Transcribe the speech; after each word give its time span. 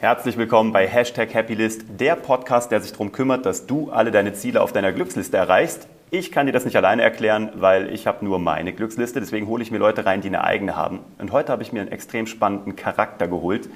Herzlich 0.00 0.38
willkommen 0.38 0.72
bei 0.72 0.88
Hashtag 0.88 1.34
Happylist, 1.34 1.82
der 2.00 2.16
Podcast, 2.16 2.70
der 2.70 2.80
sich 2.80 2.92
darum 2.92 3.12
kümmert, 3.12 3.44
dass 3.44 3.66
du 3.66 3.90
alle 3.90 4.10
deine 4.10 4.32
Ziele 4.32 4.62
auf 4.62 4.72
deiner 4.72 4.92
Glücksliste 4.92 5.36
erreichst. 5.36 5.88
Ich 6.10 6.32
kann 6.32 6.46
dir 6.46 6.52
das 6.52 6.64
nicht 6.64 6.76
alleine 6.78 7.02
erklären, 7.02 7.50
weil 7.56 7.92
ich 7.92 8.06
habe 8.06 8.24
nur 8.24 8.38
meine 8.38 8.72
Glücksliste, 8.72 9.20
deswegen 9.20 9.46
hole 9.46 9.62
ich 9.62 9.70
mir 9.70 9.76
Leute 9.76 10.06
rein, 10.06 10.22
die 10.22 10.28
eine 10.28 10.42
eigene 10.42 10.74
haben. 10.74 11.00
Und 11.18 11.32
heute 11.32 11.52
habe 11.52 11.62
ich 11.62 11.74
mir 11.74 11.82
einen 11.82 11.92
extrem 11.92 12.26
spannenden 12.26 12.76
Charakter 12.76 13.28
geholt. 13.28 13.68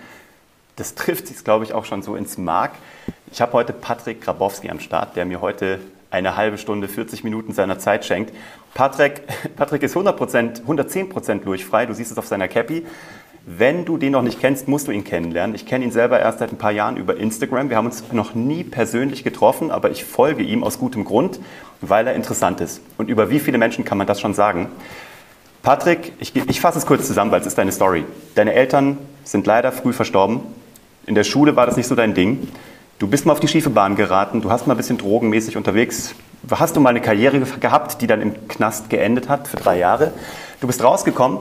Das 0.76 0.94
trifft 0.94 1.26
sich, 1.26 1.44
glaube 1.44 1.64
ich, 1.64 1.74
auch 1.74 1.84
schon 1.84 2.00
so 2.00 2.16
ins 2.16 2.38
Mark. 2.38 2.72
Ich 3.30 3.42
habe 3.42 3.52
heute 3.52 3.74
Patrick 3.74 4.22
Grabowski 4.22 4.70
am 4.70 4.80
Start, 4.80 5.16
der 5.16 5.26
mir 5.26 5.42
heute 5.42 5.78
eine 6.10 6.38
halbe 6.38 6.56
Stunde, 6.56 6.88
40 6.88 7.22
Minuten 7.22 7.52
seiner 7.52 7.78
Zeit 7.78 8.06
schenkt. 8.06 8.34
Patrick, 8.72 9.20
Patrick 9.56 9.82
ist 9.82 9.94
100%, 9.94 10.64
110% 10.64 11.44
lurchfrei, 11.44 11.84
du 11.84 11.92
siehst 11.92 12.12
es 12.12 12.16
auf 12.16 12.26
seiner 12.26 12.48
Cappy. 12.48 12.86
Wenn 13.46 13.84
du 13.84 13.98
den 13.98 14.12
noch 14.12 14.22
nicht 14.22 14.40
kennst, 14.40 14.68
musst 14.68 14.88
du 14.88 14.90
ihn 14.90 15.04
kennenlernen. 15.04 15.54
Ich 15.54 15.66
kenne 15.66 15.84
ihn 15.84 15.90
selber 15.90 16.18
erst 16.18 16.38
seit 16.38 16.50
ein 16.50 16.56
paar 16.56 16.70
Jahren 16.72 16.96
über 16.96 17.18
Instagram. 17.18 17.68
Wir 17.68 17.76
haben 17.76 17.84
uns 17.84 18.02
noch 18.10 18.34
nie 18.34 18.64
persönlich 18.64 19.22
getroffen, 19.22 19.70
aber 19.70 19.90
ich 19.90 20.04
folge 20.04 20.42
ihm 20.42 20.64
aus 20.64 20.78
gutem 20.78 21.04
Grund, 21.04 21.40
weil 21.82 22.06
er 22.06 22.14
interessant 22.14 22.62
ist. 22.62 22.80
Und 22.96 23.10
über 23.10 23.28
wie 23.28 23.40
viele 23.40 23.58
Menschen 23.58 23.84
kann 23.84 23.98
man 23.98 24.06
das 24.06 24.18
schon 24.18 24.32
sagen? 24.32 24.68
Patrick, 25.62 26.12
ich, 26.20 26.34
ich 26.34 26.58
fasse 26.58 26.78
es 26.78 26.86
kurz 26.86 27.06
zusammen, 27.06 27.32
weil 27.32 27.42
es 27.42 27.46
ist 27.46 27.58
deine 27.58 27.72
Story. 27.72 28.06
Deine 28.34 28.54
Eltern 28.54 28.96
sind 29.24 29.46
leider 29.46 29.72
früh 29.72 29.92
verstorben. 29.92 30.40
In 31.06 31.14
der 31.14 31.24
Schule 31.24 31.54
war 31.54 31.66
das 31.66 31.76
nicht 31.76 31.86
so 31.86 31.94
dein 31.94 32.14
Ding. 32.14 32.48
Du 32.98 33.08
bist 33.08 33.26
mal 33.26 33.32
auf 33.32 33.40
die 33.40 33.48
schiefe 33.48 33.68
Bahn 33.68 33.94
geraten, 33.94 34.40
du 34.40 34.50
hast 34.50 34.66
mal 34.66 34.72
ein 34.72 34.78
bisschen 34.78 34.96
drogenmäßig 34.96 35.58
unterwegs. 35.58 36.14
Hast 36.50 36.76
du 36.76 36.80
mal 36.80 36.90
eine 36.90 37.02
Karriere 37.02 37.40
gehabt, 37.40 38.00
die 38.00 38.06
dann 38.06 38.22
im 38.22 38.48
Knast 38.48 38.88
geendet 38.88 39.28
hat 39.28 39.48
für 39.48 39.58
drei 39.58 39.78
Jahre? 39.78 40.12
Du 40.60 40.66
bist 40.66 40.82
rausgekommen 40.82 41.40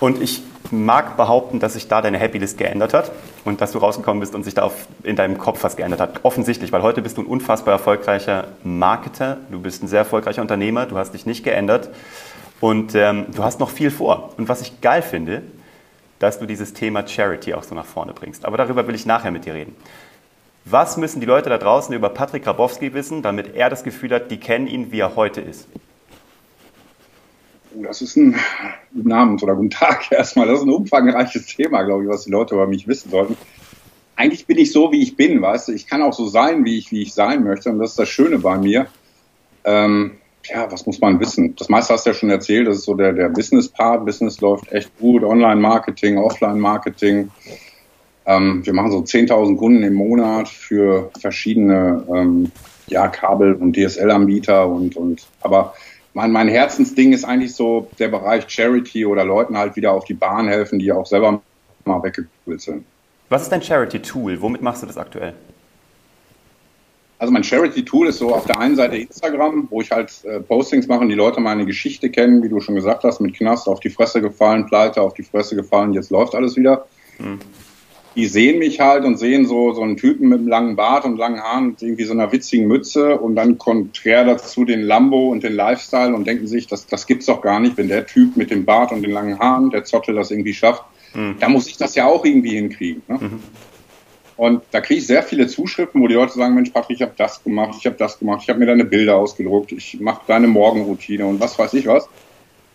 und 0.00 0.20
ich 0.22 0.42
mag 0.70 1.16
behaupten, 1.16 1.60
dass 1.60 1.74
sich 1.74 1.88
da 1.88 2.02
deine 2.02 2.18
Happylist 2.18 2.58
geändert 2.58 2.94
hat 2.94 3.12
und 3.44 3.60
dass 3.60 3.72
du 3.72 3.78
rausgekommen 3.78 4.20
bist 4.20 4.34
und 4.34 4.44
sich 4.44 4.54
da 4.54 4.62
auf, 4.62 4.86
in 5.02 5.16
deinem 5.16 5.38
Kopf 5.38 5.62
was 5.62 5.76
geändert 5.76 6.00
hat. 6.00 6.24
Offensichtlich, 6.24 6.72
weil 6.72 6.82
heute 6.82 7.02
bist 7.02 7.16
du 7.16 7.22
ein 7.22 7.26
unfassbar 7.26 7.72
erfolgreicher 7.72 8.48
Marketer, 8.62 9.38
du 9.50 9.60
bist 9.60 9.82
ein 9.82 9.88
sehr 9.88 10.00
erfolgreicher 10.00 10.42
Unternehmer, 10.42 10.86
du 10.86 10.96
hast 10.96 11.12
dich 11.12 11.26
nicht 11.26 11.44
geändert 11.44 11.90
und 12.60 12.94
ähm, 12.94 13.26
du 13.34 13.44
hast 13.44 13.60
noch 13.60 13.70
viel 13.70 13.90
vor. 13.90 14.30
Und 14.36 14.48
was 14.48 14.62
ich 14.62 14.80
geil 14.80 15.02
finde, 15.02 15.42
dass 16.18 16.38
du 16.38 16.46
dieses 16.46 16.72
Thema 16.72 17.06
Charity 17.06 17.54
auch 17.54 17.62
so 17.62 17.74
nach 17.74 17.84
vorne 17.84 18.12
bringst. 18.12 18.44
Aber 18.44 18.56
darüber 18.56 18.86
will 18.86 18.94
ich 18.94 19.04
nachher 19.04 19.30
mit 19.30 19.44
dir 19.44 19.54
reden. 19.54 19.76
Was 20.64 20.96
müssen 20.96 21.20
die 21.20 21.26
Leute 21.26 21.50
da 21.50 21.58
draußen 21.58 21.94
über 21.94 22.08
Patrick 22.08 22.44
Grabowski 22.44 22.94
wissen, 22.94 23.20
damit 23.20 23.54
er 23.54 23.68
das 23.68 23.84
Gefühl 23.84 24.14
hat, 24.14 24.30
die 24.30 24.38
kennen 24.38 24.66
ihn, 24.66 24.92
wie 24.92 25.00
er 25.00 25.14
heute 25.14 25.42
ist? 25.42 25.68
Oh, 27.76 27.82
das 27.82 28.02
ist 28.02 28.16
ein 28.16 28.36
guten 28.92 29.12
Abend 29.12 29.42
oder 29.42 29.54
guten 29.54 29.70
Tag 29.70 30.04
erstmal. 30.10 30.46
Das 30.46 30.58
ist 30.58 30.64
ein 30.64 30.70
umfangreiches 30.70 31.46
Thema, 31.46 31.82
glaube 31.82 32.04
ich, 32.04 32.08
was 32.08 32.24
die 32.24 32.30
Leute 32.30 32.54
über 32.54 32.66
mich 32.66 32.86
wissen 32.86 33.10
sollten. 33.10 33.36
Eigentlich 34.16 34.46
bin 34.46 34.58
ich 34.58 34.72
so, 34.72 34.92
wie 34.92 35.02
ich 35.02 35.16
bin, 35.16 35.42
weißt 35.42 35.68
du. 35.68 35.72
Ich 35.72 35.86
kann 35.86 36.02
auch 36.02 36.12
so 36.12 36.26
sein, 36.26 36.64
wie 36.64 36.78
ich, 36.78 36.92
wie 36.92 37.02
ich 37.02 37.14
sein 37.14 37.42
möchte. 37.42 37.70
Und 37.70 37.80
das 37.80 37.90
ist 37.90 37.98
das 37.98 38.08
Schöne 38.08 38.38
bei 38.38 38.58
mir. 38.58 38.86
Ähm, 39.64 40.12
ja, 40.44 40.70
was 40.70 40.86
muss 40.86 41.00
man 41.00 41.18
wissen? 41.18 41.56
Das 41.56 41.68
meiste 41.68 41.94
hast 41.94 42.06
du 42.06 42.10
ja 42.10 42.14
schon 42.14 42.30
erzählt. 42.30 42.68
Das 42.68 42.76
ist 42.76 42.84
so 42.84 42.94
der, 42.94 43.12
der 43.12 43.28
Business-Part. 43.28 44.04
Business 44.04 44.40
läuft 44.40 44.70
echt 44.70 44.96
gut. 44.98 45.24
Online-Marketing, 45.24 46.18
Offline-Marketing. 46.18 47.30
Ähm, 48.26 48.64
wir 48.64 48.72
machen 48.72 48.92
so 48.92 48.98
10.000 48.98 49.56
Kunden 49.56 49.82
im 49.82 49.94
Monat 49.94 50.48
für 50.48 51.10
verschiedene 51.20 52.04
ähm, 52.14 52.52
ja, 52.86 53.08
Kabel- 53.08 53.54
und 53.54 53.76
DSL-Anbieter 53.76 54.68
und, 54.68 54.96
und 54.96 55.26
aber 55.40 55.74
mein, 56.14 56.30
mein 56.32 56.48
Herzensding 56.48 57.12
ist 57.12 57.24
eigentlich 57.24 57.54
so 57.54 57.90
der 57.98 58.08
Bereich 58.08 58.48
Charity 58.48 59.04
oder 59.04 59.24
Leuten 59.24 59.58
halt 59.58 59.76
wieder 59.76 59.92
auf 59.92 60.04
die 60.04 60.14
Bahn 60.14 60.48
helfen, 60.48 60.78
die 60.78 60.90
auch 60.92 61.06
selber 61.06 61.42
mal 61.84 62.02
weggekühlt 62.02 62.60
sind. 62.60 62.84
Was 63.28 63.42
ist 63.42 63.50
dein 63.50 63.62
Charity-Tool? 63.62 64.40
Womit 64.40 64.62
machst 64.62 64.82
du 64.82 64.86
das 64.86 64.96
aktuell? 64.96 65.34
Also 67.18 67.32
mein 67.32 67.44
Charity-Tool 67.44 68.08
ist 68.08 68.18
so 68.18 68.34
auf 68.34 68.46
der 68.46 68.58
einen 68.58 68.76
Seite 68.76 68.96
Instagram, 68.96 69.66
wo 69.70 69.80
ich 69.80 69.90
halt 69.90 70.12
äh, 70.24 70.40
Postings 70.40 70.86
mache 70.86 71.00
und 71.00 71.08
die 71.08 71.14
Leute 71.14 71.40
meine 71.40 71.64
Geschichte 71.66 72.10
kennen, 72.10 72.42
wie 72.42 72.48
du 72.48 72.60
schon 72.60 72.74
gesagt 72.74 73.04
hast, 73.04 73.20
mit 73.20 73.34
Knast 73.34 73.68
auf 73.68 73.80
die 73.80 73.90
Fresse 73.90 74.20
gefallen, 74.20 74.66
Pleite 74.66 75.02
auf 75.02 75.14
die 75.14 75.22
Fresse 75.22 75.56
gefallen, 75.56 75.92
jetzt 75.94 76.10
läuft 76.10 76.34
alles 76.34 76.56
wieder. 76.56 76.86
Mhm 77.18 77.40
die 78.14 78.26
sehen 78.26 78.58
mich 78.58 78.80
halt 78.80 79.04
und 79.04 79.18
sehen 79.18 79.46
so, 79.46 79.72
so 79.72 79.82
einen 79.82 79.96
Typen 79.96 80.28
mit 80.28 80.38
einem 80.38 80.48
langen 80.48 80.76
Bart 80.76 81.04
und 81.04 81.16
langen 81.16 81.42
Haaren 81.42 81.70
und 81.70 81.82
irgendwie 81.82 82.04
so 82.04 82.12
einer 82.12 82.30
witzigen 82.30 82.66
Mütze 82.66 83.18
und 83.18 83.34
dann 83.34 83.58
konträr 83.58 84.24
dazu 84.24 84.64
den 84.64 84.82
Lambo 84.82 85.30
und 85.30 85.42
den 85.42 85.54
Lifestyle 85.54 86.14
und 86.14 86.26
denken 86.26 86.46
sich, 86.46 86.66
das, 86.66 86.86
das 86.86 87.06
gibt's 87.06 87.26
doch 87.26 87.40
gar 87.42 87.60
nicht, 87.60 87.76
wenn 87.76 87.88
der 87.88 88.06
Typ 88.06 88.36
mit 88.36 88.50
dem 88.50 88.64
Bart 88.64 88.92
und 88.92 89.02
den 89.02 89.10
langen 89.10 89.38
Haaren, 89.38 89.70
der 89.70 89.84
Zottel 89.84 90.14
das 90.14 90.30
irgendwie 90.30 90.54
schafft, 90.54 90.84
mhm. 91.14 91.36
da 91.40 91.48
muss 91.48 91.66
ich 91.66 91.76
das 91.76 91.94
ja 91.96 92.06
auch 92.06 92.24
irgendwie 92.24 92.56
hinkriegen. 92.56 93.02
Ne? 93.08 93.18
Mhm. 93.20 93.40
Und 94.36 94.62
da 94.72 94.80
kriege 94.80 94.98
ich 94.98 95.06
sehr 95.06 95.22
viele 95.22 95.46
Zuschriften, 95.46 96.00
wo 96.00 96.08
die 96.08 96.14
Leute 96.14 96.32
sagen, 96.32 96.54
Mensch, 96.54 96.70
Patrick, 96.70 96.96
ich 96.96 97.02
habe 97.02 97.14
das 97.16 97.42
gemacht, 97.42 97.76
ich 97.78 97.86
habe 97.86 97.96
das 97.96 98.18
gemacht, 98.18 98.40
ich 98.42 98.48
habe 98.48 98.58
mir 98.58 98.66
deine 98.66 98.84
Bilder 98.84 99.16
ausgedruckt, 99.16 99.70
ich 99.70 100.00
mache 100.00 100.22
deine 100.26 100.48
Morgenroutine 100.48 101.24
und 101.24 101.40
was 101.40 101.58
weiß 101.58 101.74
ich 101.74 101.86
was. 101.86 102.08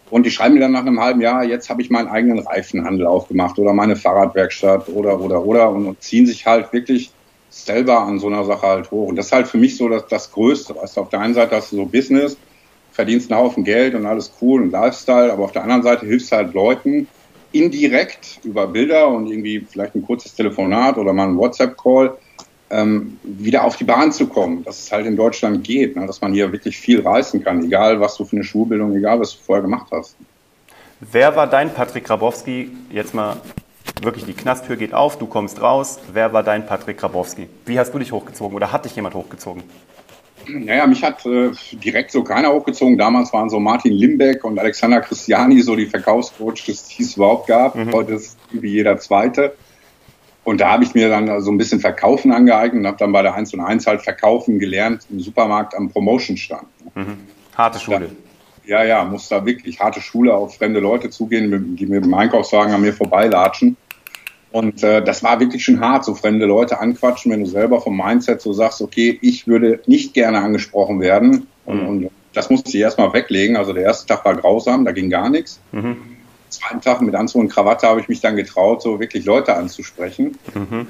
Und 0.09 0.25
die 0.25 0.31
schreiben 0.31 0.55
mir 0.55 0.61
dann 0.61 0.71
nach 0.71 0.85
einem 0.85 0.99
halben 0.99 1.21
Jahr, 1.21 1.43
jetzt 1.43 1.69
habe 1.69 1.81
ich 1.81 1.89
meinen 1.89 2.07
eigenen 2.07 2.39
Reifenhandel 2.39 3.05
aufgemacht 3.05 3.59
oder 3.59 3.73
meine 3.73 3.95
Fahrradwerkstatt 3.95 4.89
oder, 4.89 5.19
oder, 5.19 5.43
oder 5.43 5.69
und, 5.69 6.01
ziehen 6.01 6.25
sich 6.25 6.45
halt 6.45 6.71
wirklich 6.73 7.11
selber 7.49 8.01
an 8.01 8.19
so 8.19 8.27
einer 8.27 8.43
Sache 8.43 8.67
halt 8.67 8.91
hoch. 8.91 9.07
Und 9.07 9.15
das 9.15 9.27
ist 9.27 9.31
halt 9.31 9.47
für 9.47 9.57
mich 9.57 9.77
so 9.77 9.87
das, 9.87 10.07
das 10.07 10.31
Größte. 10.31 10.75
Weißt 10.75 10.97
du, 10.97 11.01
auf 11.01 11.09
der 11.09 11.21
einen 11.21 11.33
Seite 11.33 11.55
hast 11.55 11.71
du 11.71 11.77
so 11.77 11.85
Business, 11.85 12.37
verdienst 12.91 13.31
einen 13.31 13.41
Haufen 13.41 13.63
Geld 13.63 13.95
und 13.95 14.05
alles 14.05 14.31
cool 14.41 14.63
und 14.63 14.71
Lifestyle, 14.71 15.31
aber 15.31 15.43
auf 15.43 15.51
der 15.51 15.63
anderen 15.63 15.83
Seite 15.83 16.05
hilfst 16.05 16.31
halt 16.31 16.53
Leuten 16.53 17.07
indirekt 17.51 18.39
über 18.43 18.67
Bilder 18.67 19.07
und 19.07 19.27
irgendwie 19.27 19.65
vielleicht 19.67 19.95
ein 19.95 20.05
kurzes 20.05 20.35
Telefonat 20.35 20.97
oder 20.97 21.13
mal 21.13 21.27
ein 21.27 21.37
WhatsApp-Call, 21.37 22.17
wieder 22.71 23.63
auf 23.63 23.77
die 23.77 23.83
Bahn 23.83 24.11
zu 24.11 24.27
kommen, 24.27 24.63
dass 24.63 24.79
es 24.79 24.91
halt 24.91 25.07
in 25.07 25.15
Deutschland 25.15 25.63
geht, 25.63 25.95
ne? 25.95 26.05
dass 26.05 26.21
man 26.21 26.33
hier 26.33 26.51
wirklich 26.51 26.77
viel 26.77 27.01
reißen 27.01 27.43
kann, 27.43 27.63
egal 27.63 27.99
was 27.99 28.15
du 28.15 28.25
für 28.25 28.35
eine 28.35 28.45
Schulbildung, 28.45 28.95
egal 28.95 29.19
was 29.19 29.31
du 29.31 29.43
vorher 29.43 29.63
gemacht 29.63 29.87
hast. 29.91 30.15
Wer 30.99 31.35
war 31.35 31.47
dein 31.47 31.73
Patrick 31.73 32.03
Grabowski? 32.03 32.69
Jetzt 32.91 33.13
mal 33.13 33.37
wirklich, 34.01 34.25
die 34.25 34.33
Knasttür 34.33 34.75
geht 34.75 34.93
auf, 34.93 35.17
du 35.17 35.25
kommst 35.25 35.61
raus. 35.61 35.99
Wer 36.13 36.33
war 36.33 36.43
dein 36.43 36.65
Patrick 36.65 36.97
Grabowski? 36.97 37.47
Wie 37.65 37.79
hast 37.79 37.93
du 37.93 37.99
dich 37.99 38.11
hochgezogen 38.11 38.55
oder 38.55 38.71
hat 38.71 38.85
dich 38.85 38.95
jemand 38.95 39.15
hochgezogen? 39.15 39.63
Naja, 40.47 40.87
mich 40.87 41.03
hat 41.03 41.25
äh, 41.25 41.51
direkt 41.71 42.11
so 42.11 42.23
keiner 42.23 42.51
hochgezogen. 42.51 42.97
Damals 42.97 43.31
waren 43.33 43.49
so 43.49 43.59
Martin 43.59 43.93
Limbeck 43.93 44.43
und 44.43 44.57
Alexander 44.59 45.01
Christiani 45.01 45.61
so 45.61 45.75
die 45.75 45.85
Verkaufscoaches, 45.85 46.87
die 46.87 47.03
es 47.03 47.15
überhaupt 47.15 47.47
gab. 47.47 47.75
Mhm. 47.75 47.93
Heute 47.93 48.13
ist 48.13 48.37
wie 48.51 48.69
jeder 48.69 48.97
Zweite. 48.97 49.53
Und 50.43 50.61
da 50.61 50.71
habe 50.71 50.83
ich 50.83 50.95
mir 50.95 51.09
dann 51.09 51.41
so 51.41 51.51
ein 51.51 51.57
bisschen 51.57 51.79
Verkaufen 51.79 52.31
angeeignet 52.31 52.81
und 52.81 52.87
habe 52.87 52.97
dann 52.97 53.11
bei 53.11 53.21
der 53.21 53.35
1 53.35 53.53
und 53.53 53.59
1 53.59 53.85
halt 53.85 54.01
Verkaufen 54.01 54.59
gelernt 54.59 55.05
im 55.09 55.19
Supermarkt 55.19 55.75
am 55.75 55.89
Promotion-Stand. 55.89 56.67
Mhm. 56.95 57.17
Harte 57.55 57.79
Schule. 57.79 58.09
Da, 58.65 58.69
ja, 58.69 58.83
ja, 58.83 59.03
muss 59.03 59.27
da 59.27 59.45
wirklich 59.45 59.79
harte 59.79 60.01
Schule 60.01 60.33
auf 60.33 60.55
fremde 60.55 60.79
Leute 60.79 61.09
zugehen, 61.09 61.75
die 61.75 61.85
mit 61.85 62.03
dem 62.03 62.13
Einkaufswagen 62.13 62.73
an 62.73 62.81
mir 62.81 62.93
vorbeilatschen. 62.93 63.77
Und 64.51 64.83
äh, 64.83 65.03
das 65.03 65.23
war 65.23 65.39
wirklich 65.39 65.63
schon 65.63 65.79
hart, 65.79 66.05
so 66.05 66.15
fremde 66.15 66.45
Leute 66.45 66.79
anquatschen, 66.79 67.31
wenn 67.31 67.41
du 67.41 67.45
selber 67.45 67.81
vom 67.81 67.97
Mindset 67.97 68.41
so 68.41 68.53
sagst, 68.53 68.81
okay, 68.81 69.19
ich 69.21 69.45
würde 69.47 69.81
nicht 69.85 70.13
gerne 70.13 70.39
angesprochen 70.39 70.99
werden. 70.99 71.47
Und, 71.65 71.81
mhm. 71.81 71.87
und 71.87 72.11
das 72.33 72.49
musste 72.49 72.69
ich 72.69 72.81
erstmal 72.81 73.13
weglegen. 73.13 73.57
Also 73.57 73.73
der 73.73 73.83
erste 73.83 74.07
Tag 74.07 74.25
war 74.25 74.35
grausam, 74.35 74.85
da 74.85 74.91
ging 74.91 75.09
gar 75.09 75.29
nichts. 75.29 75.59
Mhm 75.71 76.18
zweiten 76.59 76.81
Tag 76.81 77.01
mit 77.01 77.15
Anzug 77.15 77.41
und 77.41 77.49
Krawatte 77.49 77.87
habe 77.87 78.01
ich 78.01 78.07
mich 78.07 78.21
dann 78.21 78.35
getraut, 78.35 78.81
so 78.81 78.99
wirklich 78.99 79.25
Leute 79.25 79.55
anzusprechen. 79.55 80.37
Mhm. 80.53 80.87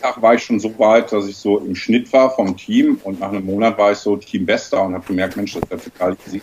Tag 0.00 0.20
war 0.20 0.34
ich 0.34 0.42
schon 0.42 0.58
so 0.58 0.76
weit, 0.78 1.12
dass 1.12 1.26
ich 1.28 1.36
so 1.36 1.58
im 1.58 1.76
Schnitt 1.76 2.12
war 2.12 2.30
vom 2.30 2.56
Team 2.56 3.00
und 3.04 3.20
nach 3.20 3.28
einem 3.28 3.46
Monat 3.46 3.78
war 3.78 3.92
ich 3.92 3.98
so 3.98 4.16
Teambester 4.16 4.82
und 4.82 4.94
habe 4.94 5.04
gemerkt, 5.06 5.36
Mensch, 5.36 5.54
das 5.54 5.62
ist 5.62 5.70
ja 5.70 5.76
total 5.76 6.16
easy. 6.26 6.42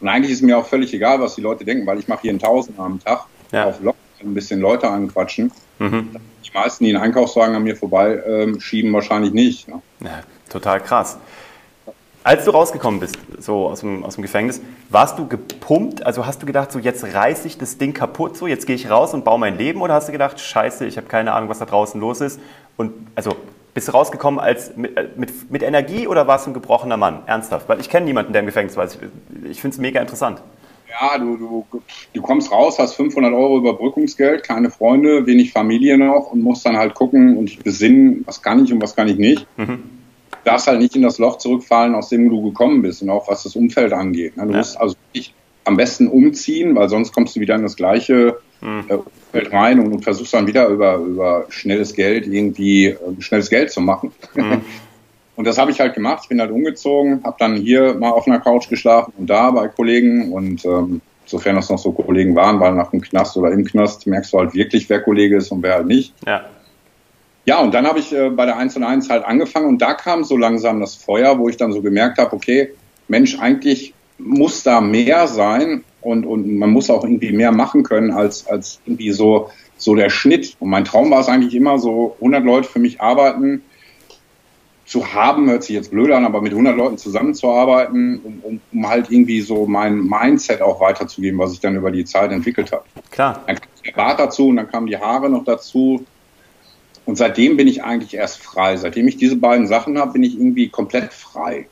Und 0.00 0.08
eigentlich 0.08 0.32
ist 0.32 0.42
mir 0.42 0.56
auch 0.56 0.66
völlig 0.66 0.94
egal, 0.94 1.20
was 1.20 1.34
die 1.34 1.42
Leute 1.42 1.64
denken, 1.64 1.86
weil 1.86 1.98
ich 1.98 2.08
mache 2.08 2.22
hier 2.22 2.30
einen 2.30 2.38
Tausend 2.38 2.78
am 2.78 2.98
Tag 3.04 3.26
ja. 3.52 3.66
auf 3.66 3.80
Lock 3.82 3.96
ein 4.22 4.34
bisschen 4.34 4.60
Leute 4.60 4.88
anquatschen. 4.88 5.52
Mhm. 5.78 6.10
Die 6.44 6.50
meisten, 6.52 6.84
die 6.84 6.94
einen 6.94 7.02
Einkaufswagen 7.02 7.54
an 7.54 7.62
mir 7.62 7.76
vorbei 7.76 8.22
ähm, 8.26 8.60
schieben, 8.60 8.92
wahrscheinlich 8.92 9.32
nicht. 9.32 9.68
Ne? 9.68 9.80
Ja, 10.00 10.22
total 10.48 10.80
krass. 10.80 11.18
Als 12.22 12.44
du 12.44 12.50
rausgekommen 12.50 13.00
bist, 13.00 13.16
so 13.38 13.68
aus 13.68 13.80
dem, 13.80 14.04
aus 14.04 14.16
dem 14.16 14.22
Gefängnis, 14.22 14.60
warst 14.90 15.18
du 15.18 15.26
gepumpt? 15.26 16.04
Also 16.04 16.26
hast 16.26 16.42
du 16.42 16.46
gedacht, 16.46 16.70
so 16.70 16.78
jetzt 16.78 17.02
reiße 17.02 17.46
ich 17.46 17.56
das 17.56 17.78
Ding 17.78 17.94
kaputt, 17.94 18.36
so 18.36 18.46
jetzt 18.46 18.66
gehe 18.66 18.76
ich 18.76 18.90
raus 18.90 19.14
und 19.14 19.24
baue 19.24 19.38
mein 19.38 19.56
Leben? 19.56 19.80
Oder 19.80 19.94
hast 19.94 20.08
du 20.08 20.12
gedacht, 20.12 20.38
scheiße, 20.38 20.84
ich 20.84 20.98
habe 20.98 21.06
keine 21.06 21.32
Ahnung, 21.32 21.48
was 21.48 21.60
da 21.60 21.64
draußen 21.64 21.98
los 21.98 22.20
ist? 22.20 22.38
Und 22.76 22.92
also 23.14 23.36
bist 23.72 23.88
du 23.88 23.92
rausgekommen 23.92 24.38
als 24.38 24.76
mit, 24.76 24.96
äh, 24.98 25.08
mit, 25.16 25.50
mit 25.50 25.62
Energie 25.62 26.06
oder 26.06 26.26
warst 26.26 26.44
du 26.44 26.50
ein 26.50 26.54
gebrochener 26.54 26.98
Mann? 26.98 27.20
Ernsthaft? 27.24 27.68
Weil 27.70 27.80
ich 27.80 27.88
kenne 27.88 28.04
niemanden, 28.04 28.34
der 28.34 28.40
im 28.40 28.46
Gefängnis 28.46 28.76
war. 28.76 28.84
Ich, 28.84 28.98
ich 29.50 29.60
finde 29.62 29.74
es 29.76 29.80
mega 29.80 29.98
interessant. 30.00 30.42
Ja, 30.90 31.16
du, 31.16 31.36
du, 31.38 31.66
du 32.12 32.20
kommst 32.20 32.52
raus, 32.52 32.78
hast 32.78 32.94
500 32.96 33.32
Euro 33.32 33.56
Überbrückungsgeld, 33.56 34.42
keine 34.42 34.70
Freunde, 34.70 35.24
wenig 35.24 35.52
Familie 35.52 35.96
noch 35.96 36.32
und 36.32 36.42
musst 36.42 36.66
dann 36.66 36.76
halt 36.76 36.94
gucken 36.94 37.38
und 37.38 37.46
dich 37.46 37.60
besinnen, 37.60 38.24
was 38.26 38.42
kann 38.42 38.62
ich 38.62 38.72
und 38.72 38.82
was 38.82 38.94
kann 38.94 39.08
ich 39.08 39.16
nicht. 39.16 39.46
Mhm 39.56 39.99
darfst 40.44 40.66
halt 40.66 40.80
nicht 40.80 40.96
in 40.96 41.02
das 41.02 41.18
Loch 41.18 41.38
zurückfallen, 41.38 41.94
aus 41.94 42.08
dem 42.08 42.28
du 42.28 42.42
gekommen 42.42 42.82
bist 42.82 43.02
und 43.02 43.10
auch 43.10 43.28
was 43.28 43.42
das 43.42 43.56
Umfeld 43.56 43.92
angeht. 43.92 44.36
Ne? 44.36 44.46
Du 44.46 44.52
ja. 44.52 44.58
musst 44.58 44.80
also 44.80 44.94
wirklich 45.12 45.34
am 45.64 45.76
besten 45.76 46.08
umziehen, 46.08 46.74
weil 46.74 46.88
sonst 46.88 47.12
kommst 47.12 47.36
du 47.36 47.40
wieder 47.40 47.54
in 47.54 47.62
das 47.62 47.76
gleiche 47.76 48.38
mhm. 48.60 48.84
Feld 49.32 49.52
rein 49.52 49.80
und, 49.80 49.92
und 49.92 50.02
versuchst 50.02 50.34
dann 50.34 50.46
wieder 50.46 50.68
über, 50.68 50.96
über 50.96 51.46
schnelles 51.48 51.94
Geld 51.94 52.26
irgendwie 52.26 52.86
äh, 52.86 52.98
schnelles 53.18 53.50
Geld 53.50 53.70
zu 53.70 53.80
machen. 53.80 54.12
Mhm. 54.34 54.62
Und 55.36 55.46
das 55.46 55.56
habe 55.56 55.70
ich 55.70 55.80
halt 55.80 55.94
gemacht. 55.94 56.20
Ich 56.24 56.28
bin 56.28 56.38
halt 56.38 56.50
umgezogen, 56.50 57.24
habe 57.24 57.36
dann 57.38 57.56
hier 57.56 57.94
mal 57.94 58.10
auf 58.10 58.26
einer 58.26 58.40
Couch 58.40 58.68
geschlafen 58.68 59.14
und 59.16 59.30
da 59.30 59.50
bei 59.50 59.68
Kollegen 59.68 60.34
und 60.34 60.66
ähm, 60.66 61.00
sofern 61.24 61.56
das 61.56 61.70
noch 61.70 61.78
so 61.78 61.92
Kollegen 61.92 62.36
waren, 62.36 62.60
weil 62.60 62.74
nach 62.74 62.90
dem 62.90 63.00
Knast 63.00 63.38
oder 63.38 63.50
im 63.50 63.64
Knast 63.64 64.06
merkst 64.06 64.34
du 64.34 64.38
halt 64.38 64.52
wirklich, 64.52 64.90
wer 64.90 65.00
Kollege 65.00 65.38
ist 65.38 65.50
und 65.50 65.62
wer 65.62 65.76
halt 65.76 65.86
nicht. 65.86 66.12
Ja. 66.26 66.44
Ja, 67.46 67.60
und 67.60 67.72
dann 67.74 67.86
habe 67.86 67.98
ich 67.98 68.12
äh, 68.12 68.30
bei 68.30 68.44
der 68.44 68.56
1 68.56 68.76
und 68.76 68.84
1 68.84 69.08
halt 69.08 69.24
angefangen 69.24 69.66
und 69.66 69.82
da 69.82 69.94
kam 69.94 70.24
so 70.24 70.36
langsam 70.36 70.80
das 70.80 70.94
Feuer, 70.94 71.38
wo 71.38 71.48
ich 71.48 71.56
dann 71.56 71.72
so 71.72 71.82
gemerkt 71.82 72.18
habe, 72.18 72.34
okay, 72.34 72.72
Mensch, 73.08 73.38
eigentlich 73.38 73.94
muss 74.18 74.62
da 74.62 74.80
mehr 74.80 75.26
sein 75.26 75.84
und, 76.02 76.26
und 76.26 76.58
man 76.58 76.70
muss 76.70 76.90
auch 76.90 77.04
irgendwie 77.04 77.32
mehr 77.32 77.52
machen 77.52 77.82
können 77.82 78.10
als, 78.10 78.46
als 78.46 78.80
irgendwie 78.84 79.10
so, 79.10 79.50
so 79.76 79.94
der 79.94 80.10
Schnitt. 80.10 80.56
Und 80.60 80.70
mein 80.70 80.84
Traum 80.84 81.10
war 81.10 81.20
es 81.20 81.28
eigentlich 81.28 81.54
immer 81.54 81.78
so, 81.78 82.16
100 82.20 82.44
Leute 82.44 82.68
für 82.68 82.78
mich 82.78 83.00
arbeiten 83.00 83.62
zu 84.90 85.14
haben, 85.14 85.48
hört 85.48 85.62
sich 85.62 85.76
jetzt 85.76 85.92
blöd 85.92 86.10
an, 86.10 86.24
aber 86.24 86.42
mit 86.42 86.50
100 86.50 86.76
Leuten 86.76 86.98
zusammenzuarbeiten, 86.98 88.20
um, 88.24 88.40
um, 88.42 88.60
um 88.72 88.88
halt 88.88 89.08
irgendwie 89.08 89.40
so 89.40 89.64
mein 89.64 90.00
Mindset 90.00 90.60
auch 90.62 90.80
weiterzugeben, 90.80 91.38
was 91.38 91.52
ich 91.52 91.60
dann 91.60 91.76
über 91.76 91.92
die 91.92 92.04
Zeit 92.04 92.32
entwickelt 92.32 92.72
habe. 92.72 92.82
Klar. 93.12 93.40
Dann 93.46 93.54
kam 93.54 93.68
der 93.86 93.92
Bart 93.92 94.18
dazu 94.18 94.48
und 94.48 94.56
dann 94.56 94.68
kamen 94.68 94.88
die 94.88 94.96
Haare 94.96 95.30
noch 95.30 95.44
dazu. 95.44 96.04
Und 97.06 97.16
seitdem 97.16 97.56
bin 97.56 97.66
ich 97.66 97.82
eigentlich 97.82 98.14
erst 98.14 98.42
frei. 98.42 98.76
Seitdem 98.76 99.08
ich 99.08 99.16
diese 99.16 99.36
beiden 99.36 99.66
Sachen 99.66 99.98
habe, 99.98 100.12
bin 100.12 100.22
ich 100.22 100.34
irgendwie 100.34 100.68
komplett 100.68 101.12
frei. 101.12 101.66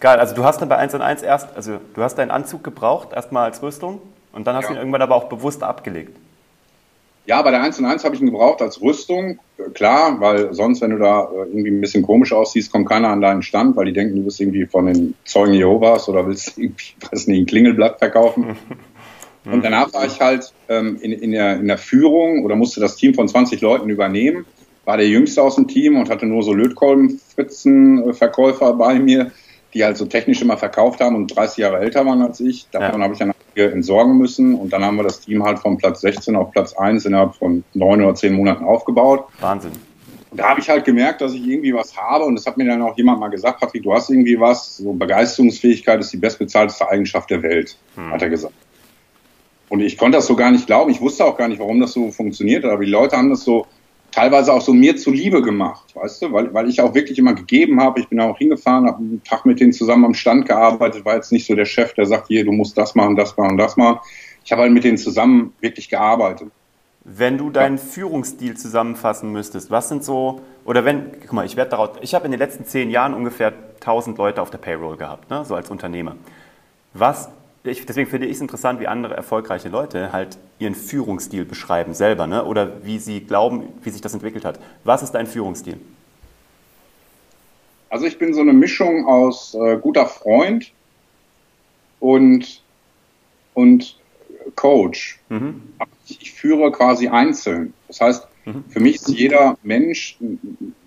Geil, 0.00 0.18
also 0.18 0.34
du 0.34 0.44
hast 0.44 0.60
dann 0.60 0.68
bei 0.68 0.76
1 0.76 0.94
und 0.94 1.02
1 1.02 1.22
erst, 1.22 1.54
also 1.56 1.78
du 1.94 2.02
hast 2.02 2.16
deinen 2.16 2.30
Anzug 2.30 2.62
gebraucht, 2.62 3.12
erstmal 3.14 3.44
als 3.44 3.62
Rüstung 3.62 4.00
und 4.32 4.46
dann 4.46 4.56
hast 4.56 4.64
ja. 4.64 4.68
du 4.70 4.74
ihn 4.74 4.78
irgendwann 4.78 5.02
aber 5.02 5.14
auch 5.14 5.28
bewusst 5.28 5.62
abgelegt. 5.62 6.16
Ja, 7.26 7.40
bei 7.40 7.50
der 7.50 7.62
1 7.62 7.78
und 7.78 7.86
1 7.86 8.04
habe 8.04 8.14
ich 8.14 8.20
ihn 8.20 8.26
gebraucht 8.26 8.60
als 8.60 8.82
Rüstung, 8.82 9.38
klar, 9.72 10.20
weil 10.20 10.52
sonst, 10.52 10.82
wenn 10.82 10.90
du 10.90 10.98
da 10.98 11.22
äh, 11.22 11.46
irgendwie 11.46 11.70
ein 11.70 11.80
bisschen 11.80 12.02
komisch 12.02 12.34
aussiehst, 12.34 12.70
kommt 12.70 12.86
keiner 12.86 13.08
an 13.08 13.22
deinen 13.22 13.42
Stand, 13.42 13.76
weil 13.76 13.86
die 13.86 13.94
denken, 13.94 14.16
du 14.16 14.24
bist 14.24 14.40
irgendwie 14.40 14.66
von 14.66 14.86
den 14.86 15.14
Zeugen 15.24 15.54
Jehovas 15.54 16.08
oder 16.08 16.26
willst 16.26 16.58
irgendwie, 16.58 16.94
weiß 17.10 17.26
nicht, 17.28 17.40
ein 17.40 17.46
Klingelblatt 17.46 17.98
verkaufen. 17.98 18.56
Und 19.46 19.62
danach 19.62 19.92
war 19.92 20.06
ich 20.06 20.20
halt 20.20 20.54
ähm, 20.70 20.98
in, 21.02 21.12
in, 21.12 21.32
der, 21.32 21.60
in 21.60 21.68
der 21.68 21.76
Führung 21.76 22.44
oder 22.44 22.56
musste 22.56 22.80
das 22.80 22.96
Team 22.96 23.12
von 23.12 23.28
20 23.28 23.60
Leuten 23.60 23.90
übernehmen, 23.90 24.46
war 24.84 24.96
der 24.96 25.08
Jüngste 25.08 25.42
aus 25.42 25.56
dem 25.56 25.66
Team 25.68 25.96
und 25.96 26.10
hatte 26.10 26.26
nur 26.26 26.42
so 26.42 26.52
Lötkolbenfritzenverkäufer 26.52 28.74
bei 28.74 28.98
mir, 28.98 29.30
die 29.72 29.84
halt 29.84 29.96
so 29.96 30.06
technisch 30.06 30.42
immer 30.42 30.56
verkauft 30.56 31.00
haben 31.00 31.14
und 31.16 31.34
30 31.34 31.58
Jahre 31.58 31.78
älter 31.78 32.06
waren 32.06 32.22
als 32.22 32.40
ich. 32.40 32.68
Davon 32.70 33.00
ja. 33.00 33.04
habe 33.04 33.14
ich 33.14 33.18
dann 33.18 33.32
entsorgen 33.56 34.18
müssen 34.18 34.54
und 34.54 34.72
dann 34.72 34.84
haben 34.84 34.96
wir 34.96 35.04
das 35.04 35.20
Team 35.20 35.44
halt 35.44 35.58
von 35.58 35.78
Platz 35.78 36.00
16 36.00 36.36
auf 36.36 36.50
Platz 36.50 36.74
1 36.74 37.04
innerhalb 37.04 37.34
von 37.34 37.64
neun 37.74 38.02
oder 38.02 38.14
zehn 38.14 38.34
Monaten 38.34 38.64
aufgebaut. 38.64 39.26
Wahnsinn. 39.40 39.72
Und 40.30 40.40
da 40.40 40.48
habe 40.48 40.60
ich 40.60 40.68
halt 40.68 40.84
gemerkt, 40.84 41.20
dass 41.20 41.32
ich 41.32 41.46
irgendwie 41.46 41.72
was 41.72 41.96
habe 41.96 42.24
und 42.24 42.34
das 42.34 42.46
hat 42.46 42.56
mir 42.56 42.66
dann 42.66 42.82
auch 42.82 42.96
jemand 42.96 43.20
mal 43.20 43.28
gesagt, 43.28 43.60
Patrick, 43.60 43.84
du 43.84 43.94
hast 43.94 44.10
irgendwie 44.10 44.38
was, 44.40 44.78
so 44.78 44.92
Begeisterungsfähigkeit 44.92 46.00
ist 46.00 46.12
die 46.12 46.16
bestbezahlteste 46.16 46.88
Eigenschaft 46.88 47.30
der 47.30 47.42
Welt, 47.42 47.76
hm. 47.94 48.10
hat 48.10 48.22
er 48.22 48.30
gesagt. 48.30 48.54
Und 49.68 49.80
ich 49.80 49.96
konnte 49.96 50.18
das 50.18 50.26
so 50.26 50.34
gar 50.34 50.50
nicht 50.50 50.66
glauben, 50.66 50.90
ich 50.90 51.00
wusste 51.00 51.24
auch 51.24 51.36
gar 51.36 51.46
nicht, 51.46 51.60
warum 51.60 51.80
das 51.80 51.92
so 51.92 52.10
funktioniert, 52.10 52.64
aber 52.64 52.84
die 52.84 52.90
Leute 52.90 53.16
haben 53.16 53.30
das 53.30 53.44
so 53.44 53.66
teilweise 54.14 54.52
auch 54.52 54.60
so 54.60 54.72
mir 54.72 54.96
zuliebe 54.96 55.42
gemacht, 55.42 55.94
weißt 55.94 56.22
du, 56.22 56.32
weil, 56.32 56.54
weil 56.54 56.68
ich 56.68 56.80
auch 56.80 56.94
wirklich 56.94 57.18
immer 57.18 57.34
gegeben 57.34 57.80
habe. 57.80 57.98
Ich 57.98 58.08
bin 58.08 58.20
auch 58.20 58.38
hingefahren, 58.38 58.86
habe 58.86 58.98
einen 58.98 59.22
Tag 59.24 59.44
mit 59.44 59.58
denen 59.58 59.72
zusammen 59.72 60.04
am 60.04 60.14
Stand 60.14 60.46
gearbeitet, 60.46 61.04
war 61.04 61.16
jetzt 61.16 61.32
nicht 61.32 61.46
so 61.46 61.54
der 61.54 61.64
Chef, 61.64 61.94
der 61.94 62.06
sagt, 62.06 62.28
hier, 62.28 62.44
du 62.44 62.52
musst 62.52 62.78
das 62.78 62.94
machen, 62.94 63.16
das 63.16 63.36
machen, 63.36 63.58
das 63.58 63.76
machen. 63.76 63.98
Ich 64.44 64.52
habe 64.52 64.62
halt 64.62 64.72
mit 64.72 64.84
denen 64.84 64.98
zusammen 64.98 65.52
wirklich 65.60 65.88
gearbeitet. 65.88 66.48
Wenn 67.02 67.36
du 67.36 67.50
deinen. 67.50 67.76
Führungsstil 67.76 68.56
zusammenfassen 68.56 69.32
müsstest, 69.32 69.70
was 69.70 69.88
sind 69.88 70.04
so, 70.04 70.40
oder 70.64 70.84
wenn, 70.84 71.10
guck 71.20 71.32
mal, 71.32 71.44
ich 71.44 71.56
werde 71.56 71.72
daraus, 71.72 71.90
ich 72.00 72.14
habe 72.14 72.24
in 72.24 72.30
den 72.30 72.38
letzten 72.38 72.64
zehn 72.64 72.90
Jahren 72.90 73.14
ungefähr 73.14 73.52
1000 73.80 74.16
Leute 74.16 74.40
auf 74.40 74.50
der 74.50 74.58
Payroll 74.58 74.96
gehabt, 74.96 75.28
ne, 75.28 75.44
so 75.44 75.56
als 75.56 75.70
Unternehmer. 75.70 76.16
Was 76.94 77.30
ich, 77.64 77.86
deswegen 77.86 78.08
finde 78.08 78.26
ich 78.26 78.34
es 78.34 78.40
interessant, 78.40 78.78
wie 78.78 78.86
andere 78.86 79.16
erfolgreiche 79.16 79.70
Leute 79.70 80.12
halt 80.12 80.38
ihren 80.58 80.74
Führungsstil 80.74 81.46
beschreiben 81.46 81.94
selber, 81.94 82.26
ne? 82.26 82.44
oder 82.44 82.84
wie 82.84 82.98
sie 82.98 83.20
glauben, 83.20 83.68
wie 83.82 83.90
sich 83.90 84.02
das 84.02 84.12
entwickelt 84.12 84.44
hat. 84.44 84.60
Was 84.84 85.02
ist 85.02 85.12
dein 85.12 85.26
Führungsstil? 85.26 85.78
Also 87.88 88.06
ich 88.06 88.18
bin 88.18 88.34
so 88.34 88.40
eine 88.40 88.52
Mischung 88.52 89.06
aus 89.06 89.54
äh, 89.54 89.78
guter 89.78 90.06
Freund 90.06 90.72
und, 92.00 92.62
und 93.54 93.98
Coach. 94.56 95.20
Mhm. 95.30 95.62
Ich, 96.06 96.20
ich, 96.20 96.32
führe 96.32 96.70
quasi 96.70 97.08
einzeln. 97.08 97.72
Das 97.88 98.00
heißt, 98.00 98.28
mhm. 98.44 98.64
für 98.68 98.80
mich 98.80 98.96
ist 98.96 99.08
jeder 99.08 99.56
Mensch 99.62 100.18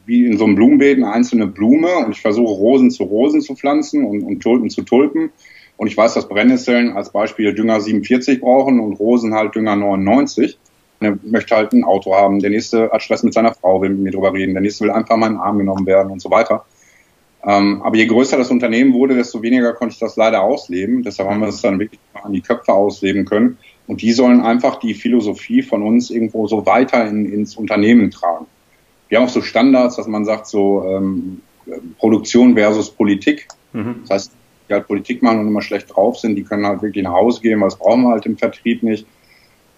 wie 0.06 0.25
in 0.25 0.38
so 0.38 0.45
einem 0.45 0.56
Blumenbeet 0.56 0.97
eine 0.97 1.12
einzelne 1.12 1.47
Blume 1.47 1.95
und 2.06 2.12
ich 2.12 2.21
versuche 2.21 2.53
Rosen 2.53 2.91
zu 2.91 3.03
Rosen 3.03 3.41
zu 3.41 3.56
pflanzen 3.56 4.06
und, 4.06 4.21
und 4.24 4.41
Tulpen 4.41 4.69
zu 4.69 4.83
Tulpen. 4.83 5.31
Und 5.77 5.88
ich 5.88 5.95
weiß, 5.95 6.15
dass 6.15 6.27
Brennnesseln 6.27 6.94
als 6.94 7.12
Beispiel 7.12 7.53
Dünger 7.53 7.79
47 7.79 8.41
brauchen 8.41 8.79
und 8.79 8.94
Rosen 8.94 9.33
halt 9.33 9.56
Dünger 9.56 9.75
99. 9.75 10.57
Und 11.00 11.06
er 11.06 11.18
möchte 11.24 11.56
halt 11.56 11.71
ein 11.74 11.83
Auto 11.83 12.15
haben. 12.15 12.39
Der 12.39 12.50
nächste 12.50 12.89
hat 12.91 13.03
Stress 13.03 13.24
mit 13.24 13.33
seiner 13.33 13.53
Frau, 13.53 13.81
will 13.81 13.91
mit 13.91 14.00
mir 14.00 14.12
drüber 14.12 14.33
reden. 14.33 14.53
Der 14.53 14.62
nächste 14.62 14.85
will 14.85 14.91
einfach 14.91 15.15
mal 15.15 15.27
in 15.27 15.33
den 15.33 15.41
Arm 15.41 15.59
genommen 15.59 15.85
werden 15.85 16.12
und 16.12 16.21
so 16.21 16.31
weiter. 16.31 16.65
Ähm, 17.44 17.81
aber 17.83 17.95
je 17.95 18.07
größer 18.07 18.38
das 18.38 18.50
Unternehmen 18.50 18.94
wurde, 18.94 19.15
desto 19.15 19.44
weniger 19.44 19.74
konnte 19.74 19.94
ich 19.94 20.00
das 20.00 20.15
leider 20.15 20.41
ausleben. 20.41 21.03
Deshalb 21.03 21.29
haben 21.29 21.39
wir 21.39 21.50
es 21.50 21.62
dann 21.62 21.79
wirklich 21.79 22.00
mal 22.13 22.24
an 22.24 22.33
die 22.33 22.41
Köpfe 22.41 22.74
ausleben 22.74 23.25
können. 23.25 23.57
Und 23.85 24.01
die 24.01 24.12
sollen 24.12 24.41
einfach 24.41 24.77
die 24.79 24.95
Philosophie 24.95 25.62
von 25.62 25.83
uns 25.83 26.09
irgendwo 26.09 26.47
so 26.47 26.65
weiter 26.65 27.07
in, 27.07 27.31
ins 27.31 27.56
Unternehmen 27.56 28.09
tragen. 28.09 28.47
Wir 29.07 29.19
haben 29.19 29.25
auch 29.25 29.31
so 29.31 29.41
Standards, 29.41 29.95
dass 29.95 30.07
man 30.07 30.25
sagt, 30.25 30.47
so 30.47 30.83
ähm, 30.83 31.41
Produktion 32.00 32.56
versus 32.56 32.89
Politik. 32.89 33.47
Mhm. 33.71 34.01
Das 34.01 34.09
heißt, 34.09 34.31
die 34.68 34.74
halt 34.74 34.88
Politik 34.88 35.22
machen 35.22 35.40
und 35.40 35.48
immer 35.48 35.62
schlecht 35.62 35.96
drauf 35.96 36.18
sind, 36.18 36.36
die 36.36 36.44
können 36.44 36.66
halt 36.66 36.81
wirklich 36.81 37.04
nach 37.04 37.14
Hause 37.14 37.42
gehen, 37.42 37.60
das 37.62 37.78
brauchen 37.78 38.04
wir 38.04 38.10
halt 38.10 38.25
im 38.25 38.38
Vertrieb 38.38 38.84
nicht. 38.84 39.06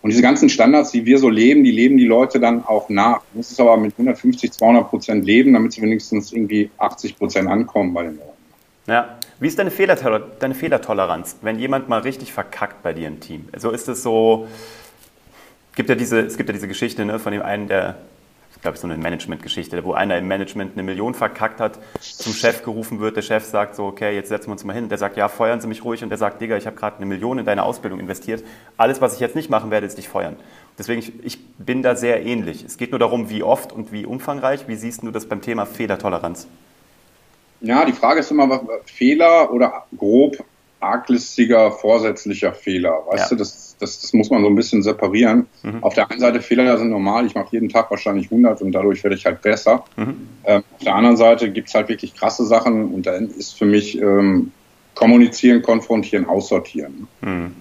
Und 0.02 0.12
diese 0.12 0.22
ganzen 0.22 0.50
Standards, 0.50 0.92
die 0.92 1.06
wir 1.06 1.18
so 1.18 1.30
leben, 1.30 1.64
die 1.64 1.72
leben 1.72 1.98
die 1.98 2.06
Leute 2.06 2.40
dann 2.40 2.64
auch 2.64 2.88
nach. 2.90 3.22
Muss 3.34 3.52
es 3.52 3.60
aber 3.60 3.76
mit 3.76 3.94
150, 3.94 4.52
200 4.52 4.90
Prozent 4.90 5.26
leben, 5.26 5.54
damit 5.54 5.74
sie 5.74 5.82
wenigstens 5.82 6.32
irgendwie 6.32 6.70
80 6.78 7.18
Prozent 7.18 7.50
ankommen 7.50 7.94
bei 7.94 8.04
den 8.04 8.16
Leuten. 8.16 8.30
Ja. 8.88 9.18
Wie 9.42 9.48
ist 9.48 9.60
deine, 9.60 9.72
Fehlertoler 9.72 10.22
deine 10.40 10.56
Fehlertoleranz, 10.56 11.38
wenn 11.42 11.60
jemand 11.60 11.88
mal 11.88 12.00
richtig 12.00 12.34
verkackt 12.34 12.82
bei 12.84 12.94
dir 12.94 13.08
im 13.08 13.20
Team? 13.20 13.48
Also 13.54 13.72
ist 13.72 13.88
es 13.88 14.04
so, 14.04 14.48
gibt 15.76 15.90
ja 15.90 15.96
diese, 15.96 16.20
es 16.22 16.36
gibt 16.36 16.50
ja 16.50 16.54
diese 16.54 16.68
Geschichte 16.68 17.06
ne, 17.06 17.20
von 17.20 17.32
dem 17.32 17.42
einen, 17.42 17.68
der 17.68 17.96
glaube 18.62 18.76
ich, 18.76 18.82
so 18.82 18.88
eine 18.88 18.98
Management-Geschichte, 18.98 19.84
wo 19.86 19.94
einer 19.94 20.18
im 20.18 20.28
Management 20.28 20.74
eine 20.74 20.84
Million 20.84 21.14
verkackt 21.14 21.60
hat, 21.60 21.80
zum 22.02 22.34
Chef 22.34 22.64
gerufen 22.64 23.00
wird, 23.00 23.16
der 23.16 23.22
Chef 23.22 23.46
sagt 23.46 23.76
so, 23.76 23.86
okay, 23.86 24.14
jetzt 24.14 24.30
setzen 24.30 24.48
wir 24.48 24.54
uns 24.54 24.64
mal 24.64 24.74
hin. 24.74 24.90
Der 24.90 24.98
sagt, 24.98 25.16
ja, 25.18 25.30
feuern 25.30 25.62
Sie 25.62 25.68
mich 25.68 25.84
ruhig. 25.84 26.04
Und 26.04 26.10
der 26.10 26.18
sagt, 26.18 26.42
Digga, 26.42 26.58
ich 26.58 26.66
habe 26.66 26.76
gerade 26.76 26.98
eine 26.98 27.06
Million 27.06 27.40
in 27.40 27.46
deine 27.46 27.64
Ausbildung 27.64 28.00
investiert. 28.00 28.44
Alles, 28.76 29.02
was 29.02 29.14
ich 29.14 29.20
jetzt 29.20 29.36
nicht 29.36 29.50
machen 29.50 29.72
werde, 29.72 29.88
ist 29.88 29.98
dich 29.98 30.10
feuern. 30.10 30.36
Deswegen, 30.78 31.00
ich, 31.00 31.24
ich 31.24 31.46
bin 31.58 31.84
da 31.84 31.96
sehr 31.96 32.26
ähnlich. 32.26 32.64
Es 32.64 32.78
geht 32.78 32.92
nur 32.92 33.00
darum, 33.00 33.30
wie 33.30 33.44
oft 33.44 33.72
und 33.72 33.92
wie 33.92 34.06
umfangreich. 34.06 34.68
Wie 34.68 34.76
siehst 34.76 35.04
du 35.04 35.12
das 35.12 35.26
beim 35.26 35.42
Thema 35.42 35.66
Fehlertoleranz? 35.66 36.48
Ja, 37.62 37.86
die 37.86 37.94
Frage 37.94 38.22
ist 38.22 38.32
immer, 38.32 38.62
Fehler 38.86 39.52
oder 39.52 39.86
grob 39.98 40.38
arglistiger, 40.80 41.72
vorsätzlicher 41.72 42.54
Fehler. 42.54 43.04
Weißt 43.10 43.24
ja. 43.24 43.30
du, 43.30 43.36
das, 43.36 43.76
das, 43.80 44.02
das 44.02 44.14
muss 44.14 44.30
man 44.30 44.42
so 44.42 44.48
ein 44.48 44.56
bisschen 44.56 44.82
separieren. 44.84 45.48
Mhm. 45.64 45.84
Auf 45.84 45.94
der 45.94 46.10
einen 46.10 46.20
Seite, 46.20 46.42
Fehler 46.42 46.78
sind 46.78 46.90
normal. 46.90 47.26
Ich 47.26 47.36
mache 47.36 47.50
jeden 47.52 47.70
Tag 47.70 47.92
wahrscheinlich 47.92 48.26
100 48.26 48.62
und 48.62 48.72
dadurch 48.72 49.04
werde 49.04 49.16
ich 49.16 49.26
halt 49.26 49.42
besser. 49.42 49.84
Mhm. 49.98 50.28
Ähm, 50.46 50.64
auf 50.76 50.84
der 50.84 50.96
anderen 50.96 51.18
Seite 51.18 51.52
gibt's 51.52 51.74
halt 51.74 51.90
wirklich 51.90 52.16
krasse 52.16 52.46
Sachen 52.46 52.94
und 52.94 53.06
dann 53.06 53.30
ist 53.30 53.58
für 53.58 53.66
mich 53.66 54.00
ähm, 54.00 54.52
kommunizieren, 54.96 55.62
konfrontieren, 55.62 56.26
aussortieren. 56.26 57.08
Mhm. 57.22 57.56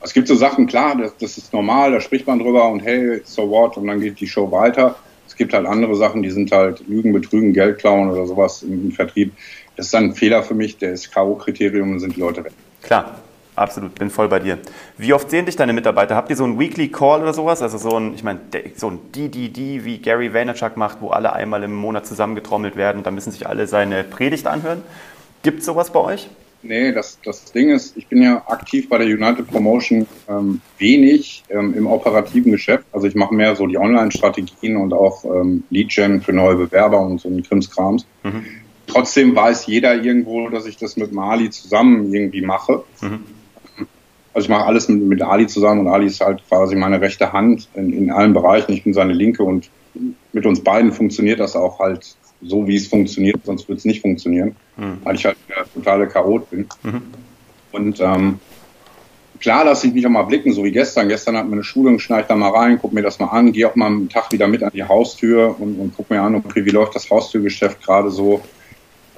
Es 0.00 0.14
gibt 0.14 0.28
so 0.28 0.36
Sachen, 0.36 0.66
klar, 0.66 0.96
das, 0.96 1.16
das 1.18 1.38
ist 1.38 1.52
normal, 1.52 1.90
da 1.92 2.00
spricht 2.00 2.26
man 2.26 2.38
drüber 2.38 2.68
und 2.68 2.80
hey, 2.80 3.20
so 3.24 3.50
what, 3.50 3.76
und 3.76 3.88
dann 3.88 4.00
geht 4.00 4.20
die 4.20 4.28
Show 4.28 4.50
weiter. 4.50 4.96
Es 5.26 5.36
gibt 5.36 5.52
halt 5.52 5.66
andere 5.66 5.94
Sachen, 5.96 6.22
die 6.22 6.30
sind 6.30 6.52
halt 6.52 6.86
Lügen, 6.86 7.12
Betrügen, 7.12 7.52
Geld 7.52 7.78
klauen 7.78 8.10
oder 8.10 8.26
sowas 8.26 8.62
im, 8.62 8.86
im 8.86 8.92
Vertrieb. 8.92 9.32
Das 9.78 9.86
ist 9.86 9.94
dann 9.94 10.06
ein 10.06 10.14
Fehler 10.14 10.42
für 10.42 10.54
mich, 10.54 10.76
der 10.78 10.92
ist 10.92 11.12
K.O.-Kriterium 11.12 11.92
und 11.92 12.00
sind 12.00 12.16
die 12.16 12.20
Leute 12.20 12.42
weg. 12.42 12.50
Klar, 12.82 13.20
absolut, 13.54 13.94
bin 13.94 14.10
voll 14.10 14.26
bei 14.26 14.40
dir. 14.40 14.58
Wie 14.96 15.12
oft 15.12 15.30
sehen 15.30 15.46
dich 15.46 15.54
deine 15.54 15.72
Mitarbeiter? 15.72 16.16
Habt 16.16 16.30
ihr 16.30 16.36
so 16.36 16.42
einen 16.42 16.58
Weekly 16.58 16.88
Call 16.88 17.22
oder 17.22 17.32
sowas? 17.32 17.62
Also 17.62 17.78
so 17.78 17.96
ein, 17.96 18.12
ich 18.12 18.24
meine, 18.24 18.40
so 18.74 18.90
ein 18.90 18.98
DDD, 19.14 19.84
wie 19.84 19.98
Gary 19.98 20.34
Vaynerchuk 20.34 20.76
macht, 20.76 21.00
wo 21.00 21.10
alle 21.10 21.32
einmal 21.32 21.62
im 21.62 21.76
Monat 21.76 22.08
zusammengetrommelt 22.08 22.74
werden 22.74 22.98
und 22.98 23.06
dann 23.06 23.14
müssen 23.14 23.30
sich 23.30 23.46
alle 23.46 23.68
seine 23.68 24.02
Predigt 24.02 24.48
anhören. 24.48 24.82
Gibt 25.44 25.60
es 25.60 25.66
sowas 25.66 25.92
bei 25.92 26.00
euch? 26.00 26.28
Nee, 26.62 26.90
das, 26.90 27.20
das 27.24 27.52
Ding 27.52 27.70
ist, 27.70 27.96
ich 27.96 28.08
bin 28.08 28.20
ja 28.20 28.42
aktiv 28.48 28.88
bei 28.88 28.98
der 28.98 29.06
United 29.06 29.46
Promotion 29.46 30.08
ähm, 30.28 30.60
wenig 30.78 31.44
ähm, 31.50 31.72
im 31.74 31.86
operativen 31.86 32.50
Geschäft. 32.50 32.84
Also 32.90 33.06
ich 33.06 33.14
mache 33.14 33.32
mehr 33.32 33.54
so 33.54 33.68
die 33.68 33.78
Online-Strategien 33.78 34.76
und 34.76 34.92
auch 34.92 35.24
ähm, 35.24 35.62
Lead-Gen 35.70 36.20
für 36.20 36.32
neue 36.32 36.56
Bewerber 36.56 37.00
und 37.00 37.20
so 37.20 37.28
ein 37.28 37.44
Krimskrams. 37.44 38.04
Mhm. 38.24 38.44
Trotzdem 38.88 39.36
weiß 39.36 39.66
jeder 39.66 39.94
irgendwo, 40.02 40.48
dass 40.48 40.66
ich 40.66 40.76
das 40.76 40.96
mit 40.96 41.12
Mali 41.12 41.50
zusammen 41.50 42.12
irgendwie 42.12 42.42
mache. 42.42 42.82
Mhm. 43.00 43.20
Also 44.34 44.46
ich 44.46 44.50
mache 44.50 44.66
alles 44.66 44.88
mit, 44.88 45.02
mit, 45.02 45.22
Ali 45.22 45.46
zusammen 45.46 45.80
und 45.80 45.88
Ali 45.88 46.06
ist 46.06 46.20
halt 46.20 46.42
quasi 46.48 46.76
meine 46.76 47.00
rechte 47.00 47.32
Hand 47.32 47.68
in, 47.74 47.92
in 47.92 48.10
allen 48.10 48.32
Bereichen. 48.32 48.72
Ich 48.72 48.84
bin 48.84 48.94
seine 48.94 49.12
linke 49.12 49.42
und 49.42 49.68
mit 50.32 50.46
uns 50.46 50.62
beiden 50.62 50.92
funktioniert 50.92 51.40
das 51.40 51.56
auch 51.56 51.80
halt 51.80 52.16
so, 52.40 52.66
wie 52.68 52.76
es 52.76 52.86
funktioniert, 52.86 53.44
sonst 53.44 53.68
würde 53.68 53.78
es 53.78 53.84
nicht 53.84 54.00
funktionieren, 54.00 54.54
mhm. 54.76 54.98
weil 55.02 55.16
ich 55.16 55.24
halt 55.24 55.36
der 55.48 55.64
totale 55.74 56.06
Chaot 56.06 56.50
bin. 56.50 56.66
Mhm. 56.84 57.02
Und 57.72 58.00
ähm, 58.00 58.38
klar 59.40 59.64
lasse 59.64 59.88
ich 59.88 59.94
mich 59.94 60.06
auch 60.06 60.10
mal 60.10 60.22
blicken, 60.22 60.52
so 60.52 60.64
wie 60.64 60.70
gestern. 60.70 61.08
Gestern 61.08 61.36
hat 61.36 61.46
mir 61.46 61.54
eine 61.54 61.64
Schulung, 61.64 61.98
schneide 61.98 62.28
da 62.28 62.36
mal 62.36 62.50
rein, 62.50 62.78
guck 62.80 62.92
mir 62.92 63.02
das 63.02 63.18
mal 63.18 63.26
an, 63.26 63.52
gehe 63.52 63.68
auch 63.68 63.74
mal 63.74 63.86
einen 63.86 64.08
Tag 64.08 64.30
wieder 64.30 64.46
mit 64.46 64.62
an 64.62 64.70
die 64.72 64.84
Haustür 64.84 65.56
und, 65.58 65.78
und 65.78 65.94
guck 65.96 66.10
mir 66.10 66.22
an, 66.22 66.36
okay, 66.36 66.64
wie 66.64 66.70
läuft 66.70 66.94
das 66.94 67.10
Haustürgeschäft 67.10 67.82
gerade 67.82 68.10
so. 68.10 68.40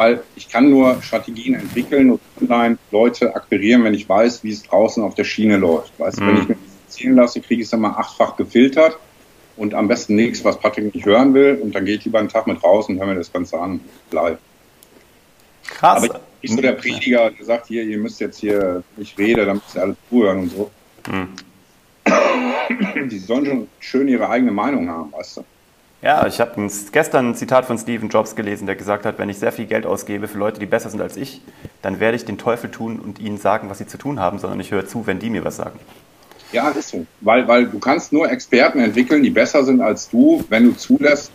Weil 0.00 0.22
ich 0.34 0.48
kann 0.48 0.70
nur 0.70 1.02
Strategien 1.02 1.52
entwickeln 1.52 2.12
und 2.12 2.20
online 2.40 2.78
Leute 2.90 3.36
akquirieren, 3.36 3.84
wenn 3.84 3.92
ich 3.92 4.08
weiß, 4.08 4.42
wie 4.42 4.50
es 4.50 4.62
draußen 4.62 5.02
auf 5.02 5.14
der 5.14 5.24
Schiene 5.24 5.58
läuft. 5.58 5.92
Weißt 6.00 6.20
mhm. 6.20 6.26
wenn 6.26 6.36
ich 6.38 6.48
mir 6.48 6.54
das 6.54 6.96
ziehen 6.96 7.14
lasse, 7.16 7.40
kriege 7.42 7.60
ich 7.60 7.66
es 7.66 7.70
dann 7.70 7.80
mal 7.80 7.90
achtfach 7.90 8.34
gefiltert 8.34 8.98
und 9.58 9.74
am 9.74 9.88
besten 9.88 10.14
nichts, 10.14 10.42
was 10.42 10.58
Patrick 10.58 10.94
nicht 10.94 11.04
hören 11.04 11.34
will. 11.34 11.60
Und 11.62 11.74
dann 11.74 11.84
gehe 11.84 11.96
ich 11.96 12.04
lieber 12.06 12.18
einen 12.18 12.30
Tag 12.30 12.46
mit 12.46 12.64
raus 12.64 12.88
und 12.88 12.98
höre 12.98 13.08
mir 13.08 13.16
das 13.16 13.30
Ganze 13.30 13.60
an. 13.60 13.80
Bleib. 14.08 14.38
Krass. 15.68 15.98
Aber 15.98 16.06
ich 16.06 16.12
bin 16.12 16.20
nicht 16.40 16.54
so 16.54 16.62
der 16.62 16.72
Prediger, 16.72 17.30
der 17.32 17.44
sagt, 17.44 17.66
hier, 17.66 17.82
ihr 17.82 17.98
müsst 17.98 18.20
jetzt 18.20 18.40
hier, 18.40 18.82
ich 18.96 19.18
rede, 19.18 19.44
dann 19.44 19.56
müsst 19.56 19.76
ihr 19.76 19.82
alle 19.82 19.96
zuhören 20.08 20.38
und 20.38 20.48
so. 20.48 20.70
Hm. 21.10 21.28
Die 23.10 23.18
sollen 23.18 23.44
schon 23.44 23.68
schön 23.80 24.08
ihre 24.08 24.30
eigene 24.30 24.50
Meinung 24.50 24.88
haben, 24.88 25.12
weißt 25.12 25.36
du. 25.36 25.44
Ja, 26.02 26.26
ich 26.26 26.40
habe 26.40 26.70
gestern 26.92 27.30
ein 27.30 27.34
Zitat 27.34 27.66
von 27.66 27.76
Stephen 27.76 28.08
Jobs 28.08 28.34
gelesen, 28.34 28.64
der 28.66 28.74
gesagt 28.74 29.04
hat, 29.04 29.18
wenn 29.18 29.28
ich 29.28 29.38
sehr 29.38 29.52
viel 29.52 29.66
Geld 29.66 29.84
ausgebe 29.84 30.28
für 30.28 30.38
Leute, 30.38 30.58
die 30.58 30.64
besser 30.64 30.88
sind 30.88 31.02
als 31.02 31.16
ich, 31.18 31.42
dann 31.82 32.00
werde 32.00 32.16
ich 32.16 32.24
den 32.24 32.38
Teufel 32.38 32.70
tun 32.70 32.98
und 32.98 33.18
ihnen 33.18 33.36
sagen, 33.36 33.68
was 33.68 33.78
sie 33.78 33.86
zu 33.86 33.98
tun 33.98 34.18
haben, 34.18 34.38
sondern 34.38 34.60
ich 34.60 34.70
höre 34.70 34.86
zu, 34.86 35.06
wenn 35.06 35.18
die 35.18 35.28
mir 35.28 35.44
was 35.44 35.56
sagen. 35.56 35.78
Ja, 36.52 36.70
ist 36.70 36.88
so. 36.88 37.06
Weil, 37.20 37.46
weil 37.46 37.66
du 37.66 37.78
kannst 37.78 38.12
nur 38.12 38.30
Experten 38.30 38.80
entwickeln, 38.80 39.22
die 39.22 39.30
besser 39.30 39.62
sind 39.62 39.82
als 39.82 40.08
du, 40.08 40.42
wenn 40.48 40.64
du 40.64 40.76
zulässt, 40.76 41.30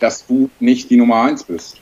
dass 0.00 0.26
du 0.26 0.50
nicht 0.58 0.90
die 0.90 0.96
Nummer 0.96 1.22
eins 1.22 1.44
bist. 1.44 1.76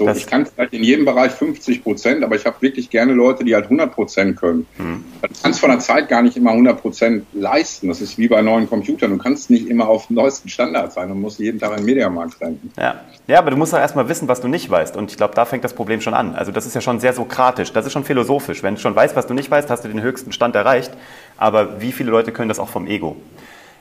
So, 0.00 0.06
das 0.06 0.16
ich 0.16 0.26
kann 0.26 0.46
vielleicht 0.46 0.72
in 0.72 0.82
jedem 0.82 1.04
Bereich 1.04 1.30
50 1.32 1.82
Prozent, 1.82 2.24
aber 2.24 2.34
ich 2.34 2.46
habe 2.46 2.56
wirklich 2.60 2.88
gerne 2.88 3.12
Leute, 3.12 3.44
die 3.44 3.54
halt 3.54 3.64
100 3.64 3.92
Prozent 3.92 4.40
können. 4.40 4.66
Mhm. 4.78 5.04
Du 5.20 5.28
kannst 5.42 5.60
von 5.60 5.68
der 5.68 5.78
Zeit 5.78 6.08
gar 6.08 6.22
nicht 6.22 6.38
immer 6.38 6.52
100 6.52 6.80
Prozent 6.80 7.26
leisten. 7.34 7.88
Das 7.88 8.00
ist 8.00 8.16
wie 8.16 8.26
bei 8.26 8.40
neuen 8.40 8.66
Computern. 8.66 9.10
Du 9.10 9.18
kannst 9.18 9.50
nicht 9.50 9.68
immer 9.68 9.90
auf 9.90 10.06
dem 10.06 10.16
neuesten 10.16 10.48
Standard 10.48 10.94
sein. 10.94 11.10
Du 11.10 11.14
musst 11.14 11.38
jeden 11.38 11.60
Tag 11.60 11.72
einen 11.72 11.84
Mediamarkt 11.84 12.40
rennen. 12.40 12.72
Ja. 12.78 13.02
ja, 13.26 13.38
aber 13.38 13.50
du 13.50 13.58
musst 13.58 13.74
auch 13.74 13.78
erstmal 13.78 14.08
wissen, 14.08 14.26
was 14.26 14.40
du 14.40 14.48
nicht 14.48 14.70
weißt. 14.70 14.96
Und 14.96 15.10
ich 15.10 15.18
glaube, 15.18 15.34
da 15.34 15.44
fängt 15.44 15.64
das 15.64 15.74
Problem 15.74 16.00
schon 16.00 16.14
an. 16.14 16.34
Also 16.34 16.50
das 16.50 16.64
ist 16.64 16.74
ja 16.74 16.80
schon 16.80 16.98
sehr 16.98 17.12
sokratisch. 17.12 17.70
Das 17.74 17.84
ist 17.84 17.92
schon 17.92 18.04
philosophisch. 18.04 18.62
Wenn 18.62 18.76
du 18.76 18.80
schon 18.80 18.96
weißt, 18.96 19.16
was 19.16 19.26
du 19.26 19.34
nicht 19.34 19.50
weißt, 19.50 19.68
hast 19.68 19.84
du 19.84 19.88
den 19.88 20.00
höchsten 20.00 20.32
Stand 20.32 20.54
erreicht. 20.54 20.92
Aber 21.36 21.82
wie 21.82 21.92
viele 21.92 22.10
Leute 22.10 22.32
können 22.32 22.48
das 22.48 22.58
auch 22.58 22.70
vom 22.70 22.86
Ego? 22.86 23.16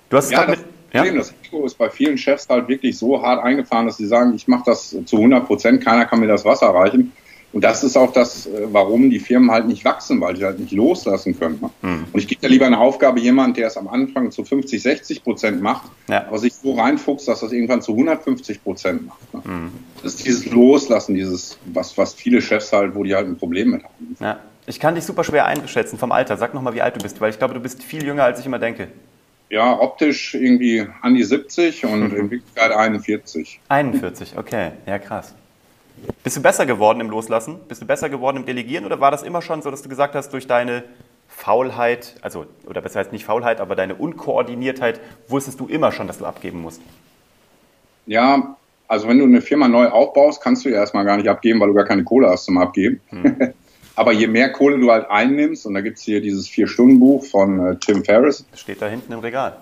Du 0.09 0.17
hast 0.17 0.31
ja, 0.31 0.45
es 0.91 1.05
ja? 1.05 1.13
Das 1.13 1.34
Ego 1.46 1.65
ist 1.65 1.77
bei 1.77 1.89
vielen 1.89 2.17
Chefs 2.17 2.48
halt 2.50 2.67
wirklich 2.67 2.98
so 2.98 3.22
hart 3.22 3.43
eingefahren, 3.43 3.88
dass 3.88 3.98
sie 3.98 4.08
sagen, 4.08 4.34
ich 4.36 4.48
mache 4.48 4.63
das 4.65 4.96
zu 5.05 5.17
100 5.17 5.46
Prozent, 5.46 5.84
keiner 5.84 6.05
kann 6.05 6.19
mir 6.19 6.27
das 6.27 6.46
Wasser 6.46 6.67
reichen. 6.67 7.12
Und 7.51 7.63
das 7.63 7.84
ist 7.84 7.98
auch 7.98 8.13
das, 8.13 8.46
äh, 8.46 8.67
warum 8.72 9.10
die 9.10 9.19
Firmen 9.19 9.50
halt 9.50 9.67
nicht 9.67 9.84
wachsen, 9.84 10.22
weil 10.22 10.36
sie 10.36 10.46
halt 10.46 10.60
nicht 10.60 10.72
loslassen 10.72 11.38
können. 11.38 11.60
Mhm. 11.81 12.05
Und 12.13 12.19
ich 12.19 12.27
gebe 12.27 12.41
ja 12.43 12.50
lieber 12.50 12.67
eine 12.67 12.77
Aufgabe 12.77 13.19
jemand, 13.19 13.58
der 13.58 13.67
es 13.67 13.77
am 13.77 13.88
Anfang 13.88 14.29
zu 14.29 14.43
50, 14.43 14.81
60 14.81 15.24
Prozent 15.24 15.62
macht, 15.62 15.89
ja. 16.08 16.27
aber 16.27 16.38
sich 16.38 16.53
so 16.53 16.74
reinfuchst, 16.74 17.27
dass 17.27 17.39
das 17.39 17.51
irgendwann 17.51 17.81
zu 17.81 17.93
150 17.93 18.63
Prozent 18.63 19.08
macht. 19.08 19.34
Ne? 19.34 19.41
Mhm. 19.43 19.72
Das 20.03 20.13
ist 20.13 20.25
dieses 20.25 20.46
Loslassen, 20.46 21.15
dieses, 21.15 21.58
was, 21.65 21.98
was 21.98 22.13
viele 22.13 22.41
Chefs 22.41 22.72
halt, 22.72 22.93
wo 22.93 23.03
die 23.03 23.15
halt 23.15 23.27
ein 23.27 23.38
Problem 23.38 23.72
mit 23.72 23.84
haben. 23.84 24.15
Ja. 24.19 24.39
Ich 24.67 24.79
kann 24.79 24.93
dich 24.93 25.03
super 25.03 25.24
schwer 25.24 25.48
einschätzen 25.48 25.98
vom 25.98 26.12
Alter. 26.12 26.38
Sag 26.38 26.53
nochmal, 26.53 26.75
wie 26.75 26.84
alt 26.84 26.96
du 26.96 27.00
bist, 27.00 27.19
weil 27.19 27.31
ich 27.31 27.39
glaube, 27.39 27.55
du 27.55 27.60
bist 27.60 27.81
viel 27.81 28.05
jünger, 28.05 28.25
als 28.25 28.39
ich 28.39 28.46
immer 28.46 28.60
denke 28.60 28.89
ja, 29.49 29.79
optisch 29.79 30.35
irgendwie 30.35 30.85
an 31.01 31.15
die 31.15 31.23
70 31.23 31.85
und 31.85 32.13
in 32.13 32.31
Wirklichkeit 32.31 32.71
41. 32.71 33.59
41, 33.67 34.37
okay, 34.37 34.71
ja 34.85 34.99
krass. 34.99 35.33
Bist 36.23 36.37
du 36.37 36.41
besser 36.41 36.65
geworden 36.65 37.01
im 37.01 37.09
Loslassen? 37.09 37.59
Bist 37.67 37.81
du 37.81 37.85
besser 37.85 38.09
geworden 38.09 38.37
im 38.37 38.45
Delegieren 38.45 38.85
oder 38.85 39.01
war 39.01 39.11
das 39.11 39.23
immer 39.23 39.41
schon 39.41 39.61
so, 39.61 39.71
dass 39.71 39.81
du 39.81 39.89
gesagt 39.89 40.15
hast, 40.15 40.31
durch 40.31 40.47
deine 40.47 40.83
Faulheit, 41.27 42.15
also, 42.21 42.45
oder 42.65 42.81
besser 42.81 42.99
heißt 42.99 43.11
nicht 43.11 43.25
Faulheit, 43.25 43.59
aber 43.59 43.75
deine 43.75 43.95
Unkoordiniertheit, 43.95 44.99
wusstest 45.27 45.59
du 45.59 45.67
immer 45.67 45.91
schon, 45.91 46.07
dass 46.07 46.19
du 46.19 46.25
abgeben 46.25 46.61
musst? 46.61 46.81
Ja, 48.05 48.55
also 48.87 49.07
wenn 49.07 49.19
du 49.19 49.25
eine 49.25 49.41
Firma 49.41 49.67
neu 49.67 49.87
aufbaust, 49.87 50.41
kannst 50.41 50.65
du 50.65 50.69
ja 50.69 50.77
erstmal 50.77 51.05
gar 51.05 51.17
nicht 51.17 51.29
abgeben, 51.29 51.59
weil 51.59 51.67
du 51.67 51.75
gar 51.75 51.85
keine 51.85 52.03
Kohle 52.03 52.29
hast 52.29 52.45
zum 52.45 52.57
Abgeben. 52.57 53.01
Hm. 53.09 53.53
Aber 53.99 54.13
je 54.13 54.27
mehr 54.27 54.49
Kohle 54.53 54.79
du 54.79 54.89
halt 54.89 55.11
einnimmst, 55.11 55.65
und 55.65 55.73
da 55.73 55.81
gibt 55.81 55.97
es 55.97 56.05
hier 56.05 56.21
dieses 56.21 56.47
Vier-Stunden-Buch 56.47 57.25
von 57.25 57.59
äh, 57.59 57.75
Tim 57.75 58.05
Ferriss. 58.05 58.45
Steht 58.55 58.81
da 58.81 58.87
hinten 58.87 59.11
im 59.11 59.19
Regal. 59.19 59.57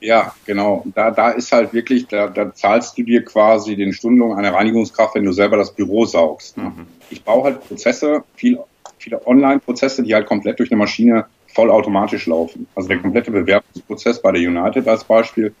Ja, 0.00 0.34
genau. 0.46 0.84
Da, 0.96 1.12
da 1.12 1.30
ist 1.30 1.52
halt 1.52 1.72
wirklich, 1.72 2.08
da, 2.08 2.26
da 2.26 2.52
zahlst 2.52 2.98
du 2.98 3.04
dir 3.04 3.24
quasi 3.24 3.76
den 3.76 3.92
Stundenlohn 3.92 4.36
einer 4.36 4.52
Reinigungskraft, 4.52 5.14
wenn 5.14 5.22
du 5.22 5.30
selber 5.30 5.58
das 5.58 5.72
Büro 5.72 6.06
saugst. 6.06 6.56
Ne? 6.56 6.64
Mhm. 6.64 6.86
Ich 7.08 7.22
baue 7.22 7.44
halt 7.44 7.68
Prozesse, 7.68 8.24
viel, 8.34 8.58
viele 8.98 9.24
Online-Prozesse, 9.24 10.02
die 10.02 10.12
halt 10.12 10.26
komplett 10.26 10.58
durch 10.58 10.72
eine 10.72 10.78
Maschine 10.78 11.26
vollautomatisch 11.54 12.26
laufen. 12.26 12.66
Also 12.74 12.88
der 12.88 12.98
komplette 12.98 13.30
Bewerbungsprozess 13.30 14.20
bei 14.20 14.32
der 14.32 14.40
United 14.40 14.88
als 14.88 15.04
Beispiel 15.04 15.54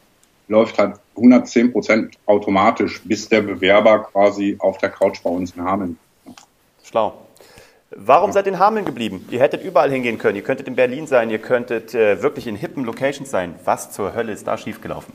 läuft 0.48 0.76
halt 0.76 0.96
110 1.14 1.70
Prozent 1.70 2.18
automatisch, 2.26 3.00
bis 3.04 3.28
der 3.28 3.42
Bewerber 3.42 4.00
quasi 4.10 4.56
auf 4.58 4.78
der 4.78 4.88
Couch 4.88 5.22
bei 5.22 5.30
uns 5.30 5.52
in 5.52 5.62
Hameln. 5.62 5.96
Schlau. 6.82 7.27
Warum 7.90 8.32
seid 8.32 8.46
ihr 8.46 8.52
in 8.52 8.58
Hameln 8.58 8.84
geblieben? 8.84 9.26
Ihr 9.30 9.40
hättet 9.40 9.64
überall 9.64 9.90
hingehen 9.90 10.18
können. 10.18 10.36
Ihr 10.36 10.42
könntet 10.42 10.68
in 10.68 10.76
Berlin 10.76 11.06
sein, 11.06 11.30
ihr 11.30 11.38
könntet 11.38 11.94
äh, 11.94 12.22
wirklich 12.22 12.46
in 12.46 12.54
hippen 12.54 12.84
Locations 12.84 13.30
sein. 13.30 13.54
Was 13.64 13.92
zur 13.92 14.14
Hölle 14.14 14.32
ist 14.32 14.46
da 14.46 14.58
schiefgelaufen? 14.58 15.14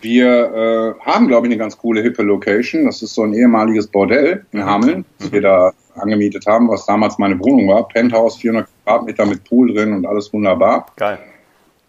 Wir 0.00 0.96
äh, 1.00 1.06
haben, 1.06 1.28
glaube 1.28 1.46
ich, 1.46 1.52
eine 1.52 1.58
ganz 1.58 1.78
coole 1.78 2.02
hippe 2.02 2.22
Location. 2.22 2.86
Das 2.86 3.02
ist 3.02 3.14
so 3.14 3.22
ein 3.22 3.32
ehemaliges 3.34 3.86
Bordell 3.86 4.44
in 4.50 4.60
mhm. 4.60 4.64
Hameln, 4.64 5.04
das 5.18 5.30
wir 5.30 5.40
da 5.40 5.72
angemietet 5.94 6.46
haben, 6.46 6.68
was 6.68 6.86
damals 6.86 7.18
meine 7.18 7.38
Wohnung 7.38 7.68
war. 7.68 7.86
Penthouse, 7.86 8.36
400 8.38 8.68
Quadratmeter 8.84 9.26
mit 9.26 9.44
Pool 9.44 9.72
drin 9.72 9.92
und 9.92 10.06
alles 10.06 10.32
wunderbar. 10.32 10.86
Geil. 10.96 11.20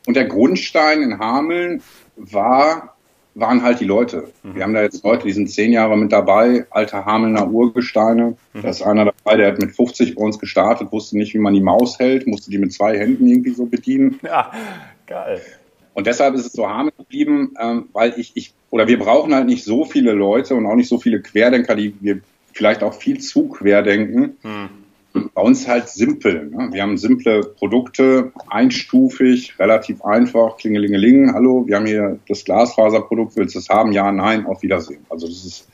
Und 0.05 0.15
der 0.15 0.25
Grundstein 0.25 1.01
in 1.01 1.17
Hameln 1.17 1.81
war 2.15 2.94
waren 3.35 3.61
halt 3.61 3.81
die 3.81 3.85
Leute. 3.85 4.29
Mhm. 4.43 4.55
Wir 4.55 4.63
haben 4.63 4.73
da 4.73 4.81
jetzt 4.81 5.03
Leute, 5.03 5.27
die 5.27 5.33
sind 5.33 5.51
zehn 5.51 5.71
Jahre 5.71 5.97
mit 5.97 6.11
dabei, 6.11 6.65
alte 6.71 7.05
Hamelner 7.05 7.51
Urgesteine. 7.51 8.37
Mhm. 8.53 8.61
Da 8.61 8.69
ist 8.69 8.81
einer 8.81 9.05
dabei, 9.05 9.37
der 9.37 9.51
hat 9.51 9.59
mit 9.59 9.75
50 9.75 10.15
bei 10.15 10.23
uns 10.23 10.39
gestartet, 10.39 10.91
wusste 10.91 11.17
nicht, 11.17 11.33
wie 11.33 11.39
man 11.39 11.53
die 11.53 11.61
Maus 11.61 11.99
hält, 11.99 12.25
musste 12.25 12.49
die 12.49 12.57
mit 12.57 12.73
zwei 12.73 12.97
Händen 12.97 13.27
irgendwie 13.27 13.51
so 13.51 13.65
bedienen. 13.65 14.19
Ja, 14.23 14.51
geil. 15.05 15.41
Und 15.93 16.07
deshalb 16.07 16.35
ist 16.35 16.45
es 16.45 16.53
so 16.53 16.67
Hameln 16.67 16.95
geblieben, 16.97 17.53
ähm, 17.59 17.89
weil 17.93 18.13
ich, 18.17 18.31
ich, 18.35 18.53
oder 18.69 18.87
wir 18.87 18.99
brauchen 18.99 19.35
halt 19.35 19.45
nicht 19.45 19.63
so 19.63 19.85
viele 19.85 20.13
Leute 20.13 20.55
und 20.55 20.65
auch 20.65 20.75
nicht 20.75 20.89
so 20.89 20.97
viele 20.97 21.21
Querdenker, 21.21 21.75
die 21.75 21.95
wir 22.01 22.21
vielleicht 22.53 22.83
auch 22.83 22.93
viel 22.93 23.19
zu 23.19 23.49
querdenken. 23.49 24.37
Mhm 24.43 24.84
bei 25.33 25.41
uns 25.41 25.67
halt 25.67 25.89
simpel. 25.89 26.49
Ne? 26.49 26.69
Wir 26.71 26.81
haben 26.81 26.97
simple 26.97 27.41
Produkte, 27.41 28.31
einstufig, 28.47 29.57
relativ 29.59 30.03
einfach, 30.03 30.57
klingelingeling, 30.57 31.33
hallo, 31.33 31.65
wir 31.67 31.75
haben 31.75 31.85
hier 31.85 32.19
das 32.27 32.43
Glasfaserprodukt, 32.45 33.35
willst 33.35 33.55
du 33.55 33.59
es 33.59 33.69
haben? 33.69 33.91
Ja, 33.91 34.11
nein, 34.11 34.45
auf 34.45 34.61
Wiedersehen. 34.61 35.05
Also 35.09 35.27
das 35.27 35.45
ist 35.45 35.67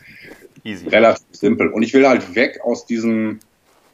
Easy. 0.64 0.88
relativ 0.90 1.26
simpel. 1.32 1.70
Und 1.70 1.84
ich 1.84 1.94
will 1.94 2.08
halt 2.08 2.36
weg 2.36 2.60
aus 2.64 2.86
diesem 2.86 3.40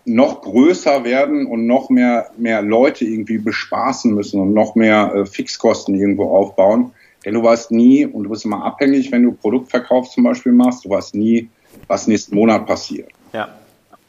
noch 0.05 0.41
größer 0.41 1.03
werden 1.03 1.45
und 1.45 1.67
noch 1.67 1.89
mehr, 1.89 2.31
mehr 2.37 2.61
Leute 2.61 3.03
irgendwie 3.03 3.37
bespaßen 3.37 4.13
müssen 4.13 4.39
und 4.39 4.53
noch 4.53 4.75
mehr 4.75 5.13
äh, 5.13 5.25
Fixkosten 5.25 5.95
irgendwo 5.95 6.29
aufbauen. 6.29 6.91
Denn 7.25 7.33
du 7.33 7.43
weißt 7.43 7.71
nie, 7.71 8.05
und 8.05 8.23
du 8.23 8.29
bist 8.29 8.45
immer 8.45 8.63
abhängig, 8.63 9.11
wenn 9.11 9.23
du 9.23 9.33
Produktverkauf 9.33 10.09
zum 10.09 10.23
Beispiel 10.23 10.53
machst, 10.53 10.85
du 10.85 10.89
weißt 10.89 11.13
nie, 11.15 11.49
was 11.87 12.07
nächsten 12.07 12.35
Monat 12.35 12.65
passiert. 12.65 13.09
Ja. 13.33 13.49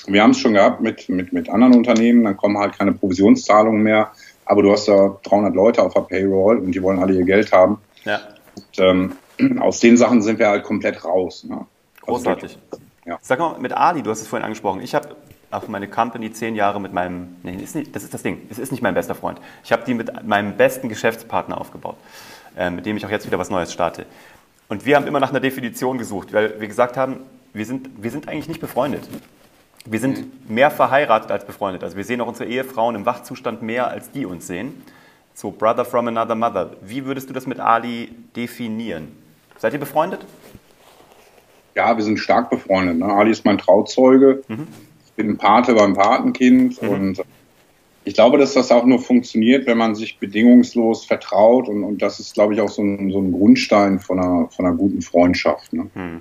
Wir 0.07 0.23
haben 0.23 0.31
es 0.31 0.39
schon 0.39 0.55
gehabt 0.55 0.81
mit, 0.81 1.09
mit, 1.09 1.33
mit 1.33 1.51
anderen 1.51 1.75
Unternehmen, 1.75 2.25
dann 2.25 2.37
kommen 2.37 2.59
halt 2.59 2.79
keine 2.79 2.93
Provisionszahlungen 2.93 3.83
mehr, 3.83 4.13
aber 4.45 4.63
du 4.63 4.73
hast 4.73 4.89
da 4.89 5.19
300 5.25 5.55
Leute 5.55 5.83
auf 5.83 5.95
der 5.95 6.03
Payroll 6.03 6.59
und 6.59 6.73
die 6.73 6.83
wollen 6.83 6.99
alle 6.99 7.15
ihr 7.15 7.25
Geld 7.25 7.53
haben. 7.53 7.79
Ja. 8.05 8.21
Und, 8.57 8.79
ähm, 9.41 9.61
aus 9.61 9.81
den 9.81 9.97
Sachen 9.97 10.23
sind 10.23 10.39
wir 10.39 10.49
halt 10.49 10.65
komplett 10.65 11.05
raus. 11.05 11.45
Ne? 11.45 11.67
Großartig. 12.03 12.59
Also, 12.71 12.85
ja. 13.05 13.19
Sag 13.21 13.39
mal, 13.39 13.59
mit 13.59 13.73
Ali, 13.73 14.03
du 14.03 14.11
hast 14.11 14.21
es 14.21 14.29
vorhin 14.29 14.45
angesprochen. 14.45 14.83
Ich 14.83 14.95
habe 14.95 15.17
auch 15.51 15.67
meine 15.69 15.89
Company 15.89 16.31
zehn 16.31 16.55
Jahre 16.55 16.81
mit 16.81 16.93
meinem, 16.93 17.37
nee, 17.43 17.57
ist 17.57 17.75
nicht, 17.75 17.95
das 17.95 18.05
ist 18.05 18.13
das 18.13 18.23
Ding, 18.23 18.43
es 18.51 18.59
ist 18.59 18.71
nicht 18.71 18.83
mein 18.83 18.95
bester 18.95 19.15
Freund. 19.15 19.41
Ich 19.65 19.73
habe 19.73 19.83
die 19.87 19.95
mit 19.95 20.27
meinem 20.27 20.57
besten 20.57 20.89
Geschäftspartner 20.89 21.59
aufgebaut, 21.59 21.97
äh, 22.57 22.71
mit 22.71 22.87
dem 22.87 22.97
ich 22.97 23.07
auch 23.07 23.11
jetzt 23.11 23.27
wieder 23.27 23.39
was 23.39 23.51
Neues 23.51 23.73
starte. 23.73 24.07
Und 24.69 24.85
wir 24.85 24.97
haben 24.97 25.07
immer 25.07 25.21
nach 25.21 25.31
einer 25.31 25.41
Definition 25.41 25.97
gesucht, 25.97 26.33
weil 26.33 26.61
wir 26.61 26.69
gesagt 26.69 26.97
haben, 26.99 27.21
wir 27.55 27.65
sind, 27.65 27.89
wir 28.03 28.11
sind 28.11 28.29
eigentlich 28.29 28.49
nicht 28.49 28.61
befreundet. 28.61 29.09
Wir 29.85 30.01
sind 30.01 30.51
mehr 30.51 30.71
verheiratet 30.71 31.31
als 31.31 31.45
befreundet. 31.47 31.83
Also 31.85 31.97
wir 31.97 32.05
sehen 32.05 32.21
auch 32.21 32.27
unsere 32.27 32.49
Ehefrauen 32.49 32.95
im 32.95 33.07
Wachzustand 33.07 33.63
mehr, 33.63 33.89
als 33.89 34.11
die 34.11 34.27
uns 34.27 34.47
sehen. 34.47 34.83
So, 35.35 35.51
Brother 35.51 35.85
from 35.85 36.09
another 36.09 36.35
mother. 36.35 36.71
Wie 36.83 37.05
würdest 37.05 37.31
du 37.31 37.33
das 37.33 37.47
mit 37.47 37.61
Ali 37.61 38.11
definieren? 38.35 39.09
Seid 39.57 39.73
ihr 39.73 39.79
befreundet? 39.79 40.27
Ja, 41.75 41.97
wir 41.97 42.03
sind 42.03 42.19
stark 42.19 42.51
befreundet. 42.51 42.99
Ne? 42.99 43.07
Ali 43.07 43.31
ist 43.31 43.45
mein 43.45 43.59
Trauzeuge. 43.59 44.43
Mhm. 44.49 44.67
Ich 45.07 45.13
bin 45.13 45.31
ein 45.31 45.39
Pate 45.39 45.75
beim 45.75 45.95
Patenkind 45.95 46.83
mhm. 46.83 46.89
und 46.89 47.23
ich 48.05 48.15
glaube, 48.15 48.39
dass 48.39 48.55
das 48.55 48.73
auch 48.73 48.87
nur 48.87 49.01
funktioniert, 49.01 49.67
wenn 49.67 49.77
man 49.77 49.95
sich 49.95 50.19
bedingungslos 50.19 51.05
vertraut 51.05 51.69
und, 51.69 51.85
und 51.85 52.01
das 52.01 52.21
ist, 52.21 52.35
glaube 52.35 52.55
ich, 52.55 52.61
auch 52.61 52.71
so 52.71 52.83
ein, 52.83 53.11
so 53.11 53.21
ein 53.21 53.33
Grundstein 53.33 54.01
von 54.01 54.19
einer, 54.19 54.49
von 54.49 54.65
einer 54.65 54.75
guten 54.75 55.03
Freundschaft. 55.03 55.73
Ne? 55.73 55.91
Hm. 55.93 56.21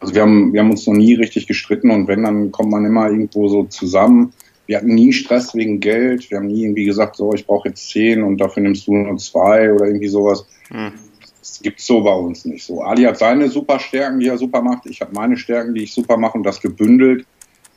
Also 0.00 0.14
wir 0.14 0.22
haben, 0.22 0.52
wir 0.52 0.60
haben 0.60 0.70
uns 0.70 0.86
noch 0.86 0.94
nie 0.94 1.14
richtig 1.14 1.46
gestritten 1.46 1.90
und 1.90 2.08
wenn, 2.08 2.22
dann 2.22 2.52
kommt 2.52 2.70
man 2.70 2.84
immer 2.84 3.08
irgendwo 3.08 3.48
so 3.48 3.64
zusammen. 3.64 4.32
Wir 4.66 4.78
hatten 4.78 4.94
nie 4.94 5.12
Stress 5.12 5.54
wegen 5.54 5.80
Geld. 5.80 6.30
Wir 6.30 6.38
haben 6.38 6.48
nie 6.48 6.64
irgendwie 6.64 6.84
gesagt, 6.84 7.16
so, 7.16 7.32
ich 7.32 7.46
brauche 7.46 7.68
jetzt 7.68 7.88
zehn 7.88 8.22
und 8.22 8.38
dafür 8.38 8.62
nimmst 8.62 8.86
du 8.86 8.94
nur 8.94 9.16
zwei 9.18 9.72
oder 9.72 9.86
irgendwie 9.86 10.08
sowas. 10.08 10.46
Hm. 10.68 10.92
Das 11.38 11.60
gibt's 11.62 11.86
so 11.86 12.02
bei 12.02 12.12
uns 12.12 12.44
nicht. 12.44 12.64
So, 12.64 12.82
Ali 12.82 13.04
hat 13.04 13.18
seine 13.18 13.48
super 13.48 13.78
Stärken, 13.78 14.18
die 14.18 14.26
er 14.26 14.36
super 14.36 14.60
macht. 14.60 14.86
Ich 14.86 15.00
habe 15.00 15.14
meine 15.14 15.36
Stärken, 15.36 15.74
die 15.74 15.84
ich 15.84 15.94
super 15.94 16.16
mache 16.16 16.36
und 16.36 16.44
das 16.44 16.60
gebündelt 16.60 17.24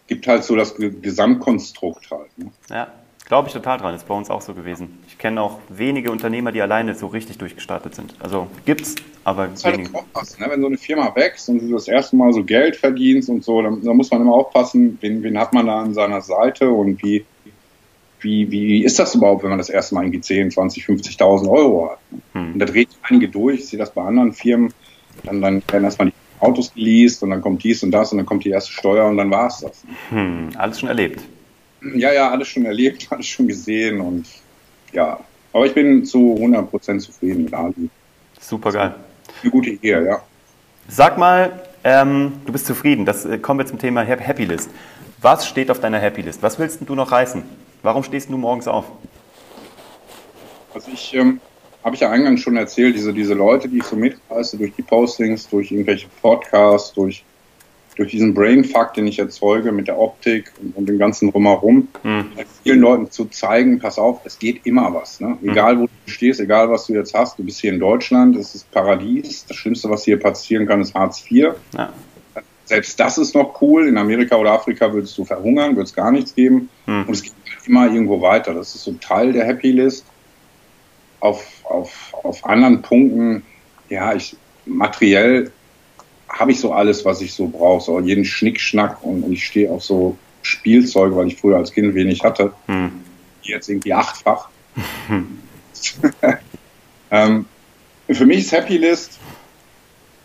gibt 0.09 0.27
halt 0.27 0.43
so 0.43 0.55
das 0.55 0.75
Gesamtkonstrukt 0.75 2.11
halt. 2.11 2.37
Ne? 2.37 2.51
Ja. 2.69 2.91
Glaube 3.29 3.47
ich 3.47 3.53
total 3.53 3.77
dran, 3.77 3.93
ist 3.93 4.07
bei 4.07 4.15
uns 4.15 4.31
auch 4.31 4.41
so 4.41 4.55
gewesen. 4.55 4.97
Ich 5.07 5.19
kenne 5.19 5.39
auch 5.39 5.59
wenige 5.69 6.09
Unternehmer, 6.11 6.51
die 6.51 6.63
alleine 6.63 6.95
so 6.95 7.05
richtig 7.05 7.37
durchgestartet 7.37 7.93
sind. 7.93 8.15
Also 8.19 8.47
gibt's, 8.65 8.95
aber 9.23 9.49
das 9.49 9.63
wenige. 9.65 9.93
Halt 9.93 9.97
aufpassen, 9.97 10.41
ne? 10.41 10.49
Wenn 10.49 10.61
so 10.61 10.65
eine 10.65 10.77
Firma 10.79 11.15
wächst 11.15 11.47
und 11.47 11.59
du 11.59 11.71
das 11.73 11.87
erste 11.87 12.15
Mal 12.15 12.33
so 12.33 12.43
Geld 12.43 12.75
verdienst 12.75 13.29
und 13.29 13.43
so, 13.43 13.61
dann, 13.61 13.83
dann 13.83 13.95
muss 13.95 14.09
man 14.09 14.21
immer 14.21 14.33
aufpassen, 14.33 14.97
wen, 15.01 15.21
wen, 15.21 15.37
hat 15.37 15.53
man 15.53 15.67
da 15.67 15.79
an 15.79 15.93
seiner 15.93 16.21
Seite 16.21 16.71
und 16.71 17.03
wie, 17.03 17.23
wie, 18.19 18.49
wie 18.49 18.83
ist 18.83 18.97
das 18.97 19.13
überhaupt, 19.13 19.43
wenn 19.43 19.51
man 19.51 19.59
das 19.59 19.69
erste 19.69 19.93
Mal 19.93 20.05
irgendwie 20.05 20.21
10, 20.21 20.49
20, 20.49 20.83
50.000 20.85 21.47
Euro 21.51 21.91
hat. 21.91 21.99
Ne? 22.09 22.21
Hm. 22.31 22.53
Und 22.53 22.59
da 22.59 22.65
dreht 22.65 22.89
einige 23.03 23.29
durch, 23.29 23.59
ich 23.59 23.67
sehe 23.67 23.77
das 23.77 23.93
bei 23.93 24.01
anderen 24.01 24.33
Firmen, 24.33 24.73
dann, 25.23 25.39
dann 25.39 25.61
werden 25.69 25.83
erstmal 25.83 26.07
die 26.07 26.13
Autos 26.39 26.73
geleast 26.73 27.21
und 27.21 27.29
dann 27.29 27.41
kommt 27.41 27.63
dies 27.63 27.83
und 27.83 27.91
das 27.91 28.11
und 28.11 28.17
dann 28.17 28.25
kommt 28.25 28.43
die 28.43 28.49
erste 28.49 28.71
Steuer 28.71 29.07
und 29.07 29.17
dann 29.17 29.29
war 29.29 29.45
es 29.45 29.59
das. 29.59 29.83
Hm, 30.09 30.49
alles 30.57 30.79
schon 30.79 30.89
erlebt. 30.89 31.21
Ja, 31.95 32.11
ja, 32.11 32.29
alles 32.29 32.47
schon 32.47 32.65
erlebt, 32.65 33.07
alles 33.11 33.27
schon 33.27 33.47
gesehen 33.47 34.01
und 34.01 34.25
ja. 34.91 35.19
Aber 35.51 35.65
ich 35.65 35.73
bin 35.73 36.05
zu 36.05 36.35
100% 36.39 36.99
zufrieden 36.99 37.45
mit 37.45 37.53
Ali. 37.53 37.89
Super 38.39 38.71
geil. 38.71 38.95
Eine 39.41 39.51
gute 39.51 39.69
Idee, 39.71 40.03
ja. 40.05 40.21
Sag 40.87 41.17
mal, 41.17 41.51
ähm, 41.83 42.33
du 42.45 42.51
bist 42.51 42.65
zufrieden. 42.65 43.05
Das 43.05 43.25
äh, 43.25 43.37
kommen 43.37 43.59
wir 43.59 43.65
zum 43.65 43.79
Thema 43.79 44.01
Happy 44.01 44.45
List. 44.45 44.69
Was 45.21 45.47
steht 45.47 45.71
auf 45.71 45.79
deiner 45.79 45.99
Happy 45.99 46.21
List? 46.21 46.43
Was 46.43 46.59
willst 46.59 46.79
du 46.85 46.95
noch 46.95 47.11
reißen? 47.11 47.43
Warum 47.81 48.03
stehst 48.03 48.29
du 48.29 48.37
morgens 48.37 48.67
auf? 48.67 48.85
Also 50.73 50.91
ich 50.93 51.13
ähm, 51.15 51.41
habe 51.83 51.95
ich 51.95 52.01
ja 52.01 52.11
eingangs 52.11 52.41
schon 52.41 52.57
erzählt, 52.57 52.95
diese, 52.95 53.13
diese 53.13 53.33
Leute, 53.33 53.67
die 53.69 53.77
ich 53.77 53.83
so 53.83 53.95
mitreiße 53.95 54.57
durch 54.57 54.73
die 54.75 54.81
Postings, 54.81 55.47
durch 55.49 55.71
irgendwelche 55.71 56.07
Podcasts, 56.21 56.93
durch 56.93 57.23
durch 57.99 58.11
diesen 58.11 58.33
Brainfuck, 58.33 58.93
den 58.93 59.07
ich 59.07 59.19
erzeuge 59.19 59.73
mit 59.73 59.89
der 59.89 59.99
Optik 59.99 60.53
und, 60.61 60.77
und 60.77 60.87
dem 60.87 60.97
ganzen 60.97 61.31
Drumherum, 61.31 61.89
mhm. 62.01 62.27
vielen 62.63 62.79
Leuten 62.79 63.11
zu 63.11 63.25
zeigen, 63.25 63.77
pass 63.79 63.99
auf, 63.99 64.21
es 64.23 64.39
geht 64.39 64.65
immer 64.65 64.93
was. 64.93 65.19
Ne? 65.19 65.37
Hm. 65.41 65.49
Egal 65.49 65.79
wo 65.79 65.83
du 65.83 65.91
stehst, 66.05 66.39
egal 66.39 66.69
was 66.69 66.87
du 66.87 66.93
jetzt 66.93 67.13
hast, 67.13 67.37
du 67.37 67.43
bist 67.43 67.59
hier 67.59 67.73
in 67.73 67.79
Deutschland, 67.79 68.37
es 68.37 68.55
ist 68.55 68.71
Paradies. 68.71 69.45
Das 69.47 69.57
Schlimmste, 69.57 69.89
was 69.89 70.05
hier 70.05 70.17
passieren 70.17 70.65
kann, 70.65 70.79
ist 70.79 70.95
Hartz 70.95 71.25
IV. 71.29 71.55
Ja. 71.73 71.91
Selbst 72.63 72.97
das 73.01 73.17
ist 73.17 73.35
noch 73.35 73.61
cool. 73.61 73.89
In 73.89 73.97
Amerika 73.97 74.37
oder 74.37 74.53
Afrika 74.53 74.93
würdest 74.93 75.17
du 75.17 75.25
verhungern, 75.25 75.75
würde 75.75 75.83
es 75.83 75.93
gar 75.93 76.11
nichts 76.11 76.33
geben. 76.33 76.69
Mhm. 76.85 77.03
Und 77.05 77.13
es 77.13 77.23
geht 77.23 77.33
immer 77.65 77.87
irgendwo 77.87 78.21
weiter. 78.21 78.53
Das 78.53 78.75
ist 78.75 78.85
so 78.85 78.93
Teil 78.93 79.33
der 79.33 79.45
Happy 79.45 79.71
List. 79.71 80.05
Auf, 81.19 81.45
auf, 81.65 82.13
auf 82.23 82.45
anderen 82.45 82.81
Punkten, 82.81 83.43
ja, 83.89 84.13
ich 84.13 84.37
materiell 84.65 85.51
habe 86.29 86.51
ich 86.51 86.59
so 86.59 86.71
alles, 86.71 87.05
was 87.05 87.21
ich 87.21 87.33
so 87.33 87.47
brauche, 87.47 87.83
so 87.83 87.99
jeden 87.99 88.25
Schnickschnack 88.25 89.03
und, 89.03 89.23
und 89.23 89.33
ich 89.33 89.45
stehe 89.45 89.71
auf 89.71 89.83
so 89.83 90.17
Spielzeuge, 90.41 91.15
weil 91.15 91.27
ich 91.27 91.35
früher 91.35 91.57
als 91.57 91.71
Kind 91.71 91.93
wenig 91.95 92.23
hatte. 92.23 92.53
Hm. 92.67 92.91
Jetzt 93.41 93.69
irgendwie 93.69 93.93
achtfach. 93.93 94.49
ähm, 97.11 97.45
für 98.09 98.25
mich 98.25 98.39
ist 98.39 98.51
Happy 98.51 98.77
List 98.77 99.19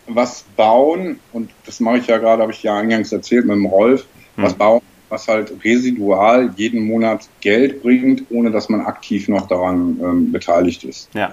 was 0.06 0.44
bauen, 0.56 1.18
und 1.32 1.50
das 1.64 1.80
mache 1.80 1.99
ich 1.99 2.06
ja 2.06 2.18
gerade, 2.18 2.42
habe 2.42 2.52
ich 2.52 2.62
ja 2.62 2.76
eingangs 2.76 3.11
erzählt 3.11 3.46
mit 3.46 3.56
dem 3.56 3.66
Rolf, 3.66 4.06
hm. 4.37 4.44
was 4.44 4.54
bauen, 4.54 4.82
was 5.08 5.28
halt 5.28 5.52
residual 5.64 6.52
jeden 6.57 6.85
Monat 6.85 7.28
Geld 7.40 7.83
bringt, 7.83 8.24
ohne 8.31 8.50
dass 8.50 8.68
man 8.68 8.83
aktiv 8.83 9.28
noch 9.28 9.46
daran 9.46 9.98
ähm, 10.02 10.33
beteiligt 10.33 10.85
ist. 10.85 11.09
Ja. 11.14 11.33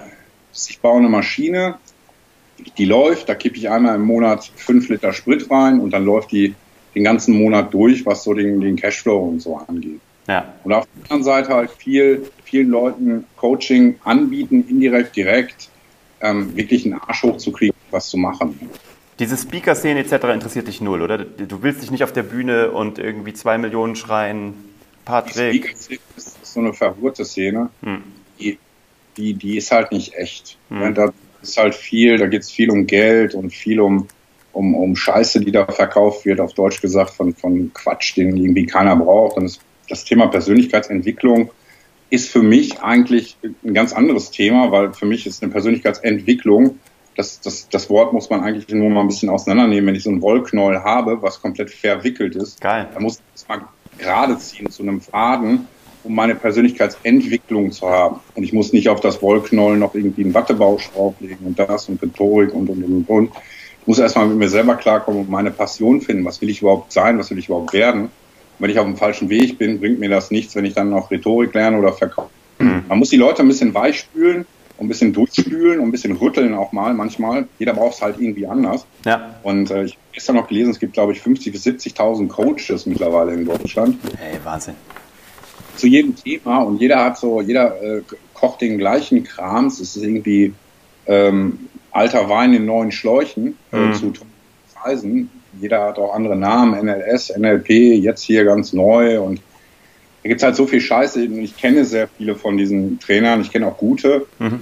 Ich 0.54 0.80
baue 0.80 0.98
eine 0.98 1.08
Maschine, 1.08 1.76
die 2.78 2.84
läuft, 2.84 3.28
da 3.28 3.34
kippe 3.34 3.56
ich 3.56 3.68
einmal 3.68 3.96
im 3.96 4.02
Monat 4.02 4.50
fünf 4.56 4.88
Liter 4.88 5.12
Sprit 5.12 5.50
rein 5.50 5.80
und 5.80 5.92
dann 5.92 6.04
läuft 6.04 6.32
die 6.32 6.54
den 6.94 7.04
ganzen 7.04 7.36
Monat 7.36 7.72
durch, 7.72 8.04
was 8.04 8.22
so 8.24 8.34
den, 8.34 8.60
den 8.60 8.76
Cashflow 8.76 9.18
und 9.18 9.40
so 9.40 9.56
angeht. 9.56 10.00
Ja. 10.28 10.54
Und 10.62 10.72
auf 10.72 10.86
der 10.86 11.02
anderen 11.04 11.24
Seite 11.24 11.54
halt 11.54 11.70
viel, 11.70 12.30
vielen 12.44 12.68
Leuten 12.68 13.24
Coaching 13.36 13.96
anbieten, 14.04 14.64
indirekt, 14.68 15.16
direkt, 15.16 15.68
ähm, 16.20 16.56
wirklich 16.56 16.84
einen 16.84 16.94
Arsch 16.94 17.22
hochzukriegen, 17.22 17.74
was 17.90 18.08
zu 18.08 18.16
machen. 18.16 18.58
Diese 19.18 19.36
Speaker-Szene 19.36 20.00
etc. 20.00 20.24
interessiert 20.32 20.68
dich 20.68 20.80
null, 20.80 21.02
oder? 21.02 21.18
Du 21.18 21.62
willst 21.62 21.82
dich 21.82 21.90
nicht 21.90 22.04
auf 22.04 22.12
der 22.12 22.22
Bühne 22.22 22.70
und 22.70 22.98
irgendwie 22.98 23.32
zwei 23.32 23.58
Millionen 23.58 23.96
schreien, 23.96 24.54
Patrick. 25.04 25.52
Die 25.52 25.58
Speaker-Szene 25.68 26.00
ist 26.16 26.46
so 26.46 26.60
eine 26.60 26.72
verwirrte 26.72 27.24
Szene. 27.24 27.70
Hm. 27.82 28.02
Die, 28.38 28.58
die, 29.16 29.34
die 29.34 29.56
ist 29.56 29.70
halt 29.70 29.92
nicht 29.92 30.14
echt. 30.14 30.56
Hm. 30.68 30.94
Da, 30.94 31.12
ist 31.42 31.56
halt 31.56 31.74
viel, 31.74 32.18
da 32.18 32.26
geht 32.26 32.42
es 32.42 32.50
viel 32.50 32.70
um 32.70 32.86
Geld 32.86 33.34
und 33.34 33.50
viel 33.50 33.80
um, 33.80 34.08
um, 34.52 34.74
um 34.74 34.96
Scheiße, 34.96 35.40
die 35.40 35.52
da 35.52 35.66
verkauft 35.66 36.24
wird, 36.24 36.40
auf 36.40 36.54
Deutsch 36.54 36.80
gesagt, 36.80 37.10
von, 37.10 37.34
von 37.34 37.72
Quatsch, 37.74 38.16
den 38.16 38.36
irgendwie 38.36 38.66
keiner 38.66 38.96
braucht. 38.96 39.36
Und 39.36 39.44
das, 39.44 39.60
das 39.88 40.04
Thema 40.04 40.28
Persönlichkeitsentwicklung 40.28 41.50
ist 42.10 42.30
für 42.30 42.42
mich 42.42 42.80
eigentlich 42.80 43.36
ein 43.64 43.74
ganz 43.74 43.92
anderes 43.92 44.30
Thema, 44.30 44.70
weil 44.70 44.92
für 44.92 45.06
mich 45.06 45.26
ist 45.26 45.42
eine 45.42 45.50
Persönlichkeitsentwicklung, 45.50 46.78
das, 47.16 47.40
das, 47.40 47.68
das 47.68 47.90
Wort 47.90 48.12
muss 48.12 48.30
man 48.30 48.42
eigentlich 48.42 48.68
nur 48.68 48.88
mal 48.88 49.00
ein 49.00 49.08
bisschen 49.08 49.28
auseinandernehmen. 49.28 49.88
Wenn 49.88 49.94
ich 49.94 50.02
so 50.02 50.10
ein 50.10 50.22
Wollknäuel 50.22 50.82
habe, 50.82 51.20
was 51.22 51.40
komplett 51.40 51.70
verwickelt 51.70 52.36
ist, 52.36 52.60
Geil. 52.60 52.88
dann 52.92 53.02
muss 53.02 53.16
ich 53.16 53.22
das 53.32 53.48
mal 53.48 53.68
gerade 53.98 54.38
ziehen 54.38 54.70
zu 54.70 54.82
einem 54.82 55.00
Faden 55.00 55.66
um 56.04 56.14
meine 56.14 56.34
Persönlichkeitsentwicklung 56.34 57.72
zu 57.72 57.88
haben. 57.88 58.20
Und 58.34 58.42
ich 58.42 58.52
muss 58.52 58.72
nicht 58.72 58.88
auf 58.88 59.00
das 59.00 59.22
Wollknollen 59.22 59.78
noch 59.78 59.94
irgendwie 59.94 60.24
einen 60.24 60.34
Wattebausch 60.34 60.90
drauflegen 60.90 61.46
und 61.46 61.58
das 61.58 61.88
und 61.88 62.02
Rhetorik 62.02 62.54
und, 62.54 62.68
und, 62.68 62.84
und, 62.84 63.08
und. 63.08 63.30
Ich 63.80 63.86
muss 63.86 63.98
erstmal 63.98 64.26
mit 64.26 64.38
mir 64.38 64.48
selber 64.48 64.76
klarkommen 64.76 65.22
und 65.22 65.30
meine 65.30 65.50
Passion 65.50 66.00
finden. 66.00 66.24
Was 66.24 66.40
will 66.40 66.50
ich 66.50 66.62
überhaupt 66.62 66.92
sein? 66.92 67.18
Was 67.18 67.30
will 67.30 67.38
ich 67.38 67.48
überhaupt 67.48 67.72
werden? 67.72 68.02
Und 68.02 68.10
wenn 68.58 68.70
ich 68.70 68.78
auf 68.78 68.86
dem 68.86 68.96
falschen 68.96 69.28
Weg 69.28 69.58
bin, 69.58 69.80
bringt 69.80 69.98
mir 69.98 70.08
das 70.08 70.30
nichts, 70.30 70.54
wenn 70.54 70.64
ich 70.64 70.74
dann 70.74 70.90
noch 70.90 71.10
Rhetorik 71.10 71.52
lerne 71.54 71.78
oder 71.78 71.92
verkaufe. 71.92 72.30
Mhm. 72.58 72.84
Man 72.88 72.98
muss 72.98 73.10
die 73.10 73.16
Leute 73.16 73.42
ein 73.42 73.48
bisschen 73.48 73.74
weichspülen 73.74 74.46
und 74.78 74.86
ein 74.86 74.88
bisschen 74.88 75.12
durchspülen 75.12 75.80
und 75.80 75.88
ein 75.88 75.92
bisschen 75.92 76.16
rütteln 76.16 76.54
auch 76.54 76.72
mal 76.72 76.94
manchmal. 76.94 77.48
Jeder 77.58 77.74
braucht 77.74 77.94
es 77.94 78.02
halt 78.02 78.20
irgendwie 78.20 78.46
anders. 78.46 78.86
Ja. 79.04 79.36
Und 79.42 79.70
äh, 79.70 79.84
ich 79.84 79.92
habe 79.92 80.02
gestern 80.12 80.36
noch 80.36 80.48
gelesen, 80.48 80.70
es 80.70 80.78
gibt, 80.78 80.92
glaube 80.92 81.12
ich, 81.12 81.20
50.000 81.20 81.52
bis 81.52 81.66
70.000 81.66 82.28
Coaches 82.28 82.86
mittlerweile 82.86 83.34
in 83.34 83.44
Deutschland. 83.44 83.96
Hey, 84.16 84.38
Wahnsinn 84.44 84.74
zu 85.82 85.88
jedem 85.88 86.14
Thema 86.14 86.58
und 86.58 86.80
jeder 86.80 87.04
hat 87.04 87.18
so, 87.18 87.40
jeder 87.40 87.82
äh, 87.82 88.02
kocht 88.34 88.60
den 88.60 88.78
gleichen 88.78 89.24
Krams. 89.24 89.80
Es 89.80 89.96
ist 89.96 90.04
irgendwie 90.04 90.54
ähm, 91.06 91.58
alter 91.90 92.28
Wein 92.28 92.54
in 92.54 92.66
neuen 92.66 92.92
Schläuchen 92.92 93.58
äh, 93.72 93.78
mhm. 93.78 93.94
zu 93.94 94.12
Preisen. 94.72 95.28
Jeder 95.60 95.82
hat 95.82 95.98
auch 95.98 96.14
andere 96.14 96.36
Namen, 96.36 96.86
NLS, 96.86 97.36
NLP, 97.36 97.70
jetzt 97.70 98.22
hier 98.22 98.44
ganz 98.44 98.72
neu 98.72 99.20
und 99.20 99.42
da 100.22 100.28
gibt 100.28 100.40
es 100.40 100.44
halt 100.44 100.54
so 100.54 100.68
viel 100.68 100.80
Scheiße. 100.80 101.24
Ich 101.24 101.56
kenne 101.56 101.84
sehr 101.84 102.06
viele 102.06 102.36
von 102.36 102.56
diesen 102.56 103.00
Trainern, 103.00 103.40
ich 103.40 103.50
kenne 103.50 103.66
auch 103.66 103.76
gute. 103.76 104.26
Mhm. 104.38 104.60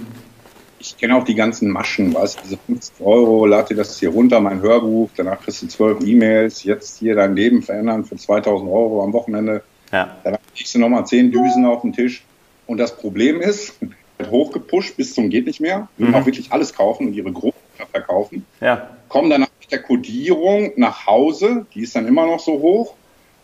Ich 0.79 0.97
kenne 0.97 1.15
auch 1.15 1.23
die 1.23 1.35
ganzen 1.35 1.69
Maschen, 1.69 2.15
weißt 2.15 2.39
du, 2.39 2.43
diese 2.45 2.57
50 2.65 3.05
Euro, 3.05 3.45
lad 3.45 3.69
dir 3.69 3.75
das 3.75 3.99
hier 3.99 4.09
runter, 4.09 4.39
mein 4.39 4.59
Hörbuch, 4.63 5.11
danach 5.15 5.39
kriegst 5.39 5.61
du 5.61 5.67
zwölf 5.67 6.03
E-Mails, 6.03 6.63
jetzt 6.63 6.97
hier 6.97 7.13
dein 7.13 7.35
Leben 7.35 7.61
verändern 7.61 8.05
für 8.05 8.15
2000 8.15 8.67
Euro 8.67 9.03
am 9.03 9.13
Wochenende. 9.13 9.61
Ja. 9.91 10.17
Legst 10.55 10.75
du 10.75 10.79
nochmal 10.79 11.05
zehn 11.05 11.31
Düsen 11.31 11.65
auf 11.65 11.81
den 11.81 11.93
Tisch. 11.93 12.23
Und 12.67 12.77
das 12.77 12.95
Problem 12.95 13.41
ist, 13.41 13.75
wird 14.17 14.31
hochgepusht 14.31 14.97
bis 14.97 15.13
zum 15.13 15.29
geht 15.29 15.45
nicht 15.45 15.59
mehr, 15.59 15.87
mhm. 15.97 16.15
auch 16.15 16.25
wirklich 16.25 16.51
alles 16.51 16.73
kaufen 16.73 17.07
und 17.07 17.13
ihre 17.13 17.31
Gruppe 17.31 17.57
verkaufen. 17.91 18.45
Ja. 18.59 18.89
Kommen 19.09 19.29
dann 19.29 19.41
nach 19.41 19.49
der 19.71 19.81
Kodierung 19.81 20.71
nach 20.75 21.07
Hause, 21.07 21.65
die 21.73 21.81
ist 21.81 21.95
dann 21.95 22.07
immer 22.07 22.25
noch 22.25 22.39
so 22.39 22.53
hoch. 22.53 22.93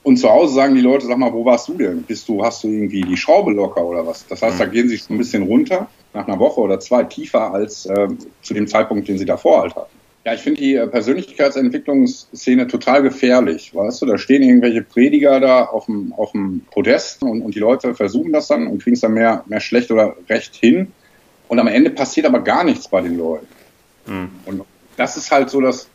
Und 0.04 0.18
zu 0.18 0.30
Hause 0.30 0.54
sagen 0.54 0.76
die 0.76 0.82
Leute, 0.82 1.06
sag 1.06 1.18
mal, 1.18 1.34
wo 1.34 1.44
warst 1.44 1.68
du 1.68 1.74
denn? 1.74 2.04
Bist 2.04 2.30
du, 2.30 2.44
hast 2.44 2.64
du 2.64 2.70
irgendwie 2.70 3.02
die 3.02 3.18
Schraube 3.18 3.52
locker 3.52 3.84
oder 3.84 4.08
was? 4.08 4.26
Das 4.28 4.42
heißt, 4.42 4.56
mhm. 4.56 4.60
da 4.60 4.66
gehen 4.66 4.88
sie 4.88 4.96
so 4.98 5.14
ein 5.14 5.18
bisschen 5.18 5.44
runter, 5.44 5.90
nach 6.14 6.28
einer 6.28 6.40
Woche 6.40 6.62
oder 6.62 6.80
zwei 6.80 7.04
tiefer 7.04 7.54
als 7.54 7.86
äh, 7.88 8.08
zu 8.42 8.54
dem 8.54 8.68
Zeitpunkt, 8.68 9.08
den 9.08 9.18
sie 9.18 9.26
davor 9.26 9.64
halt 9.64 9.76
hatten. 9.76 9.97
Ja, 10.28 10.34
ich 10.34 10.42
finde 10.42 10.60
die 10.60 10.76
äh, 10.76 10.86
Persönlichkeitsentwicklungsszene 10.88 12.68
total 12.68 13.02
gefährlich. 13.02 13.74
Weißt 13.74 14.02
du, 14.02 14.06
da 14.06 14.18
stehen 14.18 14.44
irgendwelche 14.44 14.82
Prediger 14.82 15.40
da 15.40 15.64
auf 15.64 15.86
dem, 15.86 16.12
auf 16.12 16.34
dem 16.34 16.66
Podest 16.70 17.24
und, 17.24 17.42
und 17.42 17.56
die 17.56 17.60
Leute 17.60 17.96
versuchen 17.96 18.34
das 18.34 18.50
dann 18.50 18.68
und 18.68 18.84
kriegen 18.84 18.96
es 18.96 19.00
dann 19.00 19.14
mehr, 19.14 19.46
mehr 19.48 19.62
schlecht 19.62 19.90
oder 19.90 20.18
recht 20.28 20.54
hin. 20.54 20.92
Und 21.48 21.60
am 21.60 21.68
Ende 21.68 21.92
passiert 21.92 22.26
aber 22.26 22.42
gar 22.42 22.66
nichts 22.66 22.90
bei 22.90 23.00
den 23.00 23.18
Leuten. 23.18 23.48
Mhm. 24.06 24.32
Und 24.46 24.64
das 24.98 25.16
ist 25.16 25.32
halt 25.32 25.50
so 25.50 25.62
das, 25.62 25.88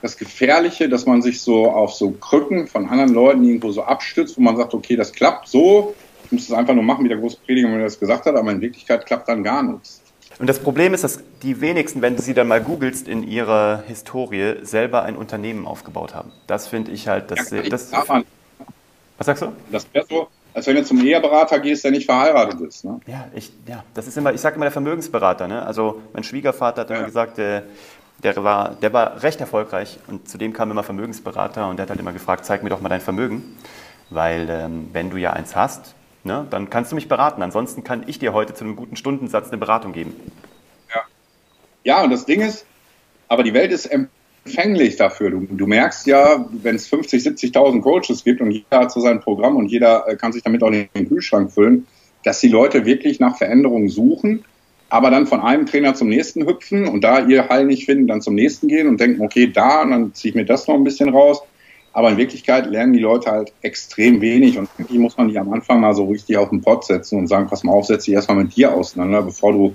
das 0.00 0.16
Gefährliche, 0.16 0.88
dass 0.88 1.04
man 1.04 1.20
sich 1.20 1.42
so 1.42 1.70
auf 1.70 1.92
so 1.92 2.12
Krücken 2.12 2.68
von 2.68 2.88
anderen 2.88 3.12
Leuten 3.12 3.44
irgendwo 3.44 3.72
so 3.72 3.82
abstützt, 3.82 4.38
wo 4.38 4.40
man 4.40 4.56
sagt, 4.56 4.72
okay, 4.72 4.96
das 4.96 5.12
klappt 5.12 5.48
so, 5.48 5.94
Ich 6.24 6.32
muss 6.32 6.44
es 6.44 6.52
einfach 6.52 6.72
nur 6.72 6.82
machen, 6.82 7.04
wie 7.04 7.10
der 7.10 7.18
große 7.18 7.36
Prediger 7.44 7.68
mir 7.68 7.82
das 7.82 8.00
gesagt 8.00 8.24
hat, 8.24 8.36
aber 8.36 8.52
in 8.52 8.62
Wirklichkeit 8.62 9.04
klappt 9.04 9.28
dann 9.28 9.42
gar 9.42 9.62
nichts. 9.62 10.00
Und 10.38 10.48
das 10.48 10.58
Problem 10.58 10.92
ist, 10.92 11.02
dass 11.04 11.20
die 11.42 11.60
wenigsten, 11.60 12.02
wenn 12.02 12.16
du 12.16 12.22
sie 12.22 12.34
dann 12.34 12.48
mal 12.48 12.62
googelst, 12.62 13.08
in 13.08 13.22
ihrer 13.22 13.82
Historie 13.86 14.56
selber 14.62 15.02
ein 15.02 15.16
Unternehmen 15.16 15.66
aufgebaut 15.66 16.14
haben. 16.14 16.32
Das 16.46 16.68
finde 16.68 16.90
ich 16.92 17.08
halt, 17.08 17.30
das, 17.30 17.50
Ja, 17.50 17.62
das, 17.62 17.92
was 19.18 19.26
sagst 19.26 19.42
du? 19.42 19.52
Das 19.70 19.86
wäre 19.92 20.06
so, 20.08 20.28
als 20.54 20.66
wenn 20.66 20.76
du 20.76 20.84
zum 20.84 21.00
Eheberater 21.00 21.60
gehst, 21.60 21.84
der 21.84 21.90
nicht 21.90 22.06
verheiratet 22.06 22.60
ist. 22.60 22.84
Ne? 22.84 23.00
Ja, 23.06 23.28
ich, 23.34 23.52
ja, 23.66 23.84
das 23.94 24.06
ist 24.08 24.16
immer, 24.18 24.32
ich 24.34 24.40
sage 24.40 24.56
immer 24.56 24.64
der 24.64 24.72
Vermögensberater. 24.72 25.48
Ne? 25.48 25.64
Also 25.64 26.02
mein 26.12 26.24
Schwiegervater 26.24 26.82
hat 26.82 26.90
immer 26.90 27.02
Ja. 27.02 27.06
gesagt, 27.06 27.38
der, 27.38 27.64
der, 28.22 28.42
war, 28.44 28.76
der 28.76 28.92
war 28.92 29.22
recht 29.22 29.40
erfolgreich 29.40 30.00
und 30.08 30.28
zu 30.28 30.38
dem 30.38 30.52
kam 30.52 30.70
immer 30.70 30.84
Vermögensberater 30.84 31.68
und 31.68 31.78
der 31.78 31.84
hat 31.84 31.90
halt 31.90 32.00
immer 32.00 32.12
gefragt, 32.12 32.44
zeig 32.46 32.62
mir 32.64 32.70
doch 32.70 32.80
mal 32.80 32.88
dein 32.88 33.00
Vermögen, 33.00 33.56
weil 34.10 34.48
ähm, 34.50 34.90
wenn 34.92 35.10
du 35.10 35.18
ja 35.18 35.32
eins 35.34 35.56
hast, 35.56 35.95
ne, 36.26 36.46
dann 36.50 36.68
kannst 36.68 36.92
du 36.92 36.96
mich 36.96 37.08
beraten. 37.08 37.42
Ansonsten 37.42 37.84
kann 37.84 38.04
ich 38.06 38.18
dir 38.18 38.34
heute 38.34 38.52
zu 38.52 38.64
einem 38.64 38.76
guten 38.76 38.96
Stundensatz 38.96 39.48
eine 39.48 39.58
Beratung 39.58 39.92
geben. 39.92 40.14
Ja, 41.86 42.02
und 42.02 42.10
das 42.10 42.26
Ding 42.26 42.40
ist, 42.40 42.66
aber 43.28 43.44
die 43.44 43.54
Welt 43.54 43.70
ist 43.70 43.86
empfänglich 43.86 44.96
dafür. 44.96 45.30
Du, 45.30 45.46
du 45.48 45.66
merkst 45.68 46.08
ja, 46.08 46.44
wenn 46.50 46.74
es 46.74 46.88
50, 46.88 47.22
70.000 47.22 47.80
Coaches 47.80 48.24
gibt 48.24 48.40
und 48.40 48.50
jeder 48.50 48.80
hat 48.80 48.90
so 48.90 48.98
sein 48.98 49.20
Programm 49.20 49.54
und 49.54 49.68
jeder 49.68 50.08
äh, 50.08 50.16
kann 50.16 50.32
sich 50.32 50.42
damit 50.42 50.64
auch 50.64 50.72
in 50.72 50.88
den 50.96 51.08
Kühlschrank 51.08 51.52
füllen, 51.52 51.86
dass 52.24 52.40
die 52.40 52.48
Leute 52.48 52.84
wirklich 52.86 53.20
nach 53.20 53.38
Veränderungen 53.38 53.88
suchen, 53.88 54.44
aber 54.88 55.12
dann 55.12 55.28
von 55.28 55.40
einem 55.40 55.66
Trainer 55.66 55.94
zum 55.94 56.08
nächsten 56.08 56.44
hüpfen 56.44 56.88
und 56.88 57.04
da 57.04 57.24
ihr 57.24 57.48
Heil 57.48 57.66
nicht 57.66 57.84
finden, 57.84 58.08
dann 58.08 58.20
zum 58.20 58.34
nächsten 58.34 58.66
gehen 58.66 58.88
und 58.88 58.98
denken, 58.98 59.22
okay, 59.22 59.46
da, 59.46 59.82
und 59.82 59.90
dann 59.92 60.12
ziehe 60.12 60.30
ich 60.30 60.34
mir 60.34 60.44
das 60.44 60.66
noch 60.66 60.74
ein 60.74 60.82
bisschen 60.82 61.10
raus. 61.10 61.42
Aber 61.96 62.10
in 62.10 62.18
Wirklichkeit 62.18 62.66
lernen 62.66 62.92
die 62.92 62.98
Leute 62.98 63.30
halt 63.30 63.54
extrem 63.62 64.20
wenig 64.20 64.58
und 64.58 64.68
eigentlich 64.78 64.98
muss 64.98 65.16
man 65.16 65.28
die 65.28 65.38
am 65.38 65.50
Anfang 65.50 65.80
mal 65.80 65.94
so 65.94 66.04
richtig 66.04 66.36
auf 66.36 66.50
den 66.50 66.60
Pott 66.60 66.84
setzen 66.84 67.18
und 67.18 67.26
sagen, 67.26 67.46
pass 67.48 67.64
mal 67.64 67.72
auf, 67.72 67.86
setz 67.86 68.04
dich 68.04 68.12
erstmal 68.12 68.36
mit 68.36 68.54
dir 68.54 68.74
auseinander, 68.74 69.22
bevor 69.22 69.54
du 69.54 69.74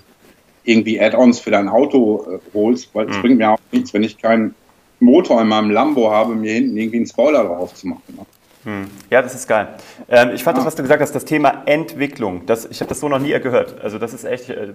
irgendwie 0.63 1.01
Add-ons 1.01 1.39
für 1.39 1.49
dein 1.49 1.67
Auto 1.67 2.23
äh, 2.29 2.37
holst, 2.53 2.93
weil 2.93 3.09
es 3.09 3.17
Mhm. 3.17 3.21
bringt 3.21 3.37
mir 3.39 3.49
auch 3.49 3.57
nichts, 3.71 3.91
wenn 3.95 4.03
ich 4.03 4.19
keinen 4.19 4.53
Motor 4.99 5.41
in 5.41 5.47
meinem 5.47 5.71
Lambo 5.71 6.11
habe, 6.11 6.35
mir 6.35 6.53
hinten 6.53 6.77
irgendwie 6.77 6.97
einen 6.97 7.07
Spoiler 7.07 7.43
drauf 7.43 7.73
zu 7.73 7.87
machen. 7.87 8.03
Ne? 8.09 8.25
Hm. 8.65 8.87
Ja, 9.09 9.23
das 9.23 9.33
ist 9.33 9.47
geil. 9.47 9.69
Ähm, 10.07 10.29
ich 10.35 10.43
fand 10.43 10.59
das, 10.59 10.65
was 10.65 10.75
du 10.75 10.83
gesagt 10.83 11.01
hast, 11.01 11.15
das 11.15 11.25
Thema 11.25 11.63
Entwicklung. 11.65 12.45
Das, 12.45 12.67
ich 12.69 12.81
habe 12.81 12.89
das 12.89 12.99
so 12.99 13.09
noch 13.09 13.17
nie 13.17 13.31
gehört. 13.39 13.81
Also 13.81 13.97
das 13.97 14.13
ist 14.13 14.25
echt 14.25 14.51
äh, 14.51 14.73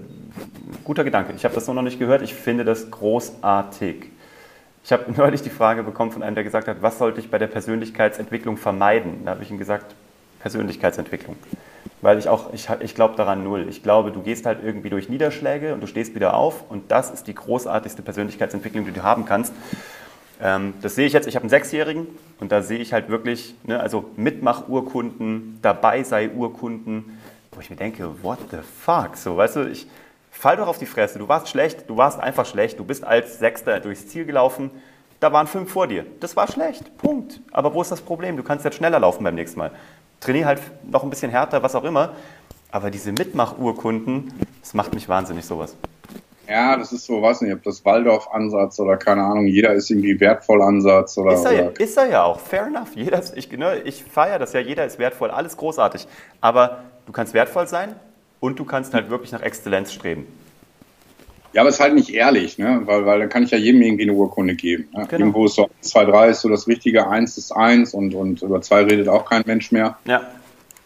guter 0.83 1.05
Gedanke. 1.05 1.33
Ich 1.37 1.45
habe 1.45 1.55
das 1.55 1.65
so 1.65 1.73
noch 1.73 1.83
nicht 1.83 2.01
gehört. 2.01 2.23
Ich 2.23 2.35
finde 2.35 2.65
das 2.65 2.91
großartig. 2.91 4.07
Ich 4.87 4.93
habe 4.93 5.13
neulich 5.17 5.43
die 5.43 5.51
Frage 5.51 5.83
bekommen 5.83 6.13
von 6.13 6.23
einem, 6.23 6.37
der 6.37 6.45
gesagt 6.45 6.69
hat, 6.69 6.81
was 6.81 6.99
sollte 6.99 7.19
ich 7.19 7.29
bei 7.29 7.39
der 7.39 7.49
Persönlichkeitsentwicklung 7.49 8.57
vermeiden? 8.57 9.25
Da 9.25 9.33
habe 9.33 9.43
ich 9.43 9.51
ihm 9.51 9.59
gesagt, 9.59 9.97
Persönlichkeitsentwicklung. 10.41 11.37
Weil 12.03 12.19
ich 12.19 12.29
auch, 12.29 12.53
ich, 12.53 12.69
ich 12.81 12.95
glaube 12.95 13.17
daran 13.17 13.43
null. 13.43 13.67
Ich 13.69 13.83
glaube, 13.83 14.13
du 14.13 14.23
gehst 14.23 14.47
halt 14.47 14.61
irgendwie 14.63 14.91
durch 14.91 15.09
Niederschläge 15.09 15.75
und 15.75 15.81
du 15.81 15.89
stehst 15.89 16.15
wieder 16.15 16.35
auf 16.35 16.71
und 16.71 16.93
das 16.93 17.11
ist 17.11 17.27
die 17.27 17.35
großartigste 17.35 18.03
Persönlichkeitsentwicklung, 18.03 18.85
die 18.85 18.93
du 18.93 19.03
haben 19.03 19.25
kannst. 19.25 19.53
Ähm, 20.41 20.75
das 20.83 20.95
sehe 20.95 21.07
ich 21.07 21.15
jetzt, 21.15 21.27
ich 21.27 21.35
habe 21.35 21.43
einen 21.43 21.51
Sechsjährigen 21.51 22.07
und 22.39 22.53
da 22.53 22.63
sehe 22.63 22.79
ich 22.79 22.93
halt 22.93 23.09
wirklich, 23.09 23.57
ne, 23.65 23.81
also 23.81 24.11
Mitmach-Urkunden, 24.17 25.59
dabei 25.63 26.05
sei 26.05 26.31
Urkunden, 26.31 27.19
wo 27.51 27.61
ich 27.61 27.71
mir 27.71 27.77
denke, 27.77 28.23
what 28.23 28.39
the 28.53 28.59
fuck? 28.85 29.17
So, 29.17 29.37
weißt 29.37 29.57
du, 29.57 29.69
ich 29.69 29.89
fall 30.39 30.57
doch 30.57 30.69
auf 30.69 30.79
die 30.79 30.87
Fresse, 30.87 31.19
du 31.19 31.29
warst 31.29 31.49
schlecht, 31.49 31.89
du 31.89 31.97
warst 31.97 32.21
einfach 32.21 32.47
schlecht, 32.47 32.79
du 32.79 32.85
bist 32.85 33.05
als 33.05 33.39
Sechster 33.39 33.81
durchs 33.81 34.09
Ziel 34.09 34.25
gelaufen, 34.25 34.71
da 35.21 35.33
waren 35.33 35.47
fünf 35.47 35.71
vor 35.71 35.87
dir. 35.87 36.05
Das 36.21 36.37
war 36.37 36.51
schlecht, 36.51 36.97
Punkt. 36.99 37.41
Aber 37.51 37.73
wo 37.73 37.81
ist 37.81 37.91
das 37.91 38.03
Problem? 38.03 38.37
Du 38.37 38.43
kannst 38.43 38.65
jetzt 38.65 38.77
schneller 38.77 39.01
laufen 39.01 39.25
beim 39.25 39.35
nächsten 39.35 39.59
Mal. 39.59 39.71
Trainier 40.21 40.47
halt 40.47 40.61
noch 40.85 41.03
ein 41.03 41.11
bisschen 41.11 41.31
härter, 41.31 41.63
was 41.63 41.75
auch 41.75 41.85
immer. 41.85 42.11
Aber 42.71 42.91
diese 42.91 43.13
Mitmach-Urkunden, 43.13 44.33
das 44.61 44.75
macht 44.75 44.93
mich 44.93 45.09
wahnsinnig, 45.09 45.47
sowas. 45.47 45.75
Ja, 46.49 46.77
das 46.77 46.93
ist 46.93 47.07
so, 47.07 47.21
weiß 47.23 47.41
nicht, 47.41 47.55
ob 47.55 47.63
das 47.63 47.85
Waldorf-Ansatz 47.85 48.79
oder 48.79 48.97
keine 48.97 49.23
Ahnung, 49.23 49.47
jeder 49.47 49.73
ist 49.73 49.91
irgendwie 49.91 50.21
wertvoll 50.21 50.63
Ansatz 50.63 51.17
oder. 51.19 51.33
Ist 51.33 51.45
er, 51.45 51.53
ja, 51.53 51.69
ist 51.79 51.97
er 51.97 52.09
ja 52.09 52.23
auch, 52.23 52.39
fair 52.39 52.67
enough. 52.67 52.95
Jeder 52.95 53.19
ist, 53.19 53.37
ich 53.37 53.51
ne, 53.51 53.81
ich 53.85 54.05
feiere 54.05 54.39
das 54.39 54.53
ja, 54.53 54.61
jeder 54.61 54.85
ist 54.85 54.99
wertvoll, 54.99 55.31
alles 55.31 55.57
großartig. 55.57 56.07
Aber 56.41 56.85
du 57.07 57.13
kannst 57.13 57.35
wertvoll 57.35 57.67
sein 57.67 57.97
und 58.41 58.59
du 58.59 58.65
kannst 58.65 58.95
halt 58.95 59.11
wirklich 59.11 59.33
nach 59.33 59.43
Exzellenz 59.43 59.93
streben. 59.93 60.27
ja, 61.53 61.63
aber 61.63 61.71
es 61.71 61.77
ist 61.77 61.81
halt 61.81 61.95
nicht 61.95 62.13
ehrlich, 62.13 62.59
ne? 62.59 62.83
Weil, 62.85 63.07
weil 63.07 63.21
dann 63.21 63.29
kann 63.29 63.43
ich 63.43 63.51
ja 63.51 63.59
jedem 63.59 63.83
irgendwie 63.83 64.05
eine 64.05 64.13
Urkunde 64.13 64.55
geben. 64.55 64.89
Ne? 64.93 65.07
Genau. 65.09 65.21
Irgendwo 65.21 65.47
ist 65.47 65.55
so 65.55 65.65
1, 65.65 65.91
2, 65.91 66.05
3 66.05 66.29
ist 66.29 66.41
so 66.43 66.49
das 66.49 66.67
Richtige, 66.67 67.09
1 67.09 67.39
ist 67.39 67.53
1 67.53 67.95
und, 67.95 68.15
und 68.15 68.43
über 68.43 68.61
2 68.61 68.85
redet 68.85 69.09
auch 69.09 69.25
kein 69.29 69.43
Mensch 69.47 69.73
mehr. 69.73 69.99
Ja, 70.05 70.23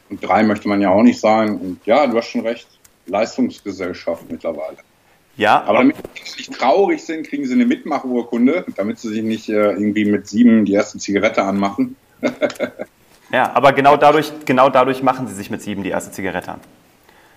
Und 0.08 0.22
3 0.22 0.44
möchte 0.44 0.68
man 0.68 0.80
ja 0.80 0.90
auch 0.90 1.02
nicht 1.02 1.20
sein. 1.20 1.56
Und 1.58 1.80
ja, 1.86 2.06
du 2.06 2.16
hast 2.16 2.28
schon 2.28 2.42
recht. 2.42 2.68
Leistungsgesellschaft 3.06 4.30
mittlerweile. 4.30 4.76
ja 5.36 5.62
Aber 5.62 5.78
damit 5.78 5.96
sie 6.24 6.36
nicht 6.36 6.54
traurig 6.54 7.02
sind, 7.02 7.26
kriegen 7.26 7.44
sie 7.44 7.54
eine 7.54 7.66
Mitmachurkunde, 7.66 8.64
damit 8.76 8.98
sie 8.98 9.08
sich 9.08 9.22
nicht 9.22 9.48
äh, 9.48 9.72
irgendwie 9.72 10.04
mit 10.04 10.28
sieben 10.28 10.64
die 10.64 10.74
erste 10.74 10.98
Zigarette 10.98 11.42
anmachen. 11.42 11.96
ja, 13.32 13.50
aber 13.52 13.72
genau 13.72 13.96
dadurch, 13.96 14.32
genau 14.44 14.70
dadurch 14.70 15.02
machen 15.02 15.26
sie 15.26 15.34
sich 15.34 15.50
mit 15.50 15.62
sieben 15.62 15.82
die 15.82 15.90
erste 15.90 16.12
Zigarette 16.12 16.52
an. 16.52 16.60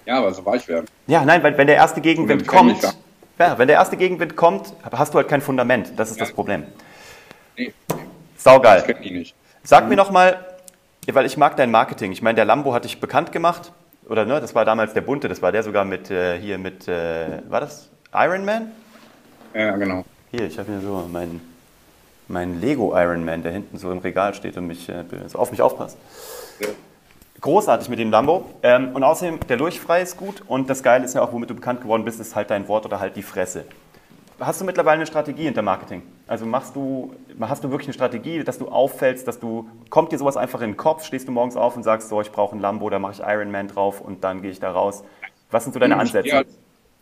Ja, 0.06 0.24
weil 0.24 0.34
sie 0.34 0.46
weich 0.46 0.68
werden. 0.68 0.86
Ja, 1.08 1.24
nein, 1.26 1.42
weil 1.44 1.58
wenn 1.58 1.68
der 1.68 1.76
erste 1.78 2.02
Gegenwind 2.02 2.48
kommt, 2.48 2.82
ja, 3.40 3.58
wenn 3.58 3.68
der 3.68 3.78
erste 3.78 3.98
Gegenwind 3.98 4.36
kommt, 4.36 4.74
hast 4.92 5.14
du 5.14 5.18
halt 5.18 5.28
kein 5.28 5.42
Fundament. 5.42 5.94
Das 5.98 6.12
ist 6.12 6.18
Ja. 6.20 6.26
das 6.26 6.34
Problem. 6.34 6.64
Nee, 7.58 7.74
das 7.88 8.44
Saugeil. 8.44 8.82
kennen 8.84 9.02
die 9.04 9.12
nicht. 9.12 9.36
Sag 9.64 9.88
mir 9.88 9.96
noch 9.96 10.12
mal, 10.12 10.38
ja, 11.08 11.16
weil 11.16 11.26
ich 11.26 11.38
mag 11.38 11.56
dein 11.56 11.72
Marketing. 11.72 12.12
Ich 12.12 12.22
meine, 12.22 12.36
der 12.36 12.46
Lambo 12.46 12.74
hatte 12.74 12.88
ich 12.88 13.00
bekannt 13.00 13.32
gemacht. 13.32 13.72
Oder 14.10 14.26
ne, 14.26 14.42
das 14.42 14.54
war 14.54 14.66
damals 14.66 14.94
der 14.94 15.02
bunte, 15.02 15.30
das 15.30 15.42
war 15.42 15.52
der 15.54 15.64
sogar 15.64 15.86
mit 15.86 16.12
äh, 16.12 16.38
hier 16.38 16.58
mit, 16.58 16.88
äh, 16.90 17.42
war 17.50 17.62
das 17.62 17.90
Iron 18.14 18.44
Man? 18.44 18.72
Ja, 19.54 19.78
genau. 19.78 20.04
Hier, 20.32 20.46
ich 20.46 20.60
habe 20.60 20.70
hier 20.72 20.82
so 20.82 21.08
meinen 21.12 21.40
mein 22.28 22.60
Lego 22.60 22.94
Iron 22.98 23.24
Man, 23.24 23.44
der 23.44 23.52
hinten 23.52 23.78
so 23.78 23.92
im 23.92 24.00
Regal 24.00 24.34
steht 24.34 24.58
und 24.58 24.68
mich, 24.68 24.90
äh, 24.90 25.04
so 25.28 25.40
auf 25.40 25.52
mich 25.52 25.62
aufpasst. 25.62 25.98
Ja. 26.60 26.68
Großartig 27.44 27.90
mit 27.90 28.00
dem 28.00 28.10
Lambo. 28.10 28.46
Ähm, 28.64 28.92
und 28.94 29.04
außerdem, 29.04 29.42
der 29.50 29.58
Lurchfrei 29.58 30.02
ist 30.02 30.16
gut. 30.16 30.42
Und 30.48 30.70
das 30.70 30.82
Geile 30.82 31.04
ist 31.04 31.14
ja 31.14 31.22
auch, 31.22 31.34
womit 31.34 31.50
du 31.50 31.56
bekannt 31.56 31.82
geworden 31.82 32.06
bist, 32.06 32.22
ist 32.22 32.38
halt 32.38 32.50
dein 32.50 32.70
Wort 32.70 32.86
oder 32.86 33.02
halt 33.02 33.18
die 33.18 33.22
Fresse. 33.22 33.66
Hast 34.40 34.62
du 34.62 34.66
mittlerweile 34.66 34.96
eine 34.96 35.06
Strategie 35.06 35.44
hinter 35.44 35.62
Marketing? 35.62 36.04
Also 36.26 36.46
machst 36.46 36.74
du, 36.74 37.14
hast 37.42 37.62
du 37.66 37.70
wirklich 37.70 37.90
eine 37.90 37.96
Strategie, 37.96 38.46
dass 38.46 38.60
du 38.60 38.70
auffällst, 38.70 39.28
dass 39.28 39.42
du, 39.42 39.68
kommt 39.90 40.14
dir 40.14 40.18
sowas 40.20 40.38
einfach 40.38 40.62
in 40.62 40.72
den 40.72 40.78
Kopf, 40.78 41.04
stehst 41.04 41.28
du 41.28 41.34
morgens 41.34 41.58
auf 41.58 41.76
und 41.76 41.84
sagst 41.84 42.08
so, 42.08 42.22
ich 42.22 42.32
brauche 42.32 42.56
ein 42.56 42.62
Lambo, 42.62 42.90
da 42.90 42.98
mache 42.98 43.12
ich 43.12 43.20
Iron 43.20 43.52
Man 43.52 43.68
drauf 43.68 44.00
und 44.00 44.24
dann 44.24 44.42
gehe 44.42 44.52
ich 44.52 44.62
da 44.62 44.72
raus. 44.72 45.04
Was 45.52 45.66
sind 45.66 45.74
so 45.74 45.80
deine 45.80 45.96
Ich 46.02 46.24
gehe 46.24 46.32
Ansätze? 46.32 46.36
halt, 46.38 46.48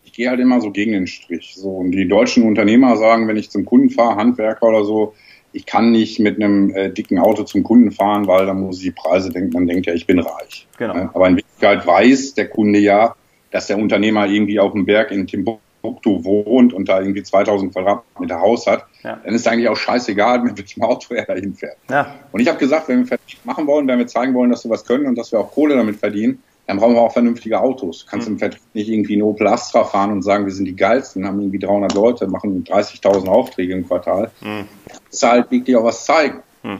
ich 0.04 0.13
gehe 0.13 0.27
halt 0.27 0.39
immer 0.39 0.60
so 0.60 0.71
gegen 0.71 0.93
den 0.93 1.06
Strich. 1.06 1.54
So, 1.56 1.69
und 1.69 1.91
die 1.91 2.08
deutschen 2.08 2.47
Unternehmer 2.47 2.97
sagen, 2.97 3.27
wenn 3.27 3.38
ich 3.38 3.51
zum 3.51 3.63
Kunden 3.63 3.91
fahre, 3.91 4.15
Handwerker 4.15 4.67
oder 4.67 4.84
so, 4.86 5.13
ich 5.54 5.66
kann 5.66 5.92
nicht 5.92 6.20
mit 6.20 6.42
einem 6.42 6.74
äh, 6.76 6.90
dicken 6.90 7.20
Auto 7.20 7.44
zum 7.44 7.64
Kunden 7.64 7.92
fahren, 7.92 8.28
weil 8.28 8.46
dann 8.46 8.62
muss 8.62 8.78
ich 8.78 8.84
die 8.84 8.92
Preise 8.92 9.30
denken, 9.30 9.52
dann 9.52 9.68
denkt 9.68 9.88
er, 9.88 9.96
ich 9.96 10.08
bin 10.08 10.20
reich. 10.20 10.68
Genau. 10.78 11.10
Aber 11.14 11.28
in 11.28 11.38
Wirklichkeit 11.38 11.86
weiß 11.86 12.34
der 12.36 12.48
Kunde 12.48 12.80
ja, 12.80 13.16
dass 13.52 13.68
der 13.68 13.78
Unternehmer 13.78 14.28
irgendwie 14.28 14.60
auf 14.60 14.72
dem 14.72 14.86
Berg 14.86 15.12
in 15.12 15.28
Timbuktu 15.28 16.24
wohnt 16.24 16.74
und 16.74 16.88
da 16.88 17.02
irgendwie 17.02 17.24
2000 17.24 17.74
Quadratmeter 17.74 18.40
Haus 18.40 18.66
hat. 18.66 18.86
Ja. 19.04 19.20
Dann 19.24 19.36
ist 19.36 19.48
eigentlich 19.48 19.68
auch 19.68 19.76
scheißegal, 19.76 20.42
mit 20.42 20.58
welchem 20.58 20.84
Auto 20.84 21.14
er 21.14 21.26
da 21.26 21.34
hinfährt. 21.34 21.78
Ja, 21.90 22.16
Und 22.32 22.40
ich 22.40 22.48
habe 22.48 22.58
gesagt, 22.58 22.88
wenn 22.88 23.00
wir 23.00 23.08
Vertrieb 23.08 23.40
machen 23.44 23.68
wollen, 23.68 23.88
wenn 23.88 24.00
wir 24.00 24.08
zeigen 24.08 24.34
wollen, 24.34 24.52
dass 24.52 24.64
wir 24.64 24.72
was 24.72 24.86
können 24.86 25.06
und 25.06 25.18
dass 25.18 25.32
wir 25.32 25.40
auch 25.40 25.52
Kohle 25.52 25.76
damit 25.76 25.98
verdienen, 25.98 26.42
dann 26.67 26.78
brauchen 26.78 26.93
wir 26.95 27.02
auch 27.02 27.12
vernünftige 27.13 27.60
Autos. 27.60 28.06
Du 28.06 28.12
kannst 28.12 28.28
Mhm. 28.28 28.36
im 28.36 28.39
Vertrieb 28.39 28.62
nicht 28.74 28.89
irgendwie 28.89 29.13
einen 29.13 29.24
Opel 29.24 29.47
Astra 29.47 29.84
fahren 29.84 30.12
und 30.12 30.21
sagen, 30.21 30.45
wir 30.45 30.54
sind 30.54 30.65
die 30.65 30.76
geilsten, 30.76 31.26
haben 31.28 31.39
irgendwie 31.39 31.60
300 31.60 31.93
Leute, 31.93 32.28
machen 32.28 32.63
30.000 32.63 33.28
Aufträge 33.28 33.74
im 33.74 33.88
Quartal. 33.88 34.32
Mhm. 34.41 34.67
Das 34.88 35.00
ist 35.12 35.24
halt 35.24 35.52
wirklich 35.52 35.76
auch 35.76 35.84
was 35.84 36.06
zeigen. 36.06 36.39
Mhm. 36.63 36.80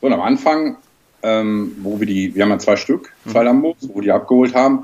So, 0.00 0.06
und 0.06 0.12
am 0.12 0.20
Anfang, 0.20 0.76
ähm, 1.22 1.72
wo 1.82 1.98
wir 1.98 2.06
die, 2.06 2.34
wir 2.34 2.44
haben 2.44 2.50
ja 2.50 2.58
zwei 2.58 2.76
Stück, 2.76 3.12
Mhm. 3.24 3.30
zwei 3.30 3.42
Lambos, 3.42 3.76
wo 3.92 4.00
die 4.00 4.12
abgeholt 4.12 4.54
haben, 4.54 4.82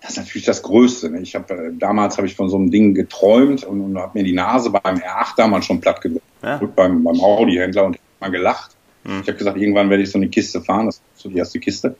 das 0.00 0.10
ist 0.12 0.16
natürlich 0.18 0.44
das 0.46 0.62
Größte. 0.62 1.10
Ne? 1.10 1.20
Ich 1.20 1.34
habe 1.34 1.54
äh, 1.54 1.70
damals 1.78 2.16
habe 2.16 2.26
ich 2.26 2.34
von 2.34 2.48
so 2.48 2.56
einem 2.56 2.70
Ding 2.70 2.94
geträumt 2.94 3.64
und, 3.64 3.80
und 3.80 3.98
habe 3.98 4.18
mir 4.18 4.24
die 4.24 4.32
Nase 4.34 4.70
beim 4.70 4.96
R8 4.96 5.36
damals 5.36 5.64
schon 5.66 5.80
platt 5.80 6.00
gedrückt 6.00 6.24
Ja. 6.42 6.60
beim, 6.76 7.02
beim 7.04 7.20
Audi-Händler 7.20 7.84
und 7.86 7.98
mal 8.20 8.30
gelacht. 8.30 8.72
Mhm. 9.04 9.20
Ich 9.22 9.28
habe 9.28 9.38
gesagt, 9.38 9.56
irgendwann 9.56 9.88
werde 9.90 10.02
ich 10.02 10.10
so 10.10 10.18
eine 10.18 10.28
Kiste 10.28 10.60
fahren. 10.60 10.86
Das 10.86 10.96
ist 10.96 11.02
so 11.22 11.28
die 11.28 11.38
erste 11.38 11.60
Kiste. 11.60 11.96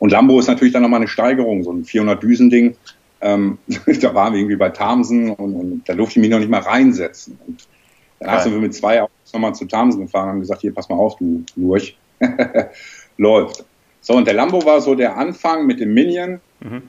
Und 0.00 0.10
Lambo 0.10 0.40
ist 0.40 0.48
natürlich 0.48 0.72
dann 0.72 0.82
nochmal 0.82 0.98
eine 1.00 1.08
Steigerung, 1.08 1.62
so 1.62 1.72
ein 1.72 1.84
400-Düsen-Ding. 1.84 2.74
Ähm, 3.20 3.58
da 4.00 4.14
waren 4.14 4.32
wir 4.32 4.40
irgendwie 4.40 4.56
bei 4.56 4.70
Tamsen 4.70 5.30
und, 5.30 5.54
und 5.54 5.88
da 5.88 5.94
durfte 5.94 6.18
ich 6.18 6.22
mich 6.22 6.30
noch 6.30 6.40
nicht 6.40 6.50
mal 6.50 6.60
reinsetzen. 6.60 7.38
Und 7.46 7.68
dann 8.18 8.42
sind 8.42 8.52
wir 8.52 8.60
mit 8.60 8.74
zwei 8.74 9.02
Autos 9.02 9.32
nochmal 9.32 9.54
zu 9.54 9.66
Tamsen 9.66 10.02
gefahren 10.02 10.24
und 10.24 10.30
haben 10.30 10.40
gesagt, 10.40 10.62
hier, 10.62 10.74
pass 10.74 10.88
mal 10.88 10.96
auf, 10.96 11.16
du 11.16 11.44
Lurch. 11.54 11.96
Läuft. 13.16 13.64
So, 14.00 14.14
und 14.14 14.26
der 14.26 14.34
Lambo 14.34 14.64
war 14.64 14.80
so 14.80 14.94
der 14.94 15.16
Anfang 15.16 15.66
mit 15.66 15.78
dem 15.78 15.94
Minion 15.94 16.40
Mhm. 16.60 16.82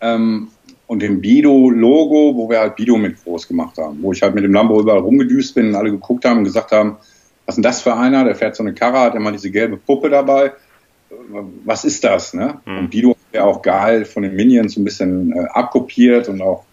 ähm, 0.00 0.48
und 0.86 1.00
dem 1.00 1.20
Bido-Logo, 1.20 2.36
wo 2.36 2.48
wir 2.48 2.60
halt 2.60 2.76
Bido 2.76 2.96
mit 2.96 3.22
groß 3.22 3.48
gemacht 3.48 3.78
haben. 3.78 4.02
Wo 4.02 4.12
ich 4.12 4.22
halt 4.22 4.34
mit 4.34 4.44
dem 4.44 4.52
Lambo 4.52 4.80
überall 4.80 5.00
rumgedüst 5.00 5.54
bin 5.54 5.68
und 5.68 5.74
alle 5.74 5.90
geguckt 5.90 6.24
haben 6.24 6.38
und 6.38 6.44
gesagt 6.44 6.72
haben, 6.72 6.96
was 7.46 7.54
ist 7.54 7.56
denn 7.56 7.62
das 7.62 7.82
für 7.82 7.94
einer? 7.94 8.24
Der 8.24 8.34
fährt 8.34 8.56
so 8.56 8.62
eine 8.62 8.74
Karre, 8.74 9.00
hat 9.00 9.14
immer 9.14 9.32
diese 9.32 9.50
gelbe 9.50 9.76
Puppe 9.76 10.10
dabei. 10.10 10.52
Was 11.64 11.84
ist 11.84 12.04
das? 12.04 12.34
Ne? 12.34 12.60
Mhm. 12.64 12.78
Und 12.78 12.90
Bido 12.90 13.10
hat 13.10 13.16
wäre 13.34 13.44
auch 13.44 13.60
geil 13.60 14.04
von 14.04 14.22
den 14.22 14.34
Minions 14.34 14.76
ein 14.76 14.84
bisschen 14.84 15.32
äh, 15.32 15.46
abkopiert 15.52 16.28
und 16.28 16.40
auch 16.40 16.64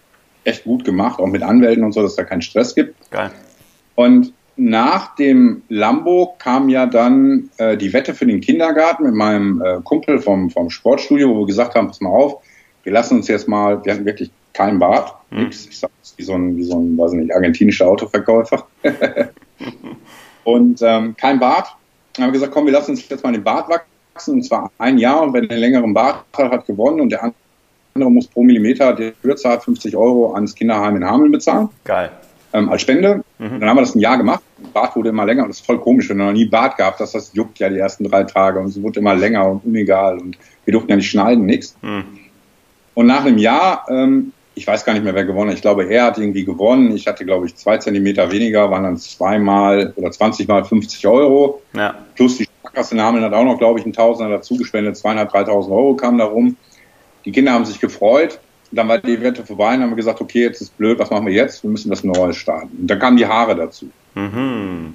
echt 0.43 0.63
gut 0.63 0.86
gemacht, 0.86 1.19
auch 1.19 1.27
mit 1.27 1.43
Anwälten 1.43 1.84
und 1.84 1.91
so, 1.91 2.01
dass 2.01 2.15
da 2.15 2.23
keinen 2.23 2.41
Stress 2.41 2.75
gibt. 2.75 2.95
Geil. 3.12 3.32
Und 3.95 4.34
nach 4.56 5.15
dem 5.15 5.63
Lambo 5.69 6.36
kam 6.38 6.69
ja 6.69 6.86
dann 6.86 7.49
äh, 7.58 7.77
die 7.77 7.93
Wette 7.93 8.13
für 8.13 8.25
den 8.25 8.41
Kindergarten 8.41 9.04
mit 9.04 9.13
meinem 9.13 9.62
äh, 9.62 9.80
Kumpel 9.84 10.19
vom, 10.19 10.49
vom 10.49 10.69
Sportstudio, 10.69 11.30
wo 11.30 11.39
wir 11.39 11.47
gesagt 11.47 11.75
haben, 11.75 11.88
pass 11.88 11.99
mal 11.99 12.10
auf, 12.10 12.43
wir 12.84 12.93
lassen 12.93 13.17
uns 13.17 13.27
jetzt 13.27 13.47
mal, 13.47 13.84
wir 13.84 13.93
hatten 13.93 14.06
wirklich 14.06 14.32
keinen 14.54 14.80
Bart, 14.80 15.15
mhm. 15.32 15.47
ich 15.49 15.80
sag, 15.80 15.89
wie 16.17 16.23
so 16.23 16.34
ein, 16.34 16.58
wie 16.58 16.63
so 16.63 16.77
ein, 16.77 16.97
weiß 16.97 17.13
nicht, 17.13 17.34
argentinischer 17.34 17.88
Autoverkäufer. 17.88 18.67
und 20.43 20.82
ähm, 20.82 21.15
kein 21.17 21.39
Bart. 21.39 21.75
Dann 22.13 22.25
haben 22.25 22.30
wir 22.32 22.39
gesagt, 22.39 22.51
komm, 22.51 22.65
wir 22.65 22.73
lassen 22.73 22.91
uns 22.91 23.08
jetzt 23.08 23.23
mal 23.23 23.32
den 23.32 23.43
Bart 23.43 23.69
wachsen, 23.69 23.90
und 24.27 24.43
zwar 24.43 24.71
ein 24.77 24.97
Jahr, 24.97 25.21
und 25.21 25.34
wer 25.34 25.41
den 25.41 25.60
längeren 25.60 25.93
Bart 25.93 26.23
hat, 26.38 26.51
hat 26.51 26.65
gewonnen, 26.67 27.01
und 27.01 27.10
der 27.10 27.31
andere 27.93 28.12
muss 28.12 28.27
pro 28.27 28.43
Millimeter, 28.43 28.93
der 28.93 29.12
kürzer 29.12 29.51
hat, 29.51 29.63
50 29.63 29.95
Euro 29.95 30.34
ans 30.34 30.55
Kinderheim 30.55 30.95
in 30.95 31.05
Hameln 31.05 31.31
bezahlen. 31.31 31.69
Geil 31.84 32.12
ähm, 32.53 32.69
als 32.69 32.81
Spende. 32.81 33.23
Mhm. 33.39 33.60
Dann 33.60 33.69
haben 33.69 33.77
wir 33.77 33.81
das 33.81 33.95
ein 33.95 33.99
Jahr 33.99 34.17
gemacht. 34.17 34.41
Bart 34.73 34.95
wurde 34.95 35.10
immer 35.10 35.25
länger 35.25 35.43
und 35.43 35.49
das 35.49 35.60
ist 35.60 35.65
voll 35.65 35.79
komisch, 35.79 36.10
wenn 36.10 36.17
du 36.17 36.25
noch 36.25 36.34
nie 36.34 36.45
Bart 36.45 36.77
gehabt 36.77 36.99
hast, 36.99 37.15
das 37.15 37.34
juckt 37.34 37.60
ja 37.60 37.69
die 37.69 37.77
ersten 37.77 38.03
drei 38.03 38.23
Tage 38.23 38.60
und 38.60 38.67
es 38.67 38.81
wurde 38.81 38.99
immer 38.99 39.15
länger 39.15 39.49
und 39.49 39.65
unegal 39.65 40.17
und 40.17 40.38
wir 40.65 40.71
durften 40.71 40.91
ja 40.91 40.95
nicht 40.97 41.10
schneiden, 41.10 41.45
nichts. 41.45 41.75
Mhm. 41.81 42.03
Und 42.93 43.07
nach 43.07 43.25
einem 43.25 43.38
Jahr, 43.38 43.86
ähm, 43.89 44.34
ich 44.53 44.67
weiß 44.67 44.86
gar 44.86 44.93
nicht 44.93 45.03
mehr, 45.03 45.15
wer 45.15 45.23
gewonnen 45.23 45.49
hat. 45.49 45.55
Ich 45.55 45.62
glaube, 45.62 45.86
er 45.86 46.05
hat 46.05 46.17
irgendwie 46.17 46.43
gewonnen. 46.43 46.93
Ich 46.95 47.07
hatte, 47.07 47.25
glaube 47.25 47.45
ich, 47.45 47.55
zwei 47.55 47.77
Zentimeter 47.77 48.31
weniger, 48.31 48.69
waren 48.69 48.84
dann 48.84 48.97
zweimal 48.97 49.93
oder 49.95 50.12
20 50.12 50.47
mal 50.47 50.65
50 50.65 51.07
Euro. 51.07 51.62
Ja. 51.73 51.95
Plus 52.15 52.38
die 52.38 52.47
Sparkasse 52.62 52.95
Namen 52.95 53.24
hat 53.24 53.34
auch 53.34 53.43
noch, 53.43 53.58
glaube 53.58 53.80
ich, 53.80 53.86
ein 53.86 53.93
Tausender 53.93 54.38
dazu 54.38 54.56
gespendet. 54.56 54.97
Zweieinhalb, 54.97 55.32
dreitausend 55.32 55.74
Euro 55.74 55.95
kamen 55.95 56.17
da 56.17 56.26
rum. 56.26 56.56
Die 57.26 57.32
Kinder 57.32 57.52
haben 57.52 57.65
sich 57.65 57.80
gefreut 57.80 58.39
dann 58.71 58.88
war 58.88 58.97
die 58.97 59.21
Wette 59.21 59.45
vorbei 59.45 59.76
und 59.76 59.82
haben 59.82 59.89
wir 59.89 59.97
gesagt, 59.97 60.21
okay, 60.21 60.43
jetzt 60.43 60.62
ist 60.62 60.78
blöd, 60.78 60.97
was 60.97 61.10
machen 61.10 61.26
wir 61.26 61.34
jetzt? 61.34 61.63
Wir 61.63 61.69
müssen 61.69 61.89
das 61.89 62.04
Neues 62.04 62.38
starten. 62.38 62.76
Und 62.82 62.88
dann 62.88 63.00
kamen 63.00 63.17
die 63.17 63.28
Haare 63.28 63.56
dazu. 63.56 63.89
Mhm. 64.15 64.93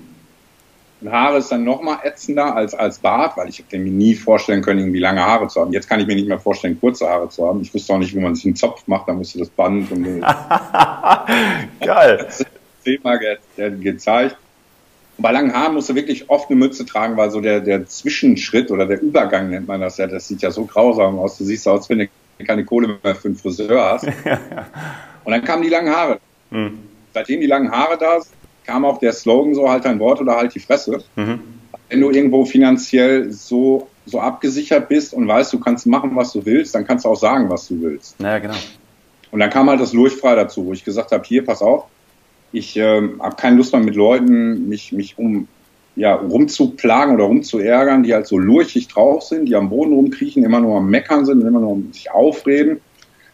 Und 1.02 1.12
Haare 1.12 1.38
ist 1.38 1.52
dann 1.52 1.64
noch 1.64 1.82
mal 1.82 1.98
ätzender 2.02 2.56
als, 2.56 2.72
als 2.72 2.98
Bart, 2.98 3.36
weil 3.36 3.50
ich 3.50 3.62
habe 3.62 3.78
mir 3.78 3.90
nie 3.90 4.14
vorstellen 4.14 4.62
können, 4.62 4.80
irgendwie 4.80 4.98
lange 4.98 5.20
Haare 5.22 5.48
zu 5.48 5.60
haben. 5.60 5.72
Jetzt 5.72 5.88
kann 5.88 6.00
ich 6.00 6.06
mir 6.06 6.14
nicht 6.14 6.28
mehr 6.28 6.38
vorstellen, 6.38 6.80
kurze 6.80 7.06
Haare 7.06 7.28
zu 7.28 7.46
haben. 7.46 7.60
Ich 7.60 7.74
wusste 7.74 7.92
auch 7.92 7.98
nicht, 7.98 8.14
wie 8.14 8.20
man 8.20 8.34
sich 8.34 8.46
einen 8.46 8.56
Zopf 8.56 8.86
macht, 8.86 9.08
da 9.08 9.12
musste 9.12 9.38
das 9.38 9.50
Band 9.50 9.92
und 9.92 10.20
Geil. 11.80 12.28
Thema 12.82 13.16
ge 13.16 13.36
ge 13.56 13.78
gezeigt. 13.78 14.36
Und 15.16 15.22
bei 15.22 15.32
langen 15.32 15.52
Haaren 15.52 15.74
musst 15.74 15.88
du 15.88 15.94
wirklich 15.94 16.28
oft 16.28 16.50
eine 16.50 16.58
Mütze 16.58 16.84
tragen, 16.84 17.16
weil 17.16 17.30
so 17.30 17.40
der, 17.40 17.60
der 17.60 17.86
Zwischenschritt 17.86 18.70
oder 18.70 18.86
der 18.86 19.00
Übergang 19.00 19.50
nennt 19.50 19.66
man 19.66 19.80
das 19.80 19.96
ja, 19.96 20.06
das 20.06 20.28
sieht 20.28 20.42
ja 20.42 20.50
so 20.50 20.64
grausam 20.64 21.18
aus. 21.18 21.38
Du 21.38 21.44
siehst 21.44 21.66
aus 21.66 21.88
wie 21.88 21.94
eine 21.94 22.08
keine 22.44 22.64
Kohle 22.64 22.98
mehr 23.02 23.14
für 23.14 23.28
einen 23.28 23.36
Friseur 23.36 23.92
hast. 23.92 24.04
und 25.24 25.32
dann 25.32 25.44
kamen 25.44 25.62
die 25.62 25.68
langen 25.68 25.94
Haare. 25.94 26.20
Mhm. 26.50 26.80
Seitdem 27.14 27.40
die 27.40 27.46
langen 27.46 27.70
Haare 27.70 27.96
da 27.98 28.20
sind, 28.20 28.34
kam 28.66 28.84
auch 28.84 28.98
der 28.98 29.12
Slogan 29.12 29.54
so, 29.54 29.70
halt 29.70 29.84
dein 29.84 29.98
Wort 30.00 30.20
oder 30.20 30.36
halt 30.36 30.54
die 30.54 30.60
Fresse. 30.60 31.02
Mhm. 31.14 31.40
Wenn 31.88 32.00
du 32.00 32.10
irgendwo 32.10 32.44
finanziell 32.44 33.30
so, 33.32 33.88
so 34.06 34.20
abgesichert 34.20 34.88
bist 34.88 35.14
und 35.14 35.26
weißt, 35.26 35.52
du 35.52 35.60
kannst 35.60 35.86
machen, 35.86 36.10
was 36.14 36.32
du 36.32 36.44
willst, 36.44 36.74
dann 36.74 36.86
kannst 36.86 37.04
du 37.04 37.08
auch 37.08 37.16
sagen, 37.16 37.48
was 37.48 37.68
du 37.68 37.80
willst. 37.80 38.16
Ja, 38.20 38.38
genau. 38.38 38.56
Und 39.30 39.40
dann 39.40 39.50
kam 39.50 39.70
halt 39.70 39.80
das 39.80 39.92
Lurchfrei 39.92 40.34
dazu, 40.34 40.66
wo 40.66 40.72
ich 40.72 40.84
gesagt 40.84 41.12
habe, 41.12 41.24
hier, 41.24 41.44
pass 41.44 41.62
auf, 41.62 41.84
ich 42.52 42.76
äh, 42.76 43.02
habe 43.18 43.36
keine 43.36 43.56
Lust 43.56 43.72
mehr 43.72 43.82
mit 43.82 43.94
Leuten, 43.94 44.68
mich, 44.68 44.92
mich 44.92 45.18
um 45.18 45.48
ja, 45.96 46.14
rumzuplagen 46.14 47.14
oder 47.14 47.24
rumzuärgern, 47.24 48.02
die 48.02 48.12
halt 48.12 48.26
so 48.26 48.38
lurchig 48.38 48.88
drauf 48.88 49.22
sind, 49.22 49.46
die 49.46 49.56
am 49.56 49.70
Boden 49.70 49.94
rumkriechen, 49.94 50.44
immer 50.44 50.60
nur 50.60 50.76
am 50.76 50.90
Meckern 50.90 51.24
sind, 51.24 51.42
immer 51.42 51.60
nur 51.60 51.80
sich 51.92 52.10
aufreden, 52.10 52.80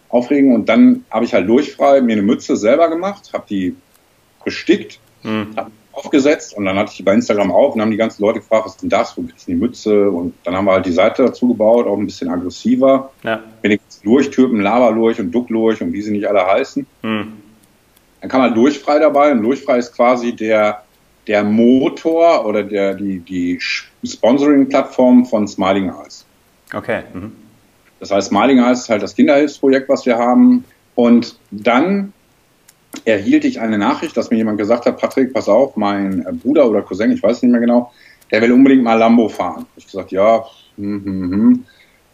aufregen. 0.09 0.55
Und 0.55 0.69
dann 0.69 1.05
habe 1.11 1.25
ich 1.25 1.35
halt 1.35 1.49
durchfrei 1.49 2.01
mir 2.01 2.13
eine 2.13 2.23
Mütze 2.23 2.57
selber 2.57 2.89
gemacht, 2.89 3.31
habe 3.33 3.45
die 3.49 3.75
bestickt, 4.45 5.01
hm. 5.23 5.49
habe 5.57 5.71
aufgesetzt 5.93 6.57
und 6.57 6.65
dann 6.65 6.77
hatte 6.79 6.91
ich 6.91 6.97
die 6.97 7.03
bei 7.03 7.13
Instagram 7.13 7.53
auf 7.53 7.75
und 7.75 7.81
haben 7.81 7.91
die 7.91 7.97
ganzen 7.97 8.23
Leute 8.23 8.41
gefragt, 8.41 8.65
was 8.65 8.73
ist 8.73 8.83
denn 8.83 8.89
das, 8.89 9.17
wo 9.17 9.23
gibt's 9.23 9.45
denn 9.45 9.57
die 9.57 9.61
Mütze? 9.61 10.11
Und 10.11 10.35
dann 10.45 10.57
haben 10.57 10.65
wir 10.65 10.73
halt 10.73 10.87
die 10.87 10.93
Seite 10.93 11.25
dazu 11.25 11.49
gebaut, 11.49 11.87
auch 11.87 11.99
ein 11.99 12.07
bisschen 12.07 12.29
aggressiver. 12.29 13.11
Ja. 13.23 13.43
Den 13.63 13.79
Lurchtypen, 14.03 14.61
Laberlurch 14.61 15.21
und 15.21 15.33
Ducklurch 15.33 15.83
und 15.83 15.93
wie 15.93 16.03
sie 16.03 16.13
nicht 16.13 16.27
alle 16.27 16.47
heißen. 16.47 16.87
Hm. 17.03 17.33
Dann 18.23 18.31
kam 18.31 18.41
halt 18.41 18.57
Durchfrei 18.57 18.99
dabei 18.99 19.33
und 19.33 19.43
Durchfrei 19.43 19.77
ist 19.79 19.95
quasi 19.95 20.35
der 20.35 20.83
der 21.27 21.45
Motor 21.45 22.45
oder 22.47 22.65
der, 22.65 22.95
die, 22.95 23.21
die 23.21 23.59
Sponsoring-Plattform 24.05 25.25
von 25.27 25.47
Smiling 25.47 25.91
Eyes. 25.91 26.25
Okay. 26.75 27.03
Mhm. 27.13 27.33
Das 28.01 28.11
heißt, 28.11 28.29
Smiling 28.29 28.59
Eyes 28.59 28.81
ist 28.81 28.89
halt 28.89 29.03
das 29.03 29.15
Kinderhilfsprojekt, 29.15 29.89
was 29.89 30.05
wir 30.05 30.19
haben. 30.19 30.65
Und 30.95 31.39
dann 31.51 32.13
erhielt 33.05 33.45
ich 33.45 33.61
eine 33.61 33.79
Nachricht, 33.79 34.17
dass 34.17 34.31
mir 34.31 34.37
jemand 34.37 34.59
gesagt 34.59 34.87
hat, 34.87 34.99
Patrick, 34.99 35.33
pass 35.33 35.49
auf, 35.49 35.77
mein 35.77 36.25
Bruder 36.43 36.69
oder 36.69 36.83
Cousin, 36.83 37.13
ich 37.13 37.23
weiß 37.23 37.43
nicht 37.43 37.53
mehr 37.53 37.61
genau, 37.61 37.93
der 38.31 38.43
will 38.43 38.53
unbedingt 38.53 38.83
mal 38.83 38.95
Lambo 38.95 39.29
fahren. 39.29 39.67
Ich 39.77 39.87
gesagt, 39.87 40.11
ja, 40.11 40.45
hm, 40.77 41.05
hm, 41.05 41.31
hm. 41.31 41.65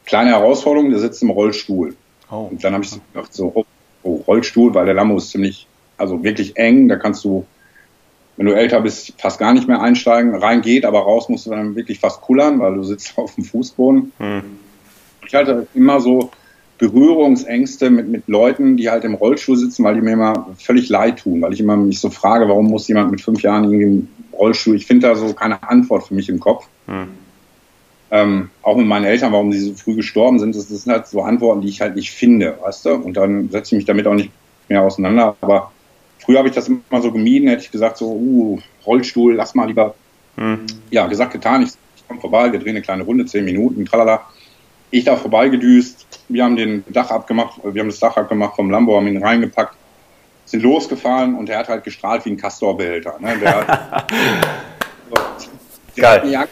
kleine 0.04 0.30
Herausforderung, 0.30 0.90
der 0.90 1.00
sitzt 1.00 1.22
im 1.22 1.30
Rollstuhl. 1.30 1.96
Oh. 2.30 2.48
Und 2.50 2.62
dann 2.62 2.74
habe 2.74 2.84
ich 2.84 2.90
gedacht, 2.90 3.32
so, 3.32 3.64
oh, 4.02 4.22
Rollstuhl, 4.26 4.74
weil 4.74 4.84
der 4.84 4.94
Lambo 4.94 5.16
ist 5.16 5.30
ziemlich, 5.30 5.66
also 5.98 6.24
wirklich 6.24 6.56
eng, 6.56 6.88
da 6.88 6.96
kannst 6.96 7.24
du 7.24 7.46
wenn 8.38 8.46
du 8.46 8.52
älter 8.52 8.80
bist, 8.80 9.14
fast 9.18 9.40
gar 9.40 9.52
nicht 9.52 9.66
mehr 9.66 9.82
einsteigen. 9.82 10.34
Rein 10.36 10.62
geht, 10.62 10.84
aber 10.84 11.00
raus 11.00 11.28
musst 11.28 11.46
du 11.46 11.50
dann 11.50 11.74
wirklich 11.74 11.98
fast 11.98 12.20
kullern, 12.20 12.60
weil 12.60 12.76
du 12.76 12.84
sitzt 12.84 13.12
auf 13.18 13.34
dem 13.34 13.44
Fußboden. 13.44 14.12
Hm. 14.18 14.42
Ich 15.26 15.34
hatte 15.34 15.66
immer 15.74 16.00
so 16.00 16.30
Berührungsängste 16.78 17.90
mit, 17.90 18.08
mit 18.08 18.28
Leuten, 18.28 18.76
die 18.76 18.88
halt 18.88 19.04
im 19.04 19.14
Rollstuhl 19.14 19.56
sitzen, 19.56 19.82
weil 19.82 19.96
die 19.96 20.00
mir 20.00 20.12
immer 20.12 20.48
völlig 20.56 20.88
leid 20.88 21.18
tun, 21.18 21.42
weil 21.42 21.52
ich 21.52 21.60
immer 21.60 21.76
mich 21.76 21.98
so 21.98 22.08
frage, 22.08 22.48
warum 22.48 22.70
muss 22.70 22.86
jemand 22.86 23.10
mit 23.10 23.20
fünf 23.20 23.42
Jahren 23.42 23.64
irgendwie 23.64 23.84
im 23.84 24.08
Rollstuhl, 24.32 24.76
ich 24.76 24.86
finde 24.86 25.08
da 25.08 25.16
so 25.16 25.34
keine 25.34 25.60
Antwort 25.64 26.06
für 26.06 26.14
mich 26.14 26.28
im 26.28 26.38
Kopf. 26.38 26.68
Hm. 26.86 27.08
Ähm, 28.10 28.50
auch 28.62 28.76
mit 28.76 28.86
meinen 28.86 29.04
Eltern, 29.04 29.32
warum 29.32 29.52
sie 29.52 29.58
so 29.58 29.74
früh 29.74 29.96
gestorben 29.96 30.38
sind, 30.38 30.54
das, 30.54 30.68
das 30.68 30.84
sind 30.84 30.92
halt 30.92 31.08
so 31.08 31.22
Antworten, 31.22 31.60
die 31.60 31.68
ich 31.68 31.80
halt 31.80 31.96
nicht 31.96 32.12
finde, 32.12 32.56
weißt 32.62 32.86
du? 32.86 32.90
Und 32.94 33.16
dann 33.16 33.50
setze 33.50 33.74
ich 33.74 33.80
mich 33.80 33.84
damit 33.84 34.06
auch 34.06 34.14
nicht 34.14 34.30
mehr 34.68 34.82
auseinander, 34.82 35.36
aber 35.40 35.72
Früher 36.28 36.40
habe 36.40 36.48
ich 36.48 36.54
das 36.54 36.68
immer 36.68 37.00
so 37.00 37.10
gemieden, 37.10 37.48
hätte 37.48 37.62
ich 37.62 37.70
gesagt, 37.70 37.96
so, 37.96 38.10
uh, 38.10 38.58
Rollstuhl, 38.84 39.34
lass 39.34 39.54
mal 39.54 39.66
lieber. 39.66 39.94
Hm. 40.36 40.66
Ja, 40.90 41.06
gesagt, 41.06 41.32
getan, 41.32 41.62
ich, 41.62 41.70
ich 41.96 42.06
komme 42.06 42.20
vorbei, 42.20 42.52
wir 42.52 42.58
drehen 42.58 42.76
eine 42.76 42.82
kleine 42.82 43.04
Runde, 43.04 43.24
zehn 43.24 43.46
Minuten, 43.46 43.86
tralala. 43.86 44.26
Ich 44.90 45.04
da 45.04 45.16
vorbeigedüst, 45.16 46.06
wir 46.28 46.44
haben 46.44 46.56
den 46.56 46.84
Dach 46.88 47.10
abgemacht, 47.10 47.58
wir 47.64 47.80
haben 47.80 47.88
das 47.88 47.98
Dach 47.98 48.14
abgemacht 48.18 48.56
vom 48.56 48.70
Lambo, 48.70 48.94
haben 48.94 49.06
ihn 49.06 49.24
reingepackt, 49.24 49.74
sind 50.44 50.62
losgefahren 50.62 51.34
und 51.34 51.48
er 51.48 51.60
hat 51.60 51.70
halt 51.70 51.84
gestrahlt 51.84 52.26
wie 52.26 52.32
ein 52.32 52.36
Castor-Behälter. 52.36 53.16
Ne? 53.20 53.38
Der 53.38 53.66
hat, 53.66 54.12
so, 55.10 55.16
Geil. 55.96 56.46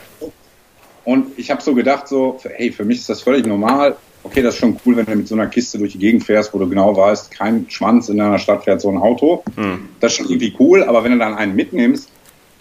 Und 1.04 1.38
ich 1.38 1.50
habe 1.50 1.60
so 1.60 1.74
gedacht, 1.74 2.08
so, 2.08 2.40
hey, 2.54 2.72
für 2.72 2.86
mich 2.86 3.00
ist 3.00 3.10
das 3.10 3.20
völlig 3.20 3.44
normal 3.44 3.94
okay, 4.26 4.42
das 4.42 4.54
ist 4.54 4.60
schon 4.60 4.78
cool, 4.84 4.96
wenn 4.96 5.06
du 5.06 5.14
mit 5.14 5.28
so 5.28 5.34
einer 5.34 5.46
Kiste 5.46 5.78
durch 5.78 5.92
die 5.92 5.98
Gegend 5.98 6.24
fährst, 6.24 6.52
wo 6.52 6.58
du 6.58 6.68
genau 6.68 6.96
weißt, 6.96 7.30
kein 7.30 7.66
Schwanz 7.70 8.08
in 8.08 8.20
einer 8.20 8.38
Stadt 8.38 8.64
fährt 8.64 8.80
so 8.80 8.90
ein 8.90 8.98
Auto. 8.98 9.42
Hm. 9.54 9.88
Das 10.00 10.12
ist 10.12 10.18
schon 10.18 10.28
irgendwie 10.28 10.54
cool, 10.58 10.82
aber 10.84 11.04
wenn 11.04 11.12
du 11.12 11.18
dann 11.18 11.34
einen 11.34 11.54
mitnimmst, 11.54 12.10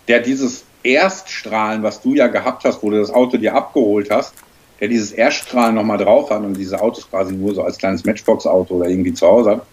der 0.08 0.20
dieses 0.20 0.64
Erststrahlen, 0.84 1.82
was 1.82 2.02
du 2.02 2.14
ja 2.14 2.28
gehabt 2.28 2.64
hast, 2.64 2.84
wo 2.84 2.92
du 2.92 3.00
das 3.00 3.12
Auto 3.12 3.38
dir 3.38 3.56
abgeholt 3.56 4.12
hast, 4.12 4.34
der 4.80 4.88
dieses 4.88 5.12
Erststrahlen 5.12 5.76
nochmal 5.76 5.98
drauf 5.98 6.30
hat 6.30 6.44
und 6.44 6.56
diese 6.56 6.82
Autos 6.82 7.10
quasi 7.10 7.34
nur 7.34 7.56
so 7.56 7.64
als 7.64 7.78
kleines 7.78 8.06
Matchbox-Auto 8.06 8.76
oder 8.76 8.90
irgendwie 8.90 9.14
zu 9.14 9.26
Hause 9.26 9.52
hat. 9.52 9.66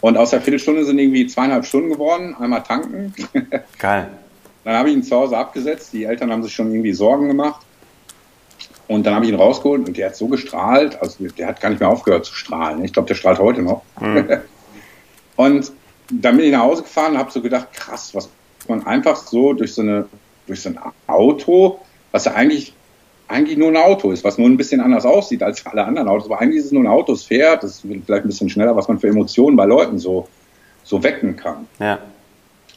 Und 0.00 0.16
aus 0.16 0.30
der 0.30 0.40
Viertelstunde 0.40 0.84
sind 0.84 0.98
irgendwie 0.98 1.26
zweieinhalb 1.26 1.64
Stunden 1.64 1.90
geworden, 1.90 2.34
einmal 2.38 2.62
tanken. 2.62 3.14
Geil. 3.78 4.10
Dann 4.64 4.74
habe 4.74 4.88
ich 4.88 4.96
ihn 4.96 5.02
zu 5.02 5.14
Hause 5.14 5.36
abgesetzt, 5.36 5.92
die 5.92 6.04
Eltern 6.04 6.32
haben 6.32 6.42
sich 6.42 6.54
schon 6.54 6.72
irgendwie 6.72 6.92
Sorgen 6.92 7.28
gemacht. 7.28 7.64
Und 8.86 9.06
dann 9.06 9.14
habe 9.14 9.24
ich 9.24 9.32
ihn 9.32 9.38
rausgeholt 9.38 9.88
und 9.88 9.96
der 9.96 10.06
hat 10.08 10.16
so 10.16 10.28
gestrahlt, 10.28 11.00
also 11.00 11.26
der 11.26 11.46
hat 11.46 11.60
gar 11.60 11.70
nicht 11.70 11.80
mehr 11.80 11.88
aufgehört 11.88 12.26
zu 12.26 12.34
strahlen. 12.34 12.84
Ich 12.84 12.92
glaube, 12.92 13.08
der 13.08 13.14
strahlt 13.14 13.38
heute 13.38 13.62
noch. 13.62 13.82
Mhm. 14.00 14.26
und 15.36 15.72
dann 16.10 16.36
bin 16.36 16.46
ich 16.46 16.52
nach 16.52 16.62
Hause 16.62 16.82
gefahren 16.82 17.12
und 17.12 17.18
habe 17.18 17.30
so 17.30 17.40
gedacht, 17.40 17.72
krass, 17.72 18.14
was 18.14 18.28
man 18.68 18.86
einfach 18.86 19.16
so 19.16 19.52
durch 19.52 19.74
so 19.74 19.82
eine 19.82 20.06
durch 20.46 20.60
so 20.60 20.68
ein 20.68 20.78
Auto, 21.06 21.78
was 22.12 22.26
ja 22.26 22.34
eigentlich 22.34 22.74
eigentlich 23.26 23.56
nur 23.56 23.68
ein 23.68 23.76
Auto 23.76 24.10
ist, 24.10 24.22
was 24.22 24.36
nur 24.36 24.48
ein 24.48 24.58
bisschen 24.58 24.82
anders 24.82 25.06
aussieht 25.06 25.42
als 25.42 25.64
alle 25.64 25.84
anderen 25.84 26.08
Autos, 26.08 26.26
aber 26.26 26.40
eigentlich 26.40 26.58
ist 26.58 26.66
es 26.66 26.72
nur 26.72 26.82
ein 26.82 26.86
Auto, 26.86 27.14
es 27.14 27.24
fährt, 27.24 27.62
das 27.62 27.76
ist 27.76 27.80
vielleicht 27.80 28.24
ein 28.24 28.28
bisschen 28.28 28.50
schneller, 28.50 28.76
was 28.76 28.86
man 28.86 28.98
für 28.98 29.08
Emotionen 29.08 29.56
bei 29.56 29.64
Leuten 29.64 29.98
so 29.98 30.28
so 30.84 31.02
wecken 31.02 31.36
kann. 31.36 31.66
Ja. 31.78 31.98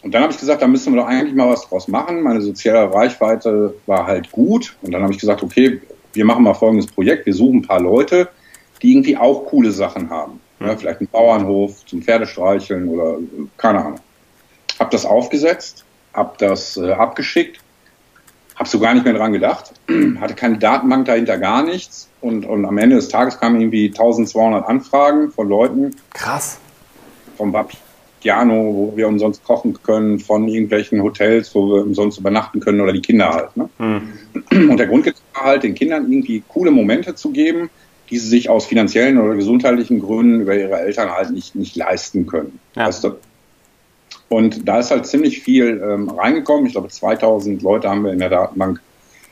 Und 0.02 0.14
dann 0.14 0.24
habe 0.24 0.32
ich 0.32 0.40
gesagt, 0.40 0.62
da 0.62 0.68
müssen 0.68 0.94
wir 0.94 1.02
doch 1.02 1.08
eigentlich 1.08 1.36
mal 1.36 1.50
was 1.50 1.68
draus 1.68 1.88
machen. 1.88 2.22
Meine 2.22 2.42
soziale 2.42 2.94
Reichweite 2.94 3.74
war 3.86 4.08
halt 4.08 4.32
gut. 4.32 4.78
Und 4.82 4.92
dann 4.92 5.04
habe 5.04 5.12
ich 5.12 5.20
gesagt, 5.20 5.44
okay, 5.44 5.82
wir 6.18 6.26
machen 6.26 6.44
mal 6.44 6.54
folgendes 6.54 6.88
Projekt, 6.88 7.26
wir 7.26 7.34
suchen 7.34 7.60
ein 7.60 7.62
paar 7.62 7.80
Leute, 7.80 8.30
die 8.82 8.92
irgendwie 8.92 9.16
auch 9.16 9.46
coole 9.46 9.72
Sachen 9.72 10.10
haben. 10.10 10.42
Ja, 10.60 10.76
vielleicht 10.76 11.00
einen 11.00 11.10
Bauernhof 11.10 11.86
zum 11.86 12.02
Pferdestreicheln 12.02 12.90
oder 12.90 13.20
keine 13.58 13.80
Ahnung. 13.80 14.00
Hab 14.80 14.92
das 14.92 15.06
aufgesetzt, 15.06 15.86
hab 16.14 16.38
das 16.40 16.78
äh, 16.78 16.92
abgeschickt 16.92 17.60
Habe 18.56 18.68
so 18.68 18.80
gar 18.80 18.96
nicht 18.96 19.04
mehr 19.04 19.14
dran 19.14 19.34
gedacht. 19.34 19.72
Hatte 20.20 20.34
keine 20.34 20.58
Datenbank 20.58 21.06
dahinter, 21.06 21.38
gar 21.38 21.64
nichts. 21.64 22.10
Und, 22.22 22.46
und 22.46 22.66
am 22.66 22.78
Ende 22.80 22.96
des 22.96 23.10
Tages 23.10 23.40
kamen 23.40 23.62
irgendwie 23.62 23.88
1200 23.88 24.68
Anfragen 24.68 25.32
von 25.32 25.48
Leuten. 25.48 25.96
Krass. 26.14 26.60
Vom 27.38 27.54
Vapiano, 27.54 28.56
wo 28.56 28.94
wir 28.96 29.08
umsonst 29.08 29.44
kochen 29.44 29.78
können, 29.84 30.20
von 30.20 30.48
irgendwelchen 30.48 31.04
Hotels, 31.04 31.54
wo 31.54 31.68
wir 31.68 31.84
umsonst 31.84 32.20
übernachten 32.20 32.60
können 32.60 32.82
oder 32.82 32.94
die 32.94 33.02
Kinder 33.02 33.30
halt. 33.30 33.56
Ne? 33.56 33.70
Mhm. 33.78 34.72
Und 34.72 34.78
der 34.78 34.88
Grund 34.88 35.06
war 35.38 35.46
halt, 35.46 35.64
den 35.64 35.76
Kindern 35.76 36.12
irgendwie 36.12 36.44
coole 36.48 36.72
Momente 36.72 37.16
zu 37.16 37.32
geben, 37.32 37.70
die 38.10 38.18
sie 38.18 38.28
sich 38.28 38.50
aus 38.50 38.66
finanziellen 38.66 39.18
oder 39.18 39.36
gesundheitlichen 39.36 40.00
Gründen 40.00 40.42
über 40.42 40.56
ihre 40.56 40.80
Eltern 40.80 41.12
halt 41.12 41.32
nicht, 41.32 41.56
nicht 41.56 41.76
leisten 41.76 42.26
können. 42.28 42.60
Ja. 42.76 42.88
Weißt 42.88 43.04
du? 43.04 43.16
Und 44.30 44.68
da 44.68 44.80
ist 44.80 44.92
halt 44.92 45.06
ziemlich 45.06 45.42
viel 45.42 45.82
ähm, 45.84 46.10
reingekommen. 46.10 46.66
Ich 46.66 46.74
glaube, 46.74 46.90
2000 46.90 47.62
Leute 47.62 47.90
haben 47.90 48.04
wir 48.04 48.12
in 48.12 48.20
der 48.20 48.30
Datenbank, 48.30 48.82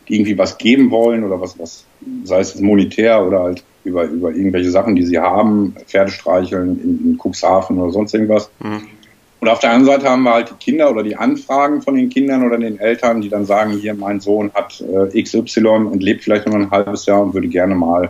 die 0.08 0.16
irgendwie 0.16 0.38
was 0.38 0.58
geben 0.58 0.92
wollen 0.92 1.24
oder 1.24 1.42
was, 1.42 1.60
was 1.60 1.86
sei 2.24 2.40
es 2.40 2.60
monetär 2.60 3.26
oder 3.26 3.40
halt 3.42 3.64
über, 3.84 4.04
über 4.04 4.32
irgendwelche 4.32 4.72
Sachen, 4.72 4.96
die 4.96 5.04
sie 5.04 5.20
haben, 5.20 5.76
Pferde 5.86 6.12
streicheln 6.12 6.80
in, 6.82 7.12
in 7.12 7.18
Cuxhaven 7.22 7.78
oder 7.78 7.92
sonst 7.92 8.14
irgendwas. 8.14 8.50
Mhm. 8.60 8.82
Und 9.46 9.52
auf 9.52 9.60
der 9.60 9.74
anderen 9.74 10.00
Seite 10.00 10.10
haben 10.10 10.24
wir 10.24 10.34
halt 10.34 10.50
die 10.50 10.56
Kinder 10.56 10.90
oder 10.90 11.04
die 11.04 11.16
Anfragen 11.16 11.84
von 11.84 11.94
den 11.94 12.10
Kindern 12.10 12.44
oder 12.44 12.58
den 12.58 12.80
Eltern, 12.80 13.22
die 13.22 13.30
dann 13.30 13.46
sagen, 13.46 13.74
hier, 13.74 13.94
mein 13.94 14.20
Sohn 14.20 14.52
hat 14.56 14.82
äh, 14.82 15.22
XY 15.22 15.68
und 15.68 16.02
lebt 16.02 16.24
vielleicht 16.24 16.48
noch 16.48 16.56
ein 16.56 16.72
halbes 16.72 17.06
Jahr 17.06 17.22
und 17.22 17.36
würde 17.36 17.48
gerne 17.48 17.76
mal 17.76 18.10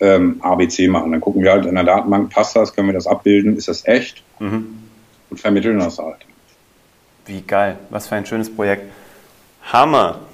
ähm, 0.00 0.40
ABC 0.40 0.88
machen. 0.88 1.12
Dann 1.12 1.20
gucken 1.20 1.44
wir 1.44 1.52
halt 1.52 1.64
in 1.64 1.76
der 1.76 1.84
Datenbank, 1.84 2.30
passt 2.30 2.56
das, 2.56 2.74
können 2.74 2.88
wir 2.88 2.92
das 2.92 3.06
abbilden, 3.06 3.56
ist 3.56 3.68
das 3.68 3.86
echt? 3.86 4.24
Mhm. 4.40 4.80
Und 5.30 5.38
vermitteln 5.38 5.78
das 5.78 5.96
halt. 6.00 6.26
Wie 7.26 7.40
geil, 7.42 7.78
was 7.90 8.08
für 8.08 8.16
ein 8.16 8.26
schönes 8.26 8.52
Projekt. 8.52 8.82
Hammer. 9.72 10.18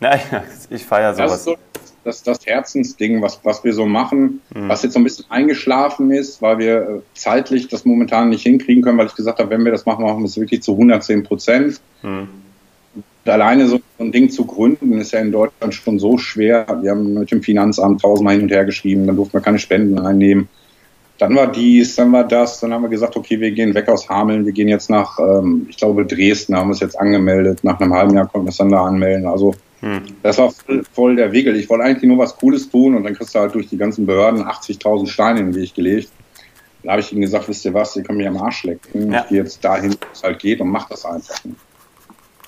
Naja, 0.00 0.42
ich 0.68 0.84
feiere 0.84 1.14
sowas. 1.14 1.30
Das 1.30 1.38
ist 1.38 1.44
so 1.44 1.56
das, 2.06 2.22
das 2.22 2.46
Herzensding, 2.46 3.20
was, 3.20 3.40
was 3.42 3.64
wir 3.64 3.72
so 3.72 3.84
machen, 3.84 4.40
mhm. 4.54 4.68
was 4.68 4.82
jetzt 4.82 4.92
so 4.92 5.00
ein 5.00 5.04
bisschen 5.04 5.26
eingeschlafen 5.28 6.12
ist, 6.12 6.40
weil 6.40 6.58
wir 6.58 6.76
äh, 6.76 7.00
zeitlich 7.14 7.68
das 7.68 7.84
momentan 7.84 8.28
nicht 8.28 8.42
hinkriegen 8.42 8.82
können, 8.82 8.96
weil 8.96 9.06
ich 9.06 9.14
gesagt 9.14 9.40
habe, 9.40 9.50
wenn 9.50 9.64
wir 9.64 9.72
das 9.72 9.86
machen, 9.86 10.04
machen 10.04 10.20
wir 10.20 10.26
es 10.26 10.38
wirklich 10.38 10.62
zu 10.62 10.72
110 10.72 11.24
Prozent. 11.24 11.80
Mhm. 12.02 12.28
Alleine 13.24 13.66
so 13.66 13.80
ein 13.98 14.12
Ding 14.12 14.30
zu 14.30 14.44
gründen, 14.44 14.92
ist 15.00 15.12
ja 15.12 15.18
in 15.18 15.32
Deutschland 15.32 15.74
schon 15.74 15.98
so 15.98 16.16
schwer. 16.16 16.64
Wir 16.80 16.92
haben 16.92 17.14
mit 17.14 17.32
dem 17.32 17.42
Finanzamt 17.42 18.00
tausendmal 18.00 18.34
hin 18.34 18.44
und 18.44 18.52
her 18.52 18.64
geschrieben, 18.64 19.04
dann 19.06 19.16
durften 19.16 19.34
wir 19.34 19.40
keine 19.40 19.58
Spenden 19.58 19.98
einnehmen. 19.98 20.48
Dann 21.18 21.34
war 21.34 21.50
dies, 21.50 21.96
dann 21.96 22.12
war 22.12 22.24
das, 22.24 22.60
dann 22.60 22.72
haben 22.72 22.82
wir 22.82 22.88
gesagt, 22.88 23.16
okay, 23.16 23.40
wir 23.40 23.50
gehen 23.50 23.74
weg 23.74 23.88
aus 23.88 24.08
Hameln, 24.08 24.44
wir 24.44 24.52
gehen 24.52 24.68
jetzt 24.68 24.90
nach, 24.90 25.18
ähm, 25.18 25.66
ich 25.68 25.76
glaube, 25.76 26.06
Dresden, 26.06 26.54
haben 26.56 26.68
wir 26.68 26.74
es 26.74 26.80
jetzt 26.80 27.00
angemeldet. 27.00 27.64
Nach 27.64 27.80
einem 27.80 27.94
halben 27.94 28.14
Jahr 28.14 28.28
konnten 28.28 28.46
wir 28.46 28.50
es 28.50 28.58
dann 28.58 28.68
da 28.68 28.84
anmelden. 28.84 29.26
Also 29.26 29.54
hm. 29.80 30.02
das 30.22 30.38
war 30.38 30.50
voll, 30.50 30.84
voll, 30.92 31.16
der 31.16 31.32
Wigel. 31.32 31.56
Ich 31.56 31.68
wollte 31.68 31.84
eigentlich 31.84 32.08
nur 32.08 32.18
was 32.18 32.36
Cooles 32.36 32.70
tun 32.70 32.94
und 32.94 33.04
dann 33.04 33.14
kriegst 33.14 33.34
du 33.34 33.38
halt 33.38 33.54
durch 33.54 33.68
die 33.68 33.76
ganzen 33.76 34.06
Behörden 34.06 34.42
80.000 34.42 35.06
Steine 35.06 35.40
in 35.40 35.52
den 35.52 35.54
Weg 35.54 35.74
gelegt. 35.74 36.10
Da 36.82 36.92
habe 36.92 37.00
ich 37.00 37.12
ihnen 37.12 37.22
gesagt, 37.22 37.48
wisst 37.48 37.64
ihr 37.64 37.74
was, 37.74 37.96
ihr 37.96 38.02
könnt 38.02 38.18
mich 38.18 38.28
am 38.28 38.36
Arsch 38.36 38.64
lecken. 38.64 39.12
Ja. 39.12 39.22
Ich 39.22 39.28
gehe 39.28 39.38
jetzt 39.38 39.64
dahin, 39.64 39.92
wo 39.92 40.06
es 40.12 40.22
halt 40.22 40.38
geht 40.38 40.60
und 40.60 40.68
mach 40.68 40.88
das 40.88 41.04
einfach. 41.04 41.40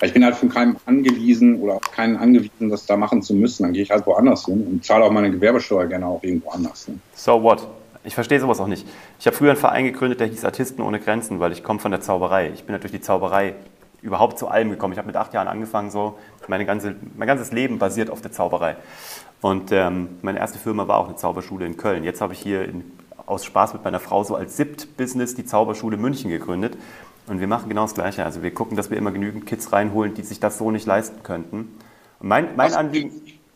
Ich 0.01 0.13
bin 0.13 0.25
halt 0.25 0.37
von 0.37 0.49
keinem 0.49 0.77
angewiesen 0.87 1.61
oder 1.61 1.75
auf 1.75 1.91
keinen 1.91 2.17
angewiesen, 2.17 2.69
das 2.69 2.87
da 2.87 2.97
machen 2.97 3.21
zu 3.21 3.35
müssen. 3.35 3.65
Dann 3.65 3.73
gehe 3.73 3.83
ich 3.83 3.91
halt 3.91 4.07
woanders 4.07 4.45
hin 4.47 4.65
und 4.65 4.85
zahle 4.85 5.05
auch 5.05 5.11
meine 5.11 5.31
Gewerbesteuer 5.31 5.87
gerne 5.87 6.07
auch 6.07 6.23
irgendwo 6.23 6.51
anders 6.51 6.85
hin. 6.87 7.01
So 7.15 7.43
what? 7.43 7.67
Ich 8.05 8.15
verstehe 8.15 8.39
sowas 8.39 8.61
auch 8.61 8.69
nicht. 8.69 8.87
Ich 9.19 9.27
habe 9.27 9.37
früher 9.37 9.51
einen 9.51 9.59
Verein 9.59 9.85
gegründet, 9.85 10.21
der 10.21 10.29
hieß 10.29 10.45
Artisten 10.45 10.83
ohne 10.83 11.01
Grenzen, 11.01 11.41
weil 11.41 11.51
ich 11.51 11.65
komme 11.65 11.81
von 11.81 11.91
der 11.91 12.01
Zauberei. 12.01 12.53
Ich 12.55 12.63
bin 12.63 12.73
halt 12.75 12.85
durch 12.85 12.93
die 12.93 13.01
Zauberei 13.01 13.55
überhaupt 14.03 14.39
zu 14.39 14.49
allem 14.49 14.71
gekommen. 14.71 14.93
Ich 14.93 14.99
habe 14.99 15.07
mit 15.07 15.17
acht 15.17 15.35
Jahren 15.35 15.49
angefangen, 15.49 15.91
so 15.91 16.19
meine 16.47 16.65
ganze, 16.65 16.97
mein 17.17 17.27
ganzes 17.27 17.53
Leben 17.53 17.79
basiert 17.79 18.11
auf 18.11 18.21
der 18.21 18.33
Zauberei. 18.33 18.77
Und 19.41 19.71
ähm, 19.73 20.19
meine 20.23 20.39
erste 20.39 20.59
Firma 20.59 20.89
war 20.89 20.99
auch 20.99 21.07
eine 21.07 21.17
Zauberschule 21.17 21.67
in 21.67 21.77
Köln. 21.77 22.05
Jetzt 22.05 22.21
habe 22.21 22.33
ich 22.33 22.41
hier 22.41 22.65
in, 22.65 22.91
aus 23.27 23.45
Spaß 23.45 23.75
mit 23.75 23.85
meiner 23.85 24.01
Frau 24.01 24.25
so 24.25 24.35
als 24.35 24.57
SIPT-Business 24.57 25.35
die 25.35 25.45
Zauberschule 25.45 25.97
München 25.97 26.31
gegründet. 26.31 26.77
Und 27.27 27.41
wir 27.41 27.47
machen 27.47 27.69
genau 27.69 27.83
das 27.83 27.95
Gleiche. 27.95 28.25
Also 28.25 28.43
wir 28.43 28.53
gucken, 28.53 28.77
dass 28.77 28.91
wir 28.91 28.97
immer 28.97 29.11
genügend 29.11 29.47
Kids 29.47 29.73
reinholen, 29.73 30.15
die 30.15 30.23
sich 30.23 30.41
das 30.41 30.59
so 30.59 30.71
nicht 30.71 30.87
leisten 30.87 31.23
könnten. 31.23 31.79
Und 32.21 32.29
mein, 32.29 32.57
mein 32.57 32.75
Anliegen... 32.75 33.13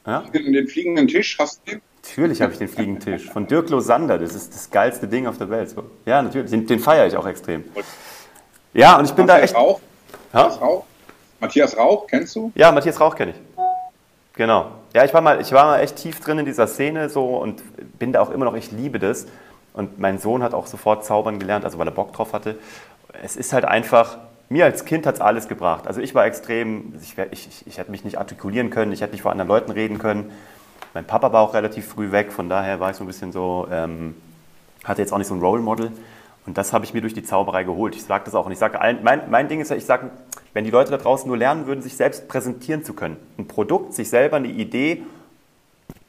Ja? 0.06 0.24
Den 0.34 0.68
fliegenden 0.68 1.08
Tisch 1.08 1.38
hast 1.38 1.62
du? 1.66 1.76
Natürlich 2.02 2.42
habe 2.42 2.52
ich 2.52 2.58
den 2.58 2.68
fliegenden 2.68 3.00
Tisch. 3.00 3.30
Von 3.30 3.46
Dirk 3.46 3.70
Losander. 3.70 4.18
Das 4.18 4.34
ist 4.34 4.52
das 4.52 4.70
geilste 4.70 5.06
Ding 5.06 5.26
auf 5.26 5.38
der 5.38 5.48
Welt. 5.48 5.74
Ja, 6.04 6.20
natürlich. 6.20 6.50
Den, 6.50 6.66
den 6.66 6.80
feiere 6.80 7.06
ich 7.06 7.16
auch 7.16 7.26
extrem. 7.26 7.64
Ja, 8.74 8.98
und 8.98 9.04
ich 9.04 9.12
bin 9.12 9.26
da 9.26 9.38
echt... 9.38 9.54
Rauch? 9.54 9.80
Matthias 10.32 10.60
Rauch? 10.60 10.84
Matthias 11.40 11.76
Rauch, 11.76 12.06
kennst 12.06 12.36
du? 12.36 12.52
Ja, 12.54 12.72
Matthias 12.72 13.00
Rauch 13.00 13.14
kenne 13.14 13.32
ich. 13.32 13.36
Genau. 14.34 14.72
Ja, 14.94 15.04
ich 15.04 15.12
war, 15.12 15.20
mal, 15.20 15.40
ich 15.40 15.52
war 15.52 15.64
mal 15.66 15.80
echt 15.80 15.96
tief 15.96 16.20
drin 16.20 16.38
in 16.38 16.46
dieser 16.46 16.66
Szene 16.66 17.08
so 17.08 17.36
und 17.36 17.62
bin 17.98 18.12
da 18.12 18.20
auch 18.20 18.30
immer 18.30 18.44
noch, 18.44 18.54
ich 18.54 18.72
liebe 18.72 18.98
das. 18.98 19.26
Und 19.74 19.98
mein 19.98 20.18
Sohn 20.18 20.42
hat 20.42 20.54
auch 20.54 20.66
sofort 20.66 21.04
zaubern 21.04 21.38
gelernt, 21.38 21.64
also 21.64 21.78
weil 21.78 21.88
er 21.88 21.92
Bock 21.92 22.12
drauf 22.12 22.32
hatte 22.32 22.56
es 23.20 23.36
ist 23.36 23.52
halt 23.52 23.64
einfach, 23.64 24.18
mir 24.48 24.64
als 24.64 24.84
Kind 24.84 25.06
hat 25.06 25.16
es 25.16 25.20
alles 25.20 25.48
gebracht. 25.48 25.86
Also 25.86 26.00
ich 26.00 26.14
war 26.14 26.24
extrem, 26.26 26.94
ich, 27.00 27.16
ich, 27.30 27.66
ich 27.66 27.78
hätte 27.78 27.90
mich 27.90 28.04
nicht 28.04 28.18
artikulieren 28.18 28.70
können, 28.70 28.92
ich 28.92 29.00
hätte 29.00 29.12
nicht 29.12 29.22
vor 29.22 29.32
anderen 29.32 29.48
Leuten 29.48 29.70
reden 29.70 29.98
können. 29.98 30.30
Mein 30.94 31.06
Papa 31.06 31.32
war 31.32 31.42
auch 31.42 31.54
relativ 31.54 31.86
früh 31.86 32.12
weg, 32.12 32.32
von 32.32 32.48
daher 32.48 32.80
war 32.80 32.90
ich 32.90 32.96
so 32.96 33.04
ein 33.04 33.06
bisschen 33.06 33.32
so, 33.32 33.66
ähm, 33.70 34.14
hatte 34.84 35.00
jetzt 35.00 35.12
auch 35.12 35.18
nicht 35.18 35.28
so 35.28 35.34
ein 35.34 35.40
Role 35.40 35.62
Model. 35.62 35.92
Und 36.46 36.58
das 36.58 36.72
habe 36.72 36.84
ich 36.84 36.92
mir 36.92 37.00
durch 37.00 37.14
die 37.14 37.22
Zauberei 37.22 37.64
geholt. 37.64 37.94
Ich 37.94 38.02
sage 38.02 38.24
das 38.24 38.34
auch. 38.34 38.46
Und 38.46 38.52
ich 38.52 38.58
sage 38.58 38.80
allen, 38.80 38.98
mein, 39.02 39.30
mein 39.30 39.48
Ding 39.48 39.60
ist 39.60 39.70
ja, 39.70 39.76
ich 39.76 39.84
sage, 39.84 40.10
wenn 40.54 40.64
die 40.64 40.70
Leute 40.70 40.90
da 40.90 40.96
draußen 40.96 41.28
nur 41.28 41.36
lernen 41.36 41.66
würden, 41.66 41.82
sich 41.82 41.96
selbst 41.96 42.28
präsentieren 42.28 42.84
zu 42.84 42.94
können. 42.94 43.16
Ein 43.38 43.46
Produkt, 43.46 43.94
sich 43.94 44.10
selber 44.10 44.36
eine 44.36 44.48
Idee 44.48 45.02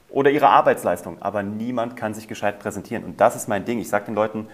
oder 0.09 0.31
ihre 0.31 0.49
Arbeitsleistung. 0.49 1.17
Aber 1.21 1.43
niemand 1.43 1.95
kann 1.95 2.13
sich 2.13 2.27
gescheit 2.27 2.59
präsentieren. 2.59 3.03
Und 3.03 3.21
das 3.21 3.35
ist 3.35 3.47
mein 3.47 3.65
Ding. 3.65 3.79
Ich 3.79 3.89
sage 3.89 4.05
den 4.05 4.15
Leuten, 4.15 4.47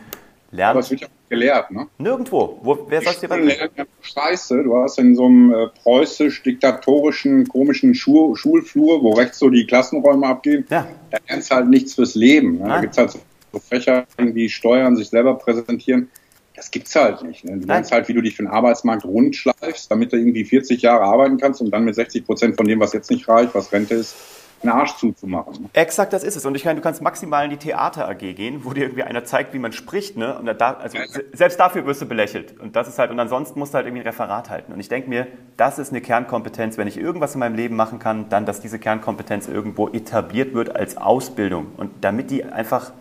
lernt. 0.52 0.72
Aber 0.72 0.80
es 0.80 0.92
wird 0.92 1.02
ja 1.02 1.08
gelehrt, 1.30 1.72
ne? 1.72 1.88
Nirgendwo. 1.98 2.60
Wo, 2.62 2.86
wer 2.88 3.02
soll 3.02 3.14
es 3.14 3.20
dir 3.20 3.28
beibringen? 3.28 3.72
Scheiße, 4.02 4.64
du 4.64 4.78
hast 4.78 5.00
in 5.00 5.16
so 5.16 5.26
einem 5.26 5.54
äh, 5.54 5.68
preußisch-diktatorischen, 5.84 7.48
komischen 7.48 7.94
Schul 7.96 8.36
Schulflur, 8.36 9.04
wo 9.04 9.14
rechts 9.14 9.40
so 9.40 9.50
die 9.50 9.66
Klassenräume 9.66 10.28
abgehen, 10.28 10.66
ja. 10.70 10.88
da 11.12 11.18
lernst 11.28 11.52
du 11.52 11.56
halt 11.56 11.70
nichts 11.70 11.96
fürs 11.96 12.16
Leben. 12.16 12.58
Ne? 12.58 12.68
Da 12.68 12.82
gibt 12.82 12.94
es 12.94 12.98
halt 12.98 13.12
so 13.12 13.20
Fächer, 13.58 14.06
irgendwie 14.18 14.50
Steuern, 14.50 14.96
sich 14.96 15.10
selber 15.10 15.36
präsentieren. 15.36 16.10
Das 16.56 16.72
gibt's 16.72 16.94
halt 16.96 17.24
nicht. 17.24 17.46
Ne? 17.46 17.58
Du 17.58 17.68
lernst 17.68 17.92
halt, 17.92 18.10
wie 18.10 18.14
du 18.14 18.22
dich 18.22 18.36
für 18.36 18.44
den 18.44 18.52
Arbeitsmarkt 18.52 19.06
rundschleifst, 19.06 19.90
damit 19.90 20.12
du 20.12 20.18
irgendwie 20.18 20.44
40 20.44 20.82
Jahre 20.82 21.06
arbeiten 21.06 21.38
kannst 21.38 21.62
und 21.62 21.72
dann 21.72 21.86
mit 21.86 21.96
60 21.96 22.26
Prozent 22.26 22.58
von 22.58 22.68
dem, 22.68 22.80
was 22.80 22.92
jetzt 22.92 23.10
nicht 23.10 23.28
reicht, 23.30 23.56
was 23.56 23.72
Rente 23.72 23.96
ist, 23.96 24.16
einen 24.62 24.72
Arsch 24.72 24.96
zuzumachen. 24.98 25.70
Exakt, 25.74 26.14
das 26.14 26.24
ist 26.24 26.36
es. 26.36 26.46
Und 26.46 26.56
ich 26.56 26.66
meine, 26.66 26.78
du 26.80 26.84
kannst 26.84 27.02
maximal 27.02 27.46
in 27.46 27.52
die 27.52 27.58
Theater 27.58 28.10
AG 28.10 28.18
gehen, 28.18 28.66
wo 28.66 28.74
dir 28.74 28.84
irgendwie 28.84 29.04
einer 29.04 29.24
zeigt, 29.24 29.54
wie 29.54 29.60
man 29.60 29.72
spricht, 29.72 30.18
ne? 30.18 30.38
Und 30.38 30.48
da, 30.60 30.74
also 30.74 30.98
ja. 30.98 31.06
selbst 31.34 31.60
dafür 31.60 31.86
wirst 31.86 32.02
du 32.02 32.06
belächelt. 32.06 32.60
Und 32.60 32.76
das 32.76 32.88
ist 32.88 33.00
halt, 33.00 33.12
und 33.12 33.20
ansonsten 33.20 33.60
musst 33.60 33.74
du 33.74 33.78
halt 33.78 33.88
irgendwie 33.88 34.04
ein 34.04 34.08
Referat 34.08 34.50
halten. 34.50 34.74
Und 34.74 34.80
ich 34.80 34.90
denke 34.90 35.10
mir, 35.10 35.28
das 35.58 35.80
ist 35.80 35.92
eine 35.92 36.02
Kernkompetenz. 36.02 36.78
Wenn 36.78 36.88
ich 36.88 36.98
irgendwas 36.98 37.36
in 37.36 37.40
meinem 37.40 37.56
Leben 37.56 37.76
machen 37.76 38.00
kann, 38.00 38.30
dann, 38.30 38.46
dass 38.46 38.60
diese 38.60 38.80
Kernkompetenz 38.80 39.48
irgendwo 39.48 39.88
etabliert 39.90 40.54
wird 40.54 40.76
als 40.76 40.98
Ausbildung. 40.98 41.68
Und 41.78 41.92
damit 42.02 42.32
die 42.32 42.44
einfach, 42.44 42.92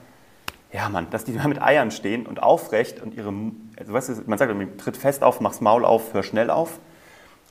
ja 0.72 0.88
Mann, 0.88 1.09
dass 1.11 1.24
die 1.24 1.33
mit 1.33 1.62
Eiern 1.62 1.90
stehen 1.90 2.26
und 2.26 2.42
aufrecht 2.42 3.00
und 3.02 3.14
ihre, 3.14 3.33
also 3.78 3.92
weißt 3.92 4.09
du, 4.11 4.22
man 4.26 4.38
sagt, 4.38 4.52
tritt 4.78 4.96
fest 4.96 5.22
auf, 5.22 5.40
mach's 5.40 5.61
Maul 5.61 5.85
auf, 5.85 6.14
hör 6.14 6.22
schnell 6.22 6.50
auf. 6.50 6.78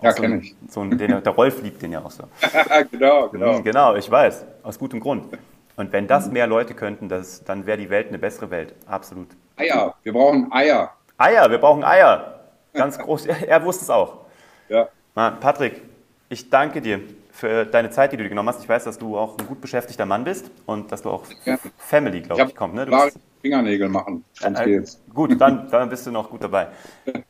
Ja, 0.01 0.11
so 0.11 0.21
kenne 0.21 0.41
ich. 0.41 0.55
So 0.69 0.81
ein, 0.81 0.97
den, 0.97 1.23
der 1.23 1.33
Rolf 1.33 1.61
liebt 1.63 1.81
den 1.81 1.91
ja 1.91 2.03
auch 2.03 2.11
so. 2.11 2.23
genau, 2.91 3.29
genau. 3.29 3.53
Mhm, 3.53 3.63
genau, 3.63 3.95
ich 3.95 4.09
weiß. 4.09 4.45
Aus 4.61 4.77
gutem 4.77 4.99
Grund. 4.99 5.25
Und 5.75 5.91
wenn 5.91 6.07
das 6.07 6.29
mehr 6.31 6.47
Leute 6.47 6.73
könnten, 6.73 7.09
das, 7.09 7.43
dann 7.43 7.65
wäre 7.65 7.77
die 7.77 7.89
Welt 7.89 8.07
eine 8.07 8.19
bessere 8.19 8.51
Welt. 8.51 8.75
Absolut. 8.85 9.27
Eier. 9.55 9.95
Wir 10.03 10.13
brauchen 10.13 10.51
Eier. 10.51 10.93
Eier, 11.17 11.49
wir 11.49 11.57
brauchen 11.57 11.83
Eier. 11.83 12.41
Ganz 12.73 12.97
groß. 12.99 13.25
Er, 13.47 13.63
wusste 13.63 13.83
es 13.85 13.89
auch. 13.89 14.25
Ja. 14.69 14.87
Mann, 15.15 15.39
Patrick, 15.39 15.81
ich 16.29 16.49
danke 16.49 16.81
dir 16.81 16.99
für 17.37 17.65
deine 17.65 17.89
Zeit, 17.89 18.11
die 18.11 18.17
du 18.17 18.23
dir 18.23 18.29
genommen 18.29 18.49
hast. 18.49 18.63
Ich 18.63 18.69
weiß, 18.69 18.83
dass 18.83 18.97
du 18.97 19.17
auch 19.17 19.37
ein 19.37 19.45
gut 19.47 19.61
beschäftigter 19.61 20.05
Mann 20.05 20.23
bist 20.23 20.49
und 20.65 20.91
dass 20.91 21.03
du 21.03 21.09
auch 21.09 21.23
ja. 21.45 21.57
Family, 21.77 22.21
glaube 22.21 22.41
ich, 22.41 22.49
ich 22.49 22.55
kommt. 22.55 22.73
Ne? 22.73 22.85
Du 22.85 22.91
bist, 22.91 23.19
Fingernägel 23.41 23.89
machen, 23.89 24.23
sonst 24.33 24.59
äh, 24.59 24.65
geht's. 24.65 25.01
Gut, 25.13 25.39
dann, 25.39 25.69
dann 25.69 25.89
bist 25.89 26.07
du 26.07 26.11
noch 26.11 26.29
gut 26.29 26.43
dabei. 26.43 26.67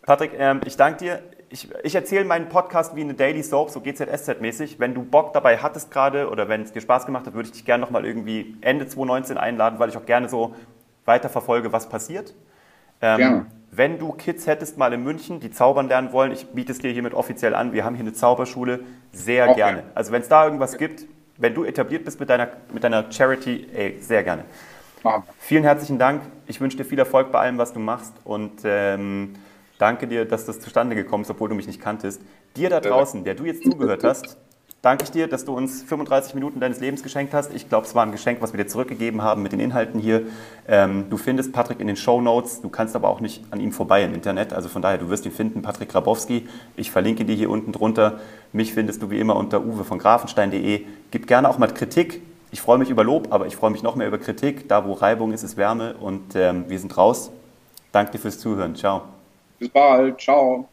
Patrick, 0.03 0.31
ähm, 0.37 0.61
ich 0.65 0.77
danke 0.77 0.97
dir 0.97 1.23
ich, 1.49 1.69
ich 1.83 1.95
erzähle 1.95 2.25
meinen 2.25 2.49
Podcast 2.49 2.95
wie 2.95 3.01
eine 3.01 3.13
Daily 3.13 3.43
Soap, 3.43 3.69
so 3.69 3.79
GZSZ-mäßig. 3.79 4.79
Wenn 4.79 4.93
du 4.93 5.03
Bock 5.03 5.33
dabei 5.33 5.57
hattest 5.57 5.91
gerade 5.91 6.29
oder 6.29 6.49
wenn 6.49 6.61
es 6.61 6.73
dir 6.73 6.81
Spaß 6.81 7.05
gemacht 7.05 7.25
hat, 7.25 7.33
würde 7.33 7.47
ich 7.47 7.53
dich 7.53 7.65
gerne 7.65 7.81
nochmal 7.81 8.05
irgendwie 8.05 8.57
Ende 8.61 8.87
2019 8.87 9.37
einladen, 9.37 9.79
weil 9.79 9.89
ich 9.89 9.97
auch 9.97 10.05
gerne 10.05 10.29
so 10.29 10.55
weiter 11.05 11.29
verfolge, 11.29 11.71
was 11.71 11.87
passiert. 11.87 12.33
Ähm, 13.01 13.17
gerne. 13.17 13.45
Wenn 13.71 13.99
du 13.99 14.13
Kids 14.13 14.47
hättest 14.47 14.77
mal 14.77 14.93
in 14.93 15.03
München, 15.03 15.39
die 15.39 15.51
zaubern 15.51 15.87
lernen 15.87 16.11
wollen, 16.11 16.31
ich 16.31 16.47
biete 16.47 16.71
es 16.71 16.79
dir 16.79 16.91
hiermit 16.91 17.13
offiziell 17.13 17.53
an, 17.53 17.73
wir 17.73 17.83
haben 17.83 17.95
hier 17.95 18.03
eine 18.03 18.13
Zauberschule, 18.13 18.79
sehr 19.11 19.49
okay. 19.49 19.55
gerne. 19.55 19.83
Also 19.93 20.11
wenn 20.11 20.21
es 20.21 20.29
da 20.29 20.45
irgendwas 20.45 20.75
okay. 20.75 20.87
gibt, 20.87 21.05
wenn 21.37 21.53
du 21.53 21.63
etabliert 21.63 22.05
bist 22.05 22.19
mit 22.19 22.29
deiner, 22.29 22.49
mit 22.73 22.83
deiner 22.83 23.11
Charity, 23.11 23.67
ey, 23.73 23.97
sehr 23.99 24.23
gerne. 24.23 24.45
Vielen 25.37 25.63
herzlichen 25.63 25.99
Dank. 25.99 26.21
Ich 26.47 26.59
wünsche 26.59 26.75
dir 26.75 26.83
viel 26.83 26.99
Erfolg 26.99 27.31
bei 27.31 27.39
allem, 27.39 27.57
was 27.57 27.71
du 27.71 27.79
machst 27.79 28.13
und 28.25 28.61
ähm, 28.63 29.35
Danke 29.77 30.07
dir, 30.07 30.25
dass 30.25 30.45
das 30.45 30.59
zustande 30.59 30.95
gekommen 30.95 31.23
ist, 31.23 31.29
obwohl 31.29 31.49
du 31.49 31.55
mich 31.55 31.67
nicht 31.67 31.81
kanntest. 31.81 32.21
Dir 32.55 32.69
da 32.69 32.79
draußen, 32.79 33.23
der 33.23 33.35
du 33.35 33.45
jetzt 33.45 33.63
zugehört 33.63 34.03
hast, 34.03 34.37
danke 34.81 35.03
ich 35.03 35.11
dir, 35.11 35.27
dass 35.27 35.45
du 35.45 35.55
uns 35.55 35.81
35 35.83 36.33
Minuten 36.35 36.59
deines 36.59 36.79
Lebens 36.79 37.03
geschenkt 37.03 37.33
hast. 37.33 37.53
Ich 37.53 37.69
glaube, 37.69 37.85
es 37.85 37.95
war 37.95 38.05
ein 38.05 38.11
Geschenk, 38.11 38.41
was 38.41 38.53
wir 38.53 38.63
dir 38.63 38.69
zurückgegeben 38.69 39.21
haben 39.21 39.43
mit 39.43 39.51
den 39.51 39.59
Inhalten 39.59 39.99
hier. 39.99 40.23
Ähm, 40.67 41.09
du 41.09 41.17
findest 41.17 41.53
Patrick 41.53 41.79
in 41.79 41.87
den 41.87 41.95
Show 41.95 42.21
Notes. 42.21 42.61
Du 42.61 42.69
kannst 42.69 42.95
aber 42.95 43.09
auch 43.09 43.19
nicht 43.19 43.43
an 43.51 43.59
ihm 43.59 43.71
vorbei 43.71 44.03
im 44.03 44.13
Internet. 44.13 44.53
Also 44.53 44.69
von 44.69 44.81
daher, 44.81 44.97
du 44.97 45.09
wirst 45.09 45.25
ihn 45.25 45.31
finden, 45.31 45.61
Patrick 45.61 45.89
Grabowski. 45.89 46.47
Ich 46.75 46.91
verlinke 46.91 47.25
dir 47.25 47.35
hier 47.35 47.49
unten 47.49 47.71
drunter. 47.71 48.19
Mich 48.53 48.73
findest 48.73 49.01
du 49.01 49.09
wie 49.09 49.19
immer 49.19 49.35
unter 49.35 49.63
uwe 49.63 49.83
von 49.83 49.99
grafenstein.de. 49.99 50.85
Gib 51.11 51.27
gerne 51.27 51.49
auch 51.49 51.57
mal 51.57 51.67
Kritik. 51.67 52.21
Ich 52.51 52.61
freue 52.61 52.77
mich 52.77 52.89
über 52.89 53.03
Lob, 53.03 53.27
aber 53.31 53.47
ich 53.47 53.55
freue 53.55 53.71
mich 53.71 53.83
noch 53.83 53.95
mehr 53.95 54.07
über 54.07 54.17
Kritik. 54.17 54.69
Da, 54.69 54.85
wo 54.85 54.93
Reibung 54.93 55.33
ist, 55.33 55.43
ist 55.43 55.57
Wärme. 55.57 55.95
Und 55.99 56.35
ähm, 56.35 56.65
wir 56.67 56.79
sind 56.79 56.95
raus. 56.97 57.31
Danke 57.91 58.13
dir 58.13 58.19
fürs 58.19 58.39
Zuhören. 58.39 58.75
Ciao. 58.75 59.01
Bis 59.59 59.69
bald. 59.69 60.19
Ciao. 60.21 60.67